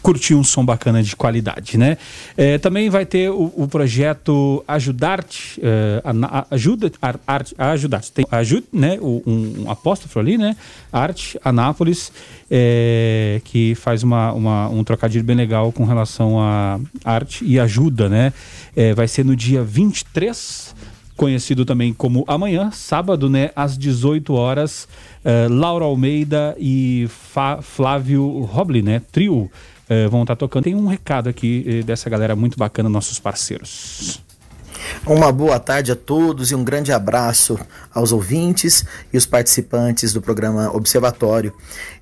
curtir 0.04 0.34
um 0.34 0.44
som 0.44 0.62
bacana 0.62 1.02
de 1.02 1.16
qualidade, 1.16 1.78
né? 1.78 1.96
É, 2.36 2.58
também 2.58 2.90
vai 2.90 3.06
ter 3.06 3.30
o, 3.30 3.50
o 3.56 3.66
projeto 3.66 4.62
Ajudarte, 4.68 5.58
é, 5.62 6.02
ajuda, 6.50 6.92
arte, 7.26 7.54
Ajudarte, 7.56 8.12
tem 8.12 8.26
ajuda, 8.30 8.66
né? 8.70 8.98
Um, 9.00 9.62
um 9.64 9.70
apóstrofo 9.70 10.20
ali, 10.20 10.36
né? 10.36 10.54
Arte, 10.92 11.40
Anápolis, 11.42 12.12
é, 12.50 13.40
que 13.44 13.74
faz 13.76 14.02
uma, 14.02 14.30
uma, 14.32 14.68
um 14.68 14.84
trocadilho 14.84 15.24
bem 15.24 15.36
legal 15.36 15.72
com 15.72 15.86
relação 15.86 16.38
a 16.38 16.78
arte 17.02 17.42
e 17.42 17.58
ajuda, 17.58 18.06
né? 18.06 18.30
É, 18.76 18.92
vai 18.92 19.08
ser 19.08 19.24
no 19.24 19.34
dia 19.34 19.64
23 19.64 20.74
conhecido 21.16 21.64
também 21.64 21.94
como 21.94 22.24
amanhã, 22.26 22.70
sábado, 22.72 23.30
né, 23.30 23.50
às 23.54 23.78
18 23.78 24.34
horas, 24.34 24.88
uh, 25.24 25.48
Laura 25.48 25.84
Almeida 25.84 26.56
e 26.58 27.06
Fa 27.08 27.62
Flávio 27.62 28.40
Roble, 28.40 28.82
né, 28.82 29.00
trio 29.12 29.48
eh, 29.88 30.08
vão 30.08 30.22
estar 30.22 30.34
tá 30.34 30.38
tocando. 30.38 30.64
Tem 30.64 30.74
um 30.74 30.86
recado 30.86 31.28
aqui 31.28 31.64
eh, 31.66 31.82
dessa 31.82 32.08
galera 32.08 32.34
muito 32.34 32.58
bacana, 32.58 32.88
nossos 32.88 33.18
parceiros. 33.18 34.22
Uma 35.06 35.32
boa 35.32 35.58
tarde 35.58 35.92
a 35.92 35.96
todos 35.96 36.50
e 36.50 36.54
um 36.54 36.64
grande 36.64 36.92
abraço 36.92 37.58
aos 37.92 38.12
ouvintes 38.12 38.84
e 39.12 39.16
os 39.16 39.26
participantes 39.26 40.12
do 40.12 40.20
programa 40.20 40.74
Observatório. 40.74 41.52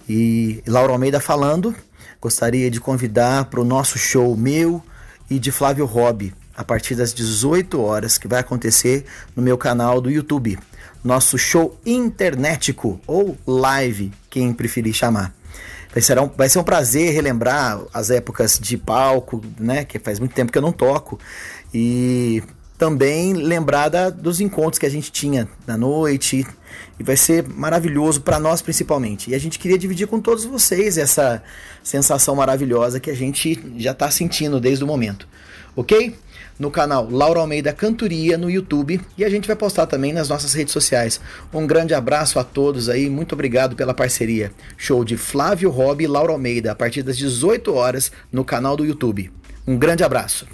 E 0.09 0.63
Laura 0.67 0.93
Almeida 0.93 1.21
falando, 1.21 1.75
gostaria 2.21 2.71
de 2.71 2.81
convidar 2.81 3.47
para 3.47 3.61
o 3.61 3.65
nosso 3.65 3.99
show 3.99 4.37
meu 4.37 4.83
e 5.31 5.39
de 5.39 5.51
Flávio 5.51 5.87
Hobby, 5.87 6.35
a 6.57 6.65
partir 6.65 6.95
das 6.95 7.15
18 7.15 7.81
horas, 7.81 8.19
que 8.19 8.29
vai 8.29 8.41
acontecer 8.41 9.05
no 9.35 9.43
meu 9.43 9.57
canal 9.57 10.01
do 10.01 10.11
YouTube. 10.11 10.59
Nosso 11.03 11.39
show 11.39 11.79
internetico 11.85 13.01
ou 13.07 13.37
live, 13.47 14.13
quem 14.31 14.53
preferir 14.53 14.95
chamar. 14.95 15.35
Vai 15.93 16.01
ser, 16.01 16.19
um, 16.19 16.29
vai 16.29 16.49
ser 16.49 16.59
um 16.59 16.65
prazer 16.65 17.13
relembrar 17.13 17.81
as 17.93 18.11
épocas 18.11 18.59
de 18.59 18.79
palco, 18.79 19.43
né? 19.59 19.85
Que 19.85 19.99
faz 19.99 20.19
muito 20.19 20.35
tempo 20.35 20.51
que 20.51 20.57
eu 20.57 20.63
não 20.63 20.73
toco. 20.73 21.19
E 21.73 22.43
também 22.79 23.35
lembrar 23.35 23.89
da, 23.91 24.09
dos 24.09 24.41
encontros 24.41 24.79
que 24.79 24.87
a 24.87 24.91
gente 24.91 25.13
tinha 25.13 25.47
na 25.67 25.77
noite. 25.77 26.47
E 26.99 27.03
vai 27.03 27.17
ser 27.17 27.47
maravilhoso 27.47 28.23
para 28.23 28.41
nós 28.41 28.63
principalmente. 28.63 29.31
E 29.31 29.35
a 29.35 29.39
gente 29.39 29.59
queria 29.59 29.77
dividir 29.77 30.07
com 30.07 30.19
todos 30.19 30.47
vocês 30.47 30.97
essa 30.97 31.43
sensação 31.83 32.35
maravilhosa 32.35 32.99
que 32.99 33.11
a 33.11 33.15
gente 33.15 33.63
já 33.77 33.93
está 33.93 34.11
sentindo 34.11 34.59
desde 34.59 34.83
o 34.83 34.87
momento. 34.87 35.29
Ok? 35.77 36.17
No 36.63 36.71
canal 36.71 37.09
Laura 37.11 37.41
Almeida 37.41 37.73
Cantoria 37.73 38.39
no 38.39 38.49
YouTube 38.49 39.01
e 39.19 39.25
a 39.25 39.29
gente 39.29 39.49
vai 39.49 39.57
postar 39.57 39.85
também 39.85 40.13
nas 40.13 40.29
nossas 40.29 40.55
redes 40.55 40.73
sociais. 40.73 41.21
Um 41.53 41.67
grande 41.67 41.93
abraço 41.93 42.39
a 42.39 42.45
todos 42.45 42.89
aí, 42.89 43.11
muito 43.11 43.33
obrigado 43.33 43.75
pela 43.75 43.93
parceria. 43.93 44.53
Show 44.77 45.05
de 45.05 45.17
Flávio 45.17 45.71
Robb 45.71 46.05
e 46.05 46.07
Laura 46.07 46.33
Almeida 46.33 46.71
a 46.71 46.75
partir 46.77 47.03
das 47.03 47.19
18 47.19 47.75
horas 47.75 48.13
no 48.31 48.45
canal 48.45 48.77
do 48.77 48.85
YouTube. 48.85 49.33
Um 49.67 49.77
grande 49.77 50.05
abraço. 50.05 50.47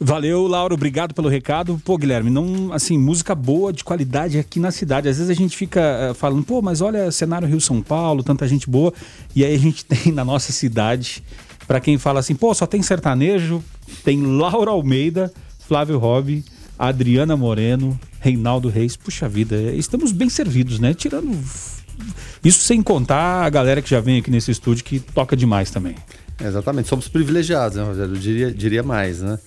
Valeu, 0.00 0.48
Laura, 0.48 0.74
obrigado 0.74 1.14
pelo 1.14 1.28
recado. 1.28 1.80
Pô, 1.84 1.96
Guilherme, 1.96 2.30
não, 2.30 2.72
assim, 2.72 2.98
música 2.98 3.32
boa, 3.32 3.72
de 3.72 3.84
qualidade 3.84 4.36
aqui 4.36 4.58
na 4.58 4.72
cidade. 4.72 5.08
Às 5.08 5.18
vezes 5.18 5.30
a 5.30 5.34
gente 5.34 5.56
fica 5.56 6.10
uh, 6.10 6.14
falando, 6.14 6.42
pô, 6.42 6.60
mas 6.60 6.80
olha, 6.80 7.12
cenário 7.12 7.46
Rio-São 7.46 7.80
Paulo, 7.82 8.24
tanta 8.24 8.48
gente 8.48 8.68
boa. 8.68 8.92
E 9.36 9.44
aí 9.44 9.54
a 9.54 9.58
gente 9.58 9.84
tem 9.86 10.10
na 10.10 10.24
nossa 10.24 10.50
cidade 10.50 11.22
para 11.70 11.78
quem 11.78 11.98
fala 11.98 12.18
assim, 12.18 12.34
pô, 12.34 12.52
só 12.52 12.66
tem 12.66 12.82
sertanejo, 12.82 13.62
tem 14.04 14.22
Laura 14.24 14.70
Almeida, 14.70 15.32
Flávio 15.66 15.98
Robb, 15.98 16.44
Adriana 16.78 17.36
Moreno, 17.36 17.98
Reinaldo 18.20 18.68
Reis. 18.68 18.96
Puxa 18.96 19.28
vida, 19.28 19.56
estamos 19.72 20.12
bem 20.12 20.28
servidos, 20.28 20.78
né? 20.78 20.94
Tirando. 20.94 21.38
Isso 22.42 22.60
sem 22.60 22.82
contar 22.82 23.44
a 23.44 23.50
galera 23.50 23.82
que 23.82 23.90
já 23.90 24.00
vem 24.00 24.18
aqui 24.18 24.30
nesse 24.30 24.50
estúdio 24.50 24.84
que 24.84 24.98
toca 24.98 25.36
demais 25.36 25.70
também. 25.70 25.94
exatamente, 26.40 26.88
somos 26.88 27.08
privilegiados, 27.08 27.76
né, 27.76 27.84
Rogério? 27.84 28.14
Eu 28.14 28.18
diria, 28.18 28.50
diria 28.50 28.82
mais, 28.82 29.20
né? 29.20 29.38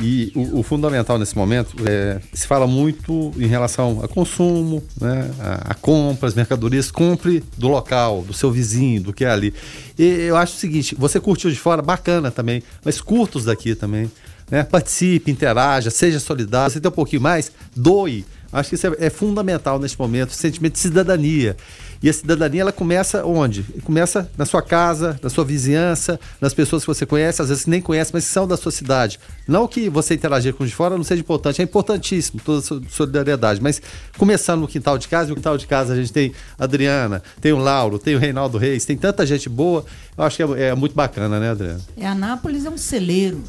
E 0.00 0.30
o, 0.34 0.60
o 0.60 0.62
fundamental 0.62 1.18
nesse 1.18 1.36
momento 1.36 1.76
é 1.84 2.20
se 2.32 2.46
fala 2.46 2.66
muito 2.66 3.32
em 3.36 3.46
relação 3.46 4.00
a 4.02 4.06
consumo, 4.06 4.82
né, 5.00 5.30
a, 5.40 5.72
a 5.72 5.74
compras, 5.74 6.34
mercadorias, 6.34 6.90
compre 6.90 7.42
do 7.56 7.66
local, 7.66 8.22
do 8.22 8.32
seu 8.32 8.50
vizinho, 8.50 9.02
do 9.02 9.12
que 9.12 9.24
é 9.24 9.30
ali. 9.30 9.52
E 9.98 10.04
eu 10.04 10.36
acho 10.36 10.54
o 10.54 10.58
seguinte, 10.58 10.94
você 10.96 11.18
curtiu 11.18 11.50
de 11.50 11.58
fora, 11.58 11.82
bacana 11.82 12.30
também, 12.30 12.62
mas 12.84 13.00
curta 13.00 13.38
os 13.38 13.44
daqui 13.44 13.74
também. 13.74 14.10
Né? 14.50 14.62
Participe, 14.62 15.30
interaja, 15.30 15.90
seja 15.90 16.18
solidário. 16.20 16.72
Você 16.72 16.80
tem 16.80 16.88
um 16.88 16.94
pouquinho 16.94 17.20
mais, 17.20 17.52
doe. 17.74 18.24
Acho 18.52 18.70
que 18.70 18.74
isso 18.76 18.86
é, 18.86 18.96
é 18.98 19.10
fundamental 19.10 19.78
neste 19.78 19.98
momento, 19.98 20.32
sentimento 20.32 20.74
de 20.74 20.78
cidadania. 20.78 21.56
E 22.02 22.08
a 22.08 22.12
cidadania 22.12 22.60
ela 22.60 22.72
começa 22.72 23.24
onde? 23.24 23.62
Começa 23.82 24.30
na 24.36 24.46
sua 24.46 24.62
casa, 24.62 25.18
na 25.22 25.28
sua 25.28 25.44
vizinhança, 25.44 26.18
nas 26.40 26.54
pessoas 26.54 26.82
que 26.82 26.86
você 26.86 27.04
conhece, 27.04 27.42
às 27.42 27.48
vezes 27.48 27.66
nem 27.66 27.80
conhece, 27.80 28.10
mas 28.12 28.24
que 28.24 28.30
são 28.30 28.46
da 28.46 28.56
sua 28.56 28.70
cidade. 28.70 29.18
Não 29.46 29.66
que 29.66 29.88
você 29.88 30.14
interagir 30.14 30.54
com 30.54 30.62
os 30.62 30.70
de 30.70 30.76
fora 30.76 30.96
não 30.96 31.04
seja 31.04 31.20
importante, 31.20 31.60
é 31.60 31.64
importantíssimo 31.64 32.40
toda 32.44 32.60
a 32.60 32.90
solidariedade, 32.90 33.60
mas 33.60 33.82
começando 34.16 34.60
no 34.60 34.68
quintal 34.68 34.96
de 34.96 35.08
casa, 35.08 35.26
e 35.26 35.30
no 35.30 35.36
quintal 35.36 35.58
de 35.58 35.66
casa 35.66 35.92
a 35.92 35.96
gente 35.96 36.12
tem 36.12 36.32
a 36.58 36.64
Adriana, 36.64 37.22
tem 37.40 37.52
o 37.52 37.58
Lauro, 37.58 37.98
tem 37.98 38.14
o 38.14 38.18
Reinaldo 38.18 38.58
Reis, 38.58 38.84
tem 38.84 38.96
tanta 38.96 39.26
gente 39.26 39.48
boa, 39.48 39.84
eu 40.16 40.24
acho 40.24 40.36
que 40.36 40.42
é, 40.42 40.68
é 40.68 40.74
muito 40.74 40.94
bacana, 40.94 41.40
né, 41.40 41.50
Adriana? 41.50 41.80
É, 41.96 42.06
Anápolis 42.06 42.64
é 42.64 42.70
um 42.70 42.78
celeiro, 42.78 43.42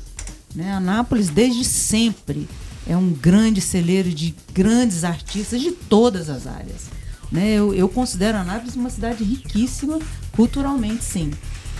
né? 0.56 0.74
Anápolis 0.74 1.30
desde 1.30 1.64
sempre 1.64 2.48
é 2.88 2.98
um 2.98 3.12
grande 3.12 3.62
celeiro 3.62 4.10
de 4.10 4.34
grandes 4.52 5.04
artistas 5.04 5.62
de 5.62 5.72
todas 5.72 6.30
as 6.30 6.48
áreas. 6.48 6.99
Né? 7.32 7.54
Eu, 7.54 7.74
eu 7.74 7.88
considero 7.88 8.38
Anápolis 8.38 8.76
uma 8.76 8.90
cidade 8.90 9.24
riquíssima 9.24 10.00
culturalmente, 10.32 11.04
sim. 11.04 11.32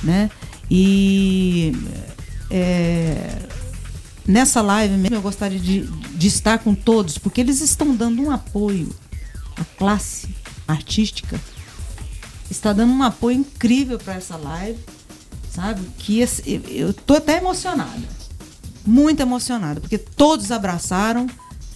Né? 0.04 0.30
E 0.70 1.74
é, 2.50 3.48
nessa 4.28 4.62
live 4.62 4.96
mesmo 4.96 5.16
eu 5.16 5.22
gostaria 5.22 5.60
de, 5.60 5.82
de 5.82 6.28
estar 6.28 6.60
com 6.60 6.76
todos, 6.76 7.18
porque 7.18 7.42
eles 7.42 7.62
estão 7.62 7.96
dando 7.96 8.22
um 8.22 8.32
apoio 8.32 8.94
à 9.58 9.64
classe 9.78 10.30
artística, 10.68 11.40
está 12.50 12.72
dando 12.72 12.94
um 12.94 13.04
apoio 13.04 13.38
incrível 13.38 13.98
para 13.98 14.16
essa 14.16 14.38
live, 14.38 14.80
sabe? 15.52 15.82
Que 15.98 16.20
eu 16.20 16.92
estou 16.92 17.18
até 17.18 17.38
emocionada, 17.38 18.08
muito 18.86 19.20
emocionada, 19.20 19.82
porque 19.82 19.98
todos 19.98 20.52
abraçaram 20.52 21.28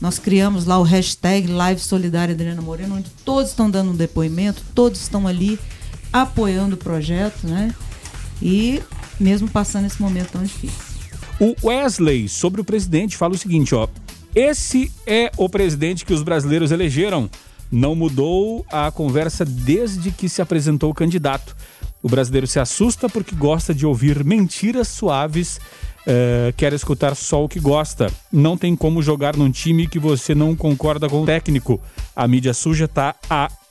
nós 0.03 0.19
criamos 0.19 0.65
lá 0.65 0.77
o 0.77 0.83
hashtag 0.83 1.47
Live 1.47 1.79
Solidária 1.79 2.33
Adriana 2.33 2.61
Moreno, 2.61 2.97
onde 2.97 3.09
todos 3.23 3.51
estão 3.51 3.71
dando 3.71 3.91
um 3.91 3.95
depoimento, 3.95 4.61
todos 4.75 4.99
estão 4.99 5.25
ali 5.25 5.57
apoiando 6.11 6.75
o 6.75 6.77
projeto, 6.77 7.47
né? 7.47 7.73
E 8.41 8.83
mesmo 9.17 9.49
passando 9.49 9.85
esse 9.85 10.01
momento 10.01 10.31
tão 10.33 10.43
difícil. 10.43 10.77
O 11.39 11.55
Wesley, 11.65 12.27
sobre 12.27 12.59
o 12.59 12.65
presidente, 12.65 13.15
fala 13.15 13.33
o 13.33 13.37
seguinte, 13.37 13.73
ó. 13.73 13.87
Esse 14.35 14.91
é 15.07 15.31
o 15.37 15.47
presidente 15.47 16.03
que 16.03 16.13
os 16.13 16.21
brasileiros 16.21 16.73
elegeram. 16.73 17.29
Não 17.71 17.95
mudou 17.95 18.65
a 18.69 18.91
conversa 18.91 19.45
desde 19.45 20.11
que 20.11 20.27
se 20.27 20.41
apresentou 20.41 20.91
o 20.91 20.93
candidato. 20.93 21.55
O 22.01 22.09
brasileiro 22.09 22.45
se 22.45 22.59
assusta 22.59 23.07
porque 23.07 23.33
gosta 23.33 23.73
de 23.73 23.85
ouvir 23.85 24.21
mentiras 24.25 24.89
suaves 24.89 25.61
é, 26.05 26.53
quer 26.55 26.73
escutar 26.73 27.15
só 27.15 27.43
o 27.43 27.49
que 27.49 27.59
gosta. 27.59 28.11
Não 28.31 28.57
tem 28.57 28.75
como 28.75 29.01
jogar 29.01 29.35
num 29.35 29.51
time 29.51 29.87
que 29.87 29.99
você 29.99 30.35
não 30.35 30.55
concorda 30.55 31.09
com 31.09 31.21
o 31.21 31.25
técnico. 31.25 31.79
A 32.15 32.27
mídia 32.27 32.53
suja 32.53 32.85
está 32.85 33.15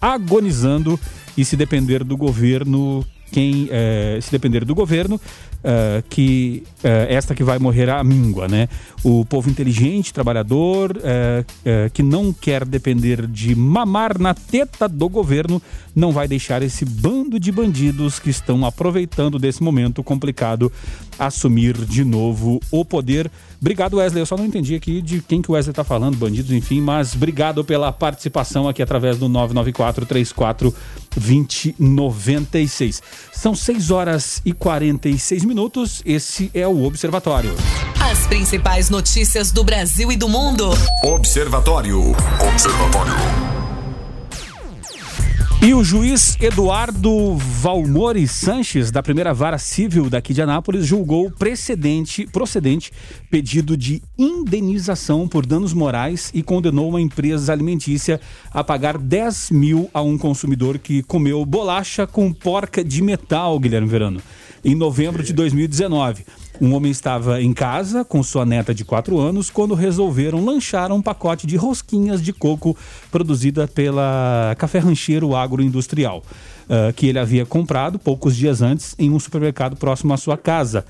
agonizando 0.00 0.98
e 1.36 1.44
se 1.44 1.56
depender 1.56 2.04
do 2.04 2.16
governo, 2.16 3.04
quem 3.30 3.68
é, 3.70 4.18
se 4.20 4.30
depender 4.30 4.64
do 4.64 4.74
governo, 4.74 5.20
uh, 5.62 6.02
que 6.08 6.62
uh, 6.78 7.06
esta 7.08 7.34
que 7.34 7.44
vai 7.44 7.58
morrer 7.58 7.88
a 7.88 8.02
míngua, 8.02 8.48
né? 8.48 8.68
O 9.02 9.24
povo 9.24 9.50
inteligente, 9.50 10.12
trabalhador, 10.12 10.96
uh, 10.96 11.90
que 11.92 12.02
não 12.02 12.32
quer 12.32 12.64
depender 12.64 13.26
de 13.26 13.54
mamar 13.54 14.18
na 14.18 14.34
teta 14.34 14.88
do 14.88 15.08
governo, 15.08 15.60
não 15.94 16.12
vai 16.12 16.28
deixar 16.28 16.62
esse 16.62 16.84
bando 16.84 17.38
de 17.38 17.50
bandidos 17.50 18.18
que 18.18 18.30
estão 18.30 18.64
aproveitando 18.64 19.38
desse 19.38 19.62
momento 19.62 20.02
complicado 20.02 20.72
assumir 21.18 21.74
de 21.74 22.04
novo 22.04 22.60
o 22.70 22.84
poder. 22.84 23.30
Obrigado, 23.60 23.98
Wesley. 23.98 24.22
Eu 24.22 24.26
só 24.26 24.36
não 24.36 24.44
entendi 24.44 24.74
aqui 24.74 25.00
de 25.00 25.20
quem 25.20 25.40
que 25.40 25.50
o 25.50 25.54
Wesley 25.54 25.70
está 25.70 25.84
falando, 25.84 26.16
bandidos, 26.16 26.50
enfim, 26.50 26.80
mas 26.80 27.14
obrigado 27.14 27.64
pela 27.64 27.92
participação 27.92 28.68
aqui 28.68 28.82
através 28.82 29.18
do 29.18 29.28
994 29.28 30.04
34 30.06 30.74
2096. 31.14 33.02
São 33.32 33.54
6 33.54 33.90
horas 33.90 34.42
e 34.44 34.52
46 34.52 35.44
minutos. 35.44 35.51
Esse 36.04 36.50
é 36.54 36.66
o 36.66 36.84
Observatório. 36.84 37.54
As 38.10 38.26
principais 38.26 38.88
notícias 38.88 39.52
do 39.52 39.62
Brasil 39.62 40.10
e 40.10 40.16
do 40.16 40.28
mundo. 40.28 40.70
Observatório. 41.04 42.12
Observatório. 42.52 43.52
E 45.64 45.74
o 45.74 45.84
juiz 45.84 46.36
Eduardo 46.40 47.36
Valmori 47.36 48.26
Sanches, 48.26 48.90
da 48.90 49.00
primeira 49.00 49.32
vara 49.32 49.58
civil 49.58 50.10
daqui 50.10 50.34
de 50.34 50.42
Anápolis, 50.42 50.84
julgou 50.84 51.30
precedente, 51.30 52.26
procedente 52.26 52.90
pedido 53.30 53.76
de 53.76 54.02
indenização 54.18 55.28
por 55.28 55.46
danos 55.46 55.72
morais 55.72 56.32
e 56.34 56.42
condenou 56.42 56.88
uma 56.88 57.00
empresa 57.00 57.52
alimentícia 57.52 58.20
a 58.50 58.64
pagar 58.64 58.98
10 58.98 59.52
mil 59.52 59.88
a 59.94 60.02
um 60.02 60.18
consumidor 60.18 60.78
que 60.78 61.00
comeu 61.00 61.46
bolacha 61.46 62.08
com 62.08 62.32
porca 62.32 62.82
de 62.82 63.00
metal, 63.00 63.56
Guilherme 63.60 63.86
Verano, 63.86 64.20
em 64.64 64.74
novembro 64.74 65.22
de 65.22 65.32
2019. 65.32 66.24
Um 66.60 66.74
homem 66.74 66.92
estava 66.92 67.42
em 67.42 67.52
casa 67.52 68.04
com 68.04 68.22
sua 68.22 68.46
neta 68.46 68.74
de 68.74 68.84
4 68.84 69.18
anos 69.18 69.50
quando 69.50 69.74
resolveram 69.74 70.44
lanchar 70.44 70.92
um 70.92 71.02
pacote 71.02 71.46
de 71.46 71.56
rosquinhas 71.56 72.22
de 72.22 72.32
coco 72.32 72.76
produzida 73.10 73.66
pela 73.66 74.54
Café 74.58 74.78
Rancheiro 74.78 75.34
Agroindustrial, 75.34 76.18
uh, 76.18 76.92
que 76.94 77.06
ele 77.06 77.18
havia 77.18 77.44
comprado 77.44 77.98
poucos 77.98 78.36
dias 78.36 78.62
antes 78.62 78.94
em 78.98 79.10
um 79.10 79.18
supermercado 79.18 79.76
próximo 79.76 80.12
à 80.14 80.16
sua 80.16 80.36
casa. 80.36 80.84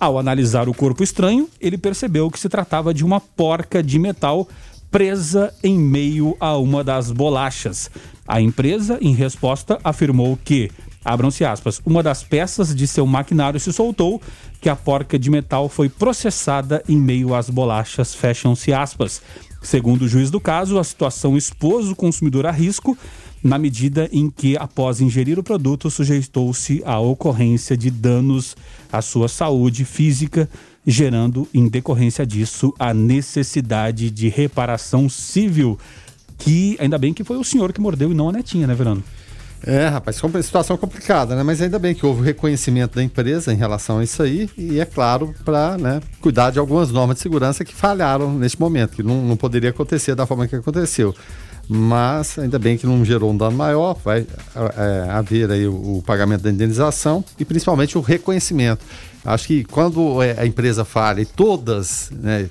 Ao 0.00 0.18
analisar 0.18 0.68
o 0.68 0.74
corpo 0.74 1.02
estranho, 1.02 1.48
ele 1.60 1.76
percebeu 1.76 2.30
que 2.30 2.38
se 2.38 2.48
tratava 2.48 2.94
de 2.94 3.04
uma 3.04 3.20
porca 3.20 3.82
de 3.82 3.98
metal 3.98 4.48
presa 4.90 5.52
em 5.62 5.78
meio 5.78 6.36
a 6.40 6.56
uma 6.56 6.82
das 6.82 7.10
bolachas. 7.10 7.90
A 8.26 8.40
empresa, 8.40 8.98
em 9.00 9.12
resposta, 9.12 9.78
afirmou 9.82 10.38
que 10.42 10.70
abram-se 11.08 11.44
aspas, 11.44 11.80
uma 11.86 12.02
das 12.02 12.22
peças 12.22 12.74
de 12.74 12.86
seu 12.86 13.06
maquinário 13.06 13.58
se 13.58 13.72
soltou, 13.72 14.20
que 14.60 14.68
a 14.68 14.76
porca 14.76 15.18
de 15.18 15.30
metal 15.30 15.68
foi 15.68 15.88
processada 15.88 16.82
em 16.88 16.96
meio 16.96 17.34
às 17.34 17.48
bolachas, 17.48 18.14
fecham-se 18.14 18.72
aspas. 18.72 19.22
Segundo 19.62 20.02
o 20.02 20.08
juiz 20.08 20.30
do 20.30 20.38
caso, 20.38 20.78
a 20.78 20.84
situação 20.84 21.36
expôs 21.36 21.88
o 21.88 21.96
consumidor 21.96 22.46
a 22.46 22.50
risco, 22.50 22.96
na 23.42 23.56
medida 23.58 24.08
em 24.12 24.28
que, 24.28 24.56
após 24.56 25.00
ingerir 25.00 25.38
o 25.38 25.42
produto, 25.42 25.90
sujeitou-se 25.90 26.82
à 26.84 26.98
ocorrência 26.98 27.76
de 27.76 27.90
danos 27.90 28.56
à 28.92 29.00
sua 29.00 29.28
saúde 29.28 29.84
física, 29.84 30.48
gerando, 30.86 31.48
em 31.54 31.68
decorrência 31.68 32.26
disso, 32.26 32.74
a 32.78 32.92
necessidade 32.92 34.10
de 34.10 34.28
reparação 34.28 35.08
civil. 35.08 35.78
Que 36.36 36.76
ainda 36.78 36.98
bem 36.98 37.14
que 37.14 37.24
foi 37.24 37.36
o 37.36 37.44
senhor 37.44 37.72
que 37.72 37.80
mordeu 37.80 38.10
e 38.10 38.14
não 38.14 38.28
a 38.28 38.32
netinha, 38.32 38.66
né, 38.66 38.74
Verano? 38.74 39.02
É, 39.64 39.88
rapaz, 39.88 40.20
situação 40.42 40.76
complicada, 40.76 41.34
né? 41.34 41.42
Mas 41.42 41.60
ainda 41.60 41.78
bem 41.78 41.94
que 41.94 42.06
houve 42.06 42.22
reconhecimento 42.22 42.94
da 42.96 43.02
empresa 43.02 43.52
em 43.52 43.56
relação 43.56 43.98
a 43.98 44.04
isso 44.04 44.22
aí, 44.22 44.48
e 44.56 44.78
é 44.78 44.84
claro, 44.84 45.34
para 45.44 45.76
né, 45.76 46.00
cuidar 46.20 46.50
de 46.50 46.58
algumas 46.58 46.90
normas 46.90 47.16
de 47.16 47.22
segurança 47.22 47.64
que 47.64 47.74
falharam 47.74 48.32
neste 48.32 48.60
momento, 48.60 48.96
que 48.96 49.02
não, 49.02 49.22
não 49.22 49.36
poderia 49.36 49.70
acontecer 49.70 50.14
da 50.14 50.26
forma 50.26 50.46
que 50.46 50.56
aconteceu. 50.56 51.14
Mas 51.68 52.38
ainda 52.38 52.58
bem 52.58 52.78
que 52.78 52.86
não 52.86 53.04
gerou 53.04 53.30
um 53.30 53.36
dano 53.36 53.56
maior, 53.56 53.94
vai 54.02 54.26
é, 54.54 55.10
haver 55.10 55.50
aí 55.50 55.66
o, 55.66 55.98
o 55.98 56.02
pagamento 56.02 56.42
da 56.42 56.50
indenização 56.50 57.22
e 57.38 57.44
principalmente 57.44 57.98
o 57.98 58.00
reconhecimento. 58.00 58.82
Acho 59.28 59.46
que 59.46 59.64
quando 59.64 60.22
é, 60.22 60.34
a 60.38 60.46
empresa 60.46 60.84
falha 60.84 61.20
e 61.20 61.26
todas, 61.26 62.10
né, 62.10 62.48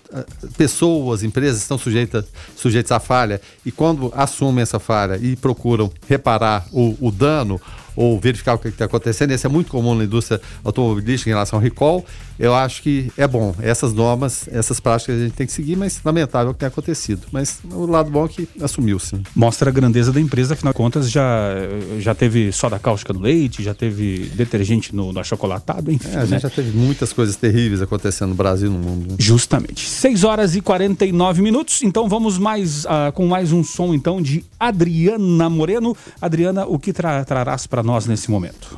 pessoas, 0.56 1.24
empresas 1.24 1.62
estão 1.62 1.78
sujeitas, 1.78 2.26
sujeitas 2.56 2.92
à 2.92 3.00
falha, 3.00 3.42
e 3.66 3.72
quando 3.72 4.12
assumem 4.16 4.62
essa 4.62 4.80
falha 4.80 5.18
e 5.18 5.36
procuram 5.36 5.92
reparar 6.08 6.68
o, 6.72 6.96
o 7.02 7.12
dano 7.12 7.60
ou 7.98 8.20
verificar 8.20 8.54
o 8.54 8.60
que 8.60 8.68
está 8.68 8.86
acontecendo, 8.86 9.34
isso 9.34 9.48
é 9.48 9.50
muito 9.50 9.72
comum 9.72 9.96
na 9.96 10.04
indústria 10.04 10.40
automobilística 10.64 11.30
em 11.30 11.34
relação 11.34 11.58
ao 11.58 11.64
recall, 11.64 12.06
eu 12.40 12.54
acho 12.54 12.84
que 12.84 13.12
é 13.18 13.28
bom. 13.28 13.56
Essas 13.60 13.94
normas, 13.94 14.48
essas 14.52 14.80
práticas 14.80 15.16
a 15.16 15.24
gente 15.24 15.34
tem 15.34 15.48
que 15.48 15.54
seguir, 15.54 15.76
mas 15.76 16.00
lamentável 16.06 16.52
o 16.52 16.54
que 16.54 16.60
tem 16.60 16.68
acontecido. 16.68 17.26
Mas 17.32 17.60
o 17.72 17.88
lado 17.88 18.12
bom 18.12 18.26
é 18.26 18.28
que 18.28 18.48
assumiu-se. 18.62 19.20
Mostra 19.36 19.72
a 19.72 19.74
grandeza 19.74 20.14
da 20.14 20.22
empresa, 20.22 20.54
afinal 20.54 20.72
de 20.72 20.78
contas, 20.78 21.10
já, 21.10 21.56
já 22.00 22.14
teve 22.14 22.52
soda 22.52 22.78
cáustica 22.78 23.12
no 23.12 23.20
leite, 23.20 23.64
já 23.64 23.74
teve 23.74 24.32
detergente 24.36 24.96
no, 24.96 25.12
no 25.12 25.20
achocolatado, 25.20 25.92
enfim. 25.92 26.10
É, 26.10 26.18
a 26.18 26.22
gente 26.22 26.32
né? 26.32 26.40
já 26.40 26.50
teve 26.50 26.78
muitas 26.78 27.12
coisas 27.12 27.36
terríveis 27.36 27.82
acontecendo 27.82 28.30
no 28.30 28.36
Brasil 28.36 28.70
e 28.70 28.74
no 28.74 28.80
mundo. 28.80 29.12
Né? 29.12 29.16
Justamente. 29.18 29.90
6 29.90 30.24
horas 30.24 30.56
e 30.56 30.62
49 30.62 31.42
minutos, 31.42 31.82
então 31.82 32.08
vamos 32.08 32.38
mais 32.38 32.86
uh, 32.86 33.12
com 33.14 33.26
mais 33.26 33.52
um 33.52 33.64
som 33.64 33.96
então 33.96 34.22
de 34.22 34.46
Adriana 34.60 35.50
Moreno. 35.50 35.98
Adriana, 36.22 36.66
o 36.68 36.78
que 36.78 36.94
tra 36.94 37.26
trarás 37.26 37.66
para 37.66 37.82
nós 37.88 38.06
nesse 38.06 38.30
momento? 38.30 38.78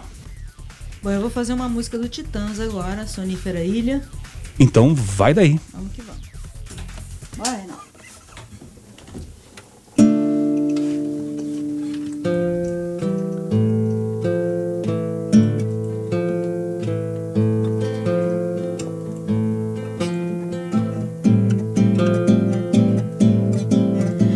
Bom, 1.02 1.10
eu 1.10 1.20
vou 1.20 1.32
fazer 1.32 1.54
uma 1.54 1.68
música 1.68 1.98
do 1.98 2.08
Titãs 2.08 2.60
agora, 2.60 3.08
Sonífera 3.08 3.64
Ilha. 3.64 4.08
Então 4.60 4.94
vai 4.94 5.34
daí. 5.34 5.60
Vamos 5.74 5.92
que 5.94 6.02
vamos. 6.04 6.30
Vai, 7.36 7.58
Reinaldo. 7.58 7.90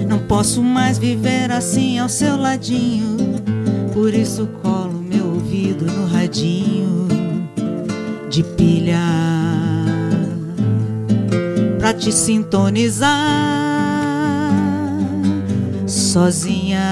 Não 0.09 0.27
posso 0.27 0.63
mais 0.63 0.97
viver 0.97 1.51
assim 1.51 1.99
ao 1.99 2.09
seu 2.09 2.37
ladinho. 2.37 3.12
Por 4.03 4.13
isso 4.13 4.47
colo 4.61 5.01
meu 5.01 5.27
ouvido 5.27 5.85
no 5.85 6.05
radinho 6.07 7.07
de 8.29 8.43
pilha 8.43 8.99
pra 11.79 11.93
te 11.93 12.11
sintonizar 12.11 13.09
sozinha 15.87 16.83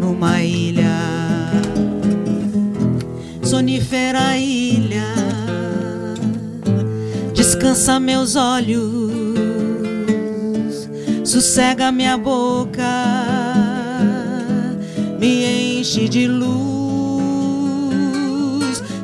numa 0.00 0.40
ilha. 0.40 0.94
Sonífera 3.42 4.38
ilha 4.38 5.12
descansa 7.34 7.98
meus 7.98 8.36
olhos 8.36 9.10
sossega 11.24 11.90
minha 11.90 12.16
boca 12.16 13.35
me 15.18 15.78
enche 15.78 16.08
de 16.08 16.26
luz. 16.26 16.56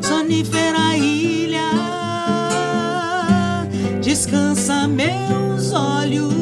Sonífera 0.01 0.97
ilha 0.97 1.71
descansa 4.01 4.87
meus 4.87 5.73
olhos, 5.73 6.33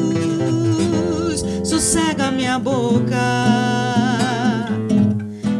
sossega 1.63 2.31
minha 2.31 2.59
boca, 2.59 3.17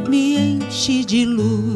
me 0.10 0.38
enche 0.38 1.04
de 1.06 1.26
luz. 1.26 1.72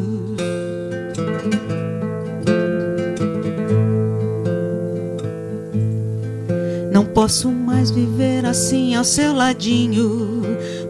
Não 6.92 7.04
posso 7.04 7.50
mais 7.50 7.90
viver 7.90 8.46
assim 8.46 8.94
ao 8.94 9.04
seu 9.04 9.34
ladinho, 9.34 10.42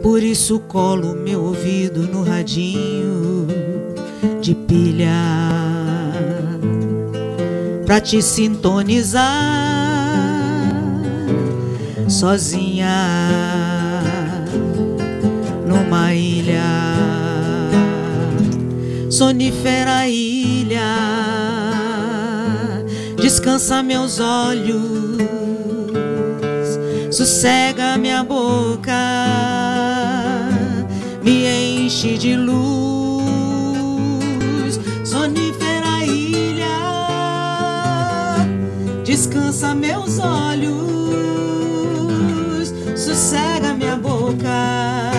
por 0.06 0.22
isso 0.22 0.60
colo 0.60 1.16
meu 1.16 1.46
ouvido 1.46 2.06
no 2.06 2.22
radinho 2.22 3.48
de 4.40 4.54
pilha. 4.54 5.10
Pra 7.84 8.00
te 8.00 8.22
sintonizar 8.22 9.24
sozinha 12.08 12.94
numa 15.66 16.14
ilha. 16.14 16.62
Sonífera 19.10 20.06
ilha. 20.06 20.96
Descansa 23.20 23.82
meus 23.82 24.20
olhos. 24.20 25.16
Sossega 27.10 27.98
minha 27.98 28.22
boca 28.22 29.45
enche 31.86 32.18
de 32.18 32.34
luz 32.34 32.66
sonífera 35.04 36.04
ilha 36.04 36.78
descansa 39.04 39.72
meus 39.72 40.18
olhos, 40.18 40.74
sossega 42.96 43.72
minha 43.72 43.94
boca, 43.94 45.12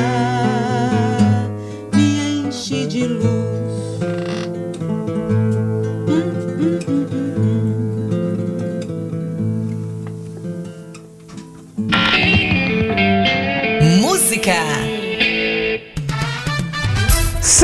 me 1.93 2.47
enche 2.47 2.85
de 2.85 3.05
luz. 3.05 3.36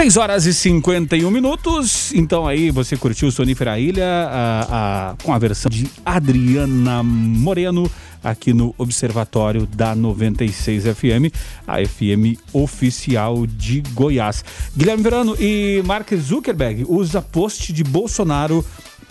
6 0.04 0.18
horas 0.18 0.46
e 0.46 0.54
51 0.54 1.32
minutos. 1.32 2.12
Então 2.14 2.46
aí 2.46 2.70
você 2.70 2.98
curtiu 2.98 3.32
Sonífera 3.32 3.80
Ilha 3.80 4.06
a, 4.06 5.12
a, 5.12 5.16
com 5.24 5.32
a 5.32 5.40
versão 5.40 5.70
de 5.70 5.90
Adriana 6.06 7.02
Moreno 7.02 7.90
aqui 8.22 8.52
no 8.52 8.76
Observatório 8.78 9.66
da 9.66 9.96
96 9.96 10.84
FM, 10.84 11.34
a 11.66 11.78
FM 11.86 12.38
oficial 12.52 13.48
de 13.48 13.82
Goiás. 13.94 14.44
Guilherme 14.76 15.04
Verano 15.04 15.38
e 15.40 15.82
Mark 15.86 16.14
Zuckerberg 16.14 16.86
usa 16.86 17.22
post 17.22 17.72
de 17.72 17.86
Bolsonaro 17.86 18.62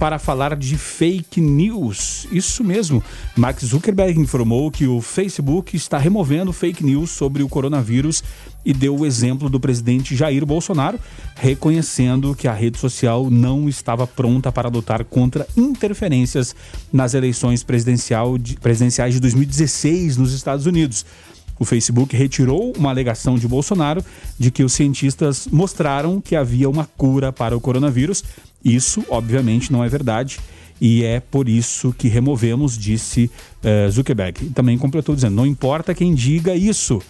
para 0.02 0.18
falar 0.18 0.56
de 0.56 0.76
fake 0.76 1.40
news. 1.40 2.26
Isso 2.32 2.64
mesmo. 2.64 3.02
Mark 3.36 3.60
Zuckerberg 3.60 4.18
informou 4.18 4.68
que 4.68 4.84
o 4.84 5.00
Facebook 5.00 5.76
está 5.76 5.96
removendo 5.96 6.52
fake 6.52 6.84
news 6.84 7.10
sobre 7.10 7.40
o 7.40 7.48
coronavírus 7.48 8.20
e 8.64 8.72
deu 8.72 8.96
o 8.96 9.06
exemplo 9.06 9.48
do 9.48 9.58
presidente 9.58 10.14
Jair 10.14 10.44
Bolsonaro, 10.46 10.98
reconhecendo 11.34 12.34
que 12.34 12.46
a 12.46 12.52
rede 12.52 12.78
social 12.78 13.30
não 13.30 13.68
estava 13.68 14.06
pronta 14.06 14.52
para 14.52 14.68
lutar 14.68 15.04
contra 15.04 15.46
interferências 15.56 16.54
nas 16.92 17.14
eleições 17.14 17.62
presidencial 17.62 18.38
de, 18.38 18.56
presidenciais 18.56 19.14
de 19.14 19.20
2016 19.20 20.16
nos 20.16 20.32
Estados 20.32 20.66
Unidos. 20.66 21.04
O 21.58 21.64
Facebook 21.64 22.16
retirou 22.16 22.72
uma 22.76 22.90
alegação 22.90 23.38
de 23.38 23.46
Bolsonaro 23.46 24.04
de 24.38 24.50
que 24.50 24.64
os 24.64 24.72
cientistas 24.72 25.46
mostraram 25.50 26.20
que 26.20 26.34
havia 26.34 26.68
uma 26.68 26.86
cura 26.96 27.32
para 27.32 27.56
o 27.56 27.60
coronavírus. 27.60 28.24
Isso, 28.64 29.04
obviamente, 29.08 29.70
não 29.70 29.84
é 29.84 29.88
verdade. 29.88 30.40
E 30.80 31.04
é 31.04 31.20
por 31.20 31.48
isso 31.48 31.94
que 31.96 32.08
removemos, 32.08 32.76
disse 32.76 33.30
uh, 33.62 33.88
Zuckerberg. 33.88 34.50
Também 34.50 34.76
completou 34.76 35.14
dizendo: 35.14 35.36
não 35.36 35.46
importa 35.46 35.94
quem 35.94 36.12
diga 36.12 36.56
isso. 36.56 37.00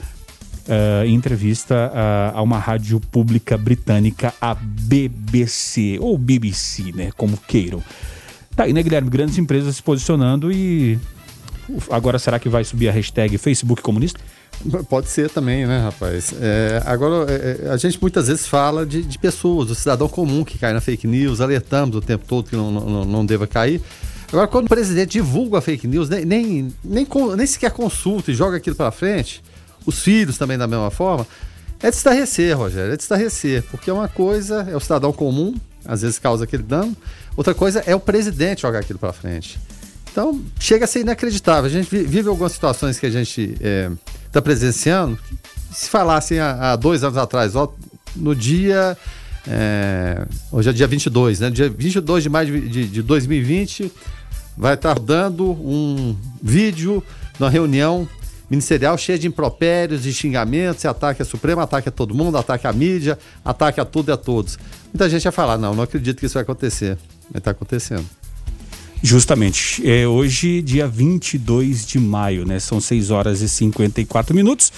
Uh, 0.63 1.05
em 1.05 1.15
entrevista 1.15 1.91
uh, 1.93 2.39
a 2.39 2.43
uma 2.43 2.57
rádio 2.57 3.01
pública 3.01 3.59
britânica, 3.59 4.33
a 4.41 4.55
BBC, 4.55 5.99
ou 6.01 6.17
BBC, 6.17 6.93
né? 6.95 7.11
Como 7.17 7.37
queiram. 7.37 7.83
Tá 8.55 8.65
aí, 8.65 8.73
né, 8.73 8.81
Guilherme? 8.81 9.11
Grandes 9.11 9.39
empresas 9.39 9.77
se 9.77 9.83
posicionando 9.83 10.53
e. 10.53 10.99
Agora 11.91 12.19
será 12.19 12.39
que 12.39 12.49
vai 12.49 12.63
subir 12.63 12.89
a 12.89 12.93
hashtag 12.93 13.37
Facebook 13.39 13.83
comunista? 13.83 14.21
Pode 14.89 15.09
ser 15.09 15.31
também, 15.31 15.67
né, 15.67 15.81
rapaz? 15.81 16.33
É, 16.41 16.83
agora, 16.87 17.27
é, 17.33 17.71
a 17.71 17.77
gente 17.77 18.01
muitas 18.01 18.29
vezes 18.29 18.47
fala 18.47 18.87
de, 18.87 19.03
de, 19.03 19.19
pessoas, 19.19 19.69
do 19.69 19.75
cidadão 19.75 20.09
comum 20.09 20.45
que 20.45 20.59
cai 20.59 20.73
na 20.73 20.81
fake 20.81 21.07
news, 21.07 21.41
alertamos 21.41 21.97
o 21.97 22.01
tempo 22.01 22.25
todo 22.27 22.49
que 22.49 22.57
não, 22.57 22.71
não, 22.71 23.05
não 23.05 23.27
deva 23.27 23.47
cair. 23.47 23.81
Agora, 24.29 24.47
quando 24.47 24.67
o 24.67 24.69
presidente 24.69 25.13
divulga 25.13 25.59
a 25.59 25.61
fake 25.61 25.87
news, 25.89 26.09
nem, 26.09 26.25
nem, 26.25 26.73
nem, 26.85 27.07
nem 27.37 27.47
sequer 27.47 27.71
consulta 27.73 28.31
e 28.31 28.35
joga 28.35 28.57
aquilo 28.57 28.77
para 28.77 28.91
frente, 28.91 29.43
os 29.87 30.01
filhos 30.01 30.39
também 30.39 30.59
da 30.59 30.67
mesma 30.67 30.91
forma, 30.91 31.27
é 31.83 31.91
de 31.91 31.97
estarrecer, 31.97 32.57
Rogério, 32.57 32.93
é 32.93 32.97
de 32.97 33.03
estarrecer, 33.03 33.65
porque 33.71 33.91
uma 33.91 34.09
coisa 34.09 34.67
é 34.71 34.77
o 34.77 34.81
cidadão 34.81 35.13
comum, 35.13 35.55
às 35.85 36.03
vezes 36.03 36.19
causa 36.19 36.45
aquele 36.45 36.63
dano, 36.63 36.97
outra 37.37 37.55
coisa 37.55 37.83
é 37.87 37.95
o 37.95 38.01
presidente 38.01 38.63
jogar 38.63 38.81
aquilo 38.81 38.99
para 38.99 39.13
frente. 39.13 39.59
Então, 40.13 40.43
chega 40.61 40.85
a 40.85 40.89
ser 40.89 41.01
inacreditável. 41.01 41.65
A 41.65 41.69
gente 41.71 41.89
vive 41.91 42.29
algumas 42.29 42.53
situações 42.53 42.99
que 42.99 43.07
a 43.07 43.11
gente 43.11 43.57
está 44.31 44.39
é, 44.39 44.43
presenciando. 44.43 45.19
Se 45.73 45.89
falassem 45.89 46.39
há, 46.39 46.73
há, 46.73 46.77
dois 46.77 47.03
anos 47.03 47.17
atrás, 47.17 47.57
ó, 47.57 47.75
no 48.15 48.37
dia. 48.37 48.97
É, 49.49 50.25
hoje 50.53 50.69
é 50.69 50.73
dia 50.73 50.87
22, 50.87 51.41
né? 51.41 51.51
Dia 51.51 51.69
22 51.69 52.23
de 52.23 52.29
maio 52.29 52.47
de, 52.47 52.69
de, 52.69 52.89
de 52.89 53.03
2020, 53.03 53.91
vai 54.57 54.75
estar 54.75 54.99
dando 54.99 55.51
um 55.51 56.15
vídeo 56.43 57.03
numa 57.41 57.51
reunião 57.51 58.07
ministerial 58.53 58.99
cheia 58.99 59.19
de 59.19 59.27
impropérios, 59.27 60.03
de 60.03 60.13
xingamentos, 60.13 60.85
ataque 60.85 61.23
à 61.23 61.25
Suprema, 61.25 61.63
ataque 61.63 61.89
a 61.89 61.93
todo 61.93 62.15
mundo, 62.15 62.37
ataque 62.37 62.67
à 62.67 62.73
mídia, 62.73 63.19
ataque 63.43 63.81
a 63.81 63.85
tudo 63.85 64.11
e 64.11 64.13
a 64.13 64.17
todos. 64.17 64.59
Muita 64.93 65.09
gente 65.09 65.25
ia 65.25 65.33
falar: 65.33 65.57
não, 65.57 65.75
não 65.75 65.83
acredito 65.83 66.21
que 66.21 66.27
isso 66.27 66.35
vai 66.35 66.43
acontecer. 66.43 66.99
Mas 67.31 67.39
está 67.39 67.53
acontecendo. 67.53 68.05
Justamente. 69.03 69.83
É 69.91 70.07
hoje, 70.07 70.61
dia 70.63 70.87
22 70.87 71.87
de 71.87 71.99
maio, 71.99 72.47
né? 72.47 72.61
São 72.61 72.79
6 72.79 73.11
horas 73.11 73.41
e 73.41 73.49
54 73.49 74.35
minutos. 74.35 74.71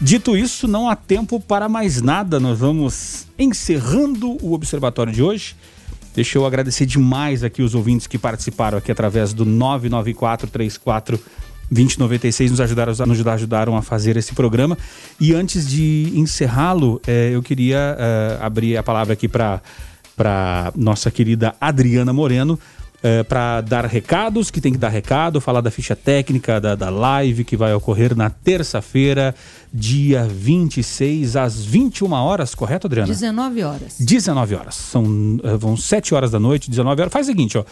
Dito 0.00 0.36
isso, 0.36 0.66
não 0.66 0.88
há 0.88 0.96
tempo 0.96 1.40
para 1.40 1.68
mais 1.68 2.02
nada. 2.02 2.40
Nós 2.40 2.58
vamos 2.58 3.26
encerrando 3.38 4.36
o 4.44 4.52
observatório 4.52 5.12
de 5.12 5.22
hoje. 5.22 5.54
Deixa 6.14 6.36
eu 6.36 6.44
agradecer 6.44 6.84
demais 6.84 7.44
aqui 7.44 7.62
os 7.62 7.74
ouvintes 7.74 8.08
que 8.08 8.18
participaram 8.18 8.76
aqui 8.76 8.90
através 8.90 9.32
do 9.32 9.46
99434 9.46 11.18
2096 11.70 12.50
nos 12.50 12.60
ajudaram, 12.60 12.92
nos 13.06 13.26
ajudaram 13.26 13.76
a 13.76 13.82
fazer 13.82 14.16
esse 14.16 14.34
programa. 14.34 14.76
E 15.20 15.32
antes 15.34 15.66
de 15.66 16.12
encerrá-lo, 16.14 17.00
é, 17.06 17.30
eu 17.32 17.42
queria 17.42 17.96
é, 17.98 18.38
abrir 18.40 18.76
a 18.76 18.82
palavra 18.82 19.12
aqui 19.12 19.28
para 19.28 19.62
nossa 20.74 21.10
querida 21.10 21.54
Adriana 21.60 22.12
Moreno 22.12 22.58
para 23.30 23.62
dar 23.62 23.86
recados, 23.86 24.50
que 24.50 24.60
tem 24.60 24.72
que 24.72 24.78
dar 24.78 24.90
recado, 24.90 25.40
falar 25.40 25.62
da 25.62 25.70
ficha 25.70 25.96
técnica 25.96 26.60
da, 26.60 26.74
da 26.74 26.90
live 26.90 27.44
que 27.44 27.56
vai 27.56 27.72
ocorrer 27.72 28.14
na 28.14 28.28
terça-feira, 28.28 29.34
dia 29.72 30.28
26, 30.30 31.34
às 31.34 31.64
21 31.64 32.12
horas, 32.12 32.54
correto, 32.54 32.86
Adriana? 32.86 33.08
19 33.08 33.62
horas. 33.62 33.96
19 33.98 34.54
horas. 34.54 34.74
São, 34.74 35.40
vão 35.58 35.78
7 35.78 36.14
horas 36.14 36.30
da 36.30 36.38
noite, 36.38 36.68
19 36.68 37.00
horas. 37.00 37.10
Faz 37.10 37.26
o 37.26 37.30
seguinte, 37.30 37.56
ó. 37.56 37.64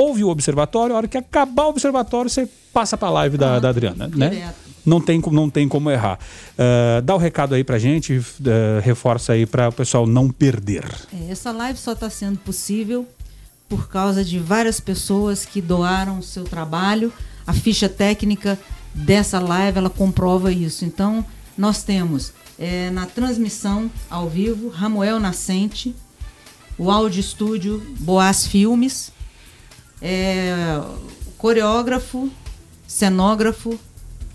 Ouve 0.00 0.22
o 0.22 0.28
observatório, 0.28 0.94
a 0.94 0.98
hora 0.98 1.08
que 1.08 1.18
acabar 1.18 1.64
o 1.66 1.70
observatório, 1.70 2.30
você 2.30 2.48
passa 2.72 2.96
para 2.96 3.08
a 3.08 3.10
live 3.10 3.36
da, 3.36 3.58
da 3.58 3.68
Adriana, 3.70 4.08
né? 4.14 4.28
direto. 4.30 4.54
Não 4.86 5.00
tem, 5.00 5.20
como- 5.20 5.34
não 5.36 5.50
tem 5.50 5.68
como 5.68 5.90
errar. 5.90 6.18
Eh, 6.56 7.00
dá 7.02 7.14
o 7.14 7.18
recado 7.18 7.54
aí 7.54 7.64
pra 7.64 7.78
gente, 7.78 8.14
eh, 8.46 8.80
reforça 8.82 9.32
aí 9.32 9.44
para 9.44 9.68
o 9.68 9.72
pessoal 9.72 10.06
não 10.06 10.30
perder. 10.30 10.84
É, 11.12 11.32
essa 11.32 11.50
live 11.50 11.78
só 11.78 11.92
está 11.92 12.08
sendo 12.08 12.38
possível 12.38 13.06
por 13.68 13.88
causa 13.88 14.24
de 14.24 14.38
várias 14.38 14.78
pessoas 14.80 15.44
que 15.44 15.60
doaram 15.60 16.20
o 16.20 16.22
seu 16.22 16.44
trabalho. 16.44 17.12
A 17.46 17.52
ficha 17.52 17.88
técnica 17.88 18.56
dessa 18.94 19.40
live 19.40 19.78
ela 19.78 19.90
comprova 19.90 20.50
isso. 20.52 20.84
Então, 20.86 21.22
nós 21.56 21.82
temos 21.82 22.32
é, 22.58 22.88
na 22.90 23.04
transmissão 23.04 23.90
ao 24.08 24.28
vivo 24.28 24.68
Ramuel 24.68 25.18
Nascente, 25.20 25.94
o 26.78 26.90
áudio 26.90 27.20
estúdio 27.20 27.82
Boas 27.98 28.46
Filmes, 28.46 29.12
é, 30.00 30.80
coreógrafo, 31.36 32.30
cenógrafo 32.86 33.78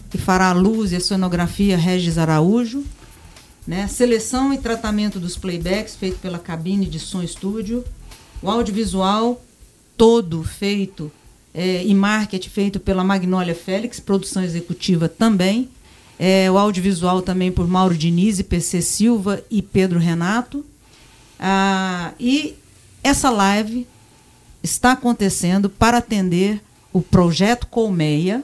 que 0.10 0.18
fará 0.18 0.50
a 0.50 0.54
luz 0.54 0.92
e 0.92 0.96
a 0.96 1.00
cenografia 1.00 1.76
Regis 1.76 2.20
Araújo, 2.20 2.84
né? 3.66 3.88
Seleção 3.88 4.54
e 4.54 4.58
tratamento 4.58 5.20
dos 5.20 5.36
playbacks 5.36 5.96
feito 5.96 6.20
pela 6.20 6.38
cabine 6.38 6.86
de 6.86 7.00
som 7.00 7.24
estúdio, 7.24 7.84
o 8.42 8.50
audiovisual 8.50 9.42
todo 9.98 10.44
feito 10.44 11.12
é, 11.54 11.84
e 11.84 11.94
marketing 11.96 12.50
feito 12.50 12.80
pela 12.80 13.04
Magnólia 13.04 13.56
Félix, 13.56 14.00
produção 14.00 14.44
executiva 14.44 15.10
também, 15.10 15.70
é, 16.20 16.50
o 16.52 16.58
audiovisual 16.58 17.22
também 17.22 17.52
por 17.52 17.68
Mauro 17.68 17.98
Diniz, 17.98 18.42
PC 18.42 18.82
Silva 18.82 19.44
e 19.50 19.62
Pedro 19.62 20.00
Renato. 20.00 20.64
Ah, 21.40 22.14
e 22.20 22.56
essa 23.04 23.30
live 23.30 23.88
está 24.64 24.94
acontecendo 24.94 25.70
para 25.70 25.98
atender 25.98 26.62
o 26.92 27.02
projeto 27.02 27.68
Colmeia, 27.68 28.44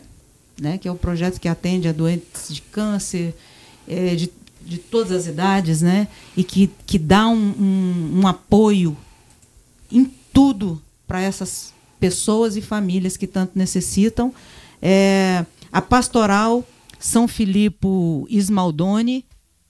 né, 0.60 0.78
que 0.78 0.88
é 0.88 0.92
o 0.92 0.96
projeto 0.96 1.40
que 1.40 1.48
atende 1.48 1.88
a 1.88 1.94
doentes 1.94 2.54
de 2.54 2.62
câncer, 2.62 3.34
eh, 3.88 4.16
de, 4.16 4.30
de 4.62 4.78
todas 4.78 5.12
as 5.12 5.28
idades, 5.28 5.82
né, 5.82 6.08
e 6.36 6.44
que, 6.44 6.70
que 6.86 7.00
dá 7.00 7.28
um, 7.28 7.36
um, 7.38 8.20
um 8.22 8.28
apoio 8.28 8.98
em 9.90 10.12
tudo 10.34 10.82
para 11.08 11.22
essas 11.22 11.74
pessoas 12.00 12.56
e 12.56 12.62
famílias 12.62 13.18
que 13.18 13.28
tanto 13.28 13.58
necessitam. 13.58 14.34
É, 14.82 15.46
a 15.72 15.82
Pastoral 15.82 16.66
São 17.00 17.28
Filipe 17.28 17.88
Ismaldoni, 18.30 19.26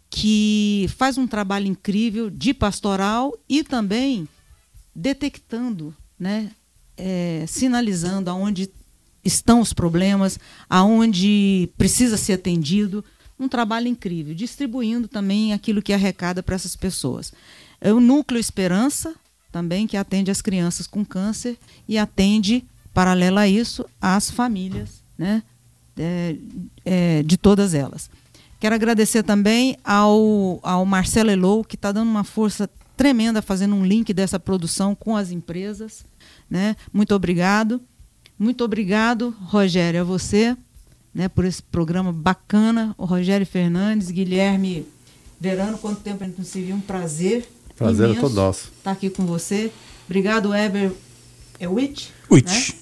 que 0.10 0.90
faz 0.98 1.18
um 1.18 1.28
trabalho 1.28 1.68
incrível 1.68 2.30
de 2.30 2.54
pastoral 2.54 3.38
e 3.48 3.64
também 3.64 4.28
detectando, 4.96 5.96
né, 6.20 6.52
é, 6.98 7.46
sinalizando 7.48 8.30
aonde 8.30 8.70
estão 9.24 9.62
os 9.62 9.74
problemas, 9.74 10.40
aonde 10.70 11.70
precisa 11.78 12.18
ser 12.18 12.34
atendido. 12.34 13.04
Um 13.40 13.48
trabalho 13.48 13.88
incrível, 13.88 14.36
distribuindo 14.36 15.08
também 15.08 15.54
aquilo 15.54 15.82
que 15.82 15.94
arrecada 15.94 16.44
para 16.44 16.56
essas 16.56 16.76
pessoas. 16.76 17.32
É 17.80 17.94
o 17.94 18.00
Núcleo 18.00 18.40
Esperança, 18.40 19.16
também, 19.52 19.88
que 19.88 19.98
atende 19.98 20.30
as 20.30 20.42
crianças 20.42 20.86
com 20.86 21.04
câncer 21.04 21.58
e 21.88 21.98
atende, 21.98 22.64
paralelo 22.94 23.40
a 23.40 23.48
isso, 23.48 23.86
as 24.02 24.30
famílias 24.30 25.02
né, 25.18 25.42
é, 25.98 26.36
é, 26.86 27.24
de 27.24 27.38
todas 27.38 27.74
elas. 27.74 28.10
Quero 28.60 28.76
agradecer 28.76 29.24
também 29.24 29.78
ao, 29.84 30.60
ao 30.62 30.86
Marcelo 30.86 31.32
Elou, 31.32 31.64
que 31.64 31.76
está 31.76 31.92
dando 31.92 32.10
uma 32.10 32.24
força 32.24 32.70
tremenda 33.00 33.42
fazendo 33.42 33.76
um 33.76 33.86
link 33.86 34.14
dessa 34.14 34.38
produção 34.38 34.94
com 34.94 35.16
as 35.16 35.32
empresas. 35.32 36.04
Né? 36.50 36.76
Muito 36.92 37.16
obrigado. 37.16 37.80
Muito 38.38 38.62
obrigado, 38.62 39.34
Rogério, 39.46 40.02
a 40.02 40.04
você, 40.04 40.56
né, 41.14 41.30
por 41.30 41.46
esse 41.46 41.64
programa 41.64 42.12
bacana. 42.12 42.94
O 42.98 43.06
Rogério 43.06 43.46
Fernandes, 43.46 44.12
Guilherme 44.12 44.86
Verano, 45.40 45.78
quanto 45.78 46.02
tempo 46.02 46.26
a 46.26 46.28
gente 46.28 46.40
não 46.40 46.46
se 46.46 46.62
viu? 46.62 46.76
Um 46.76 46.82
prazer. 46.82 47.50
Prazer 47.78 48.10
é 48.10 48.20
todo 48.20 48.36
nosso. 48.36 48.70
Estar 48.78 48.92
aqui 48.92 49.10
com 49.10 49.26
você. 49.26 49.72
Obrigado, 50.06 50.54
Eber. 50.54 50.92
É 51.58 51.70
Witt? 51.70 52.12
Witt. 52.30 52.52
Né? 52.52 52.80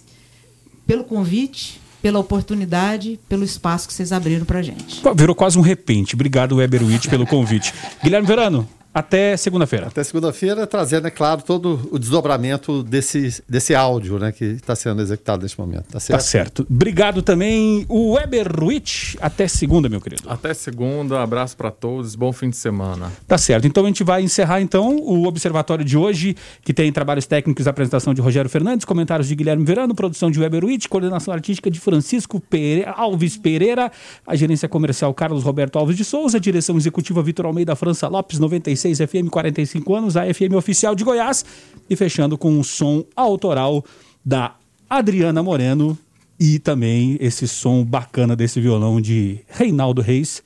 Pelo 0.87 1.03
convite, 1.03 1.79
pela 2.01 2.17
oportunidade, 2.17 3.19
pelo 3.29 3.43
espaço 3.43 3.87
que 3.87 3.93
vocês 3.93 4.11
abriram 4.11 4.45
pra 4.45 4.63
gente. 4.63 4.99
Virou 5.15 5.35
quase 5.35 5.59
um 5.59 5.61
repente. 5.61 6.15
Obrigado, 6.15 6.55
Weber 6.55 6.83
Witt, 6.83 7.07
pelo 7.07 7.27
convite. 7.27 7.71
Guilherme 8.03 8.27
Verano, 8.27 8.67
até 8.99 9.37
segunda-feira. 9.37 9.87
Até 9.87 10.03
segunda-feira, 10.03 10.65
trazendo, 10.65 11.07
é 11.07 11.11
claro, 11.11 11.41
todo 11.43 11.87
o 11.91 11.99
desdobramento 11.99 12.81
desse, 12.83 13.43
desse 13.47 13.75
áudio 13.75 14.17
né, 14.17 14.31
que 14.31 14.43
está 14.45 14.75
sendo 14.75 15.01
executado 15.01 15.43
neste 15.43 15.59
momento. 15.59 15.85
Tá 15.91 15.99
certo? 15.99 16.19
Tá 16.19 16.25
certo. 16.25 16.67
Obrigado 16.69 17.21
também, 17.21 17.85
o 17.87 18.13
Weber 18.13 18.47
Witt. 18.63 19.17
Até 19.21 19.47
segunda, 19.47 19.87
meu 19.87 20.01
querido. 20.01 20.23
Até 20.27 20.53
segunda, 20.53 21.21
abraço 21.21 21.55
pra 21.55 21.69
todos, 21.69 22.15
bom 22.15 22.31
fim 22.33 22.49
de 22.49 22.57
semana. 22.57 23.11
Tá 23.27 23.37
certo. 23.37 23.67
Então 23.67 23.83
a 23.83 23.87
gente 23.87 24.03
vai 24.03 24.21
encerrar 24.23 24.61
então 24.61 24.95
o 24.97 25.27
observatório 25.27 25.85
de 25.85 25.95
hoje, 25.97 26.35
que 26.63 26.73
tem 26.73 26.91
trabalhos 26.91 27.25
técnicos, 27.25 27.67
apresentação 27.67 28.13
de 28.13 28.21
Rogério 28.21 28.49
Fernandes, 28.49 28.85
comentários 28.85 29.27
de 29.27 29.35
Guilherme 29.35 29.63
Verano, 29.63 29.93
produção 29.93 30.31
de 30.31 30.39
Weber 30.39 30.65
Witt, 30.65 30.89
coordenação 30.89 31.33
artística 31.33 31.69
de 31.69 31.79
Francisco 31.79 32.39
Pere- 32.39 32.85
Alves 32.87 33.37
Pereira, 33.37 33.91
a 34.25 34.35
gerência 34.35 34.67
comercial 34.67 35.13
Carlos 35.13 35.43
Roberto 35.43 35.77
Alves 35.77 35.95
de 35.97 36.03
Souza, 36.03 36.39
direção 36.39 36.75
executiva 36.77 37.21
Vitor 37.21 37.45
Almeida 37.45 37.75
França 37.75 38.07
Lopes, 38.07 38.39
96 38.39 38.86
FM, 38.95 39.29
45 39.29 39.95
anos, 39.95 40.17
a 40.17 40.23
FM 40.33 40.53
oficial 40.55 40.95
de 40.95 41.03
Goiás, 41.03 41.43
e 41.89 41.95
fechando 41.95 42.37
com 42.37 42.51
um 42.51 42.63
som 42.63 43.03
autoral 43.15 43.83
da 44.23 44.55
Adriana 44.89 45.43
Moreno 45.43 45.97
e 46.39 46.59
também 46.59 47.17
esse 47.19 47.47
som 47.47 47.83
bacana 47.83 48.35
desse 48.35 48.61
violão 48.61 49.01
de 49.01 49.39
Reinaldo 49.47 50.01
Reis. 50.01 50.43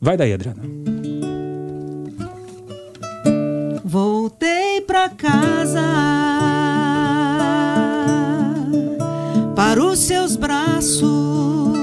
Vai 0.00 0.16
daí, 0.16 0.32
Adriana. 0.32 0.62
Voltei 3.84 4.80
pra 4.80 5.08
casa 5.08 5.82
para 9.54 9.82
os 9.82 9.98
seus 10.00 10.36
braços. 10.36 11.75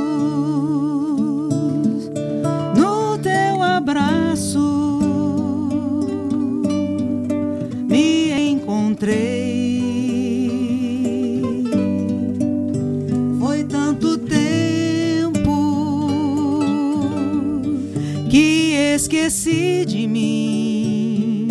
Esqueci 19.04 19.84
de 19.86 20.08
mim. 20.08 21.48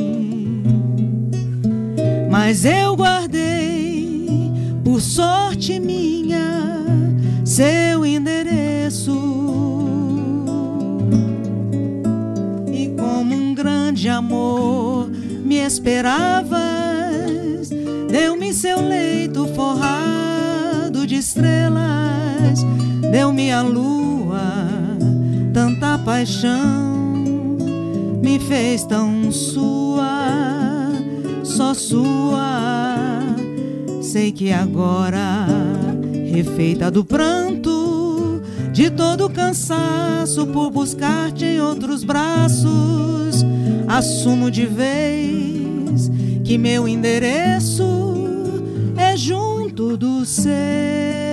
Mas 2.31 2.65
eu 2.65 2.97
guardei, 2.97 4.27
por 4.83 5.03
sorte 5.03 5.79
minha, 5.79 6.83
seu 7.45 8.07
endereço. 8.07 9.13
E 12.73 12.89
como 12.99 13.35
um 13.35 13.55
grande 13.55 14.09
amor 14.09 15.11
me 15.45 15.57
esperavas, 15.57 16.59
deu-me 18.11 18.55
seu 18.55 18.81
leito 18.81 19.47
forrado 19.49 21.07
de 21.07 21.17
estrelas, 21.17 22.65
deu-me 23.11 23.53
a 23.53 23.61
lua, 23.61 24.41
tanta 25.53 25.99
paixão, 25.99 26.92
me 28.33 28.39
fez 28.39 28.85
tão 28.87 29.31
sua, 29.31 30.91
só 31.45 31.75
sua. 31.75 32.97
Sei 34.01 34.33
que 34.33 34.51
agora, 34.51 35.47
refeita 36.33 36.91
do 36.91 37.05
pranto, 37.05 38.41
de 38.73 38.89
todo 38.89 39.29
cansaço 39.29 40.47
por 40.47 40.71
buscar-te 40.71 41.45
em 41.45 41.61
outros 41.61 42.05
braços, 42.05 43.45
assumo 43.87 44.51
de 44.51 44.65
vez 44.65 46.11
que 46.43 46.57
meu 46.57 46.89
endereço 46.89 47.85
é 48.97 49.15
junto 49.15 49.95
do 49.95 50.25
seu. 50.25 51.32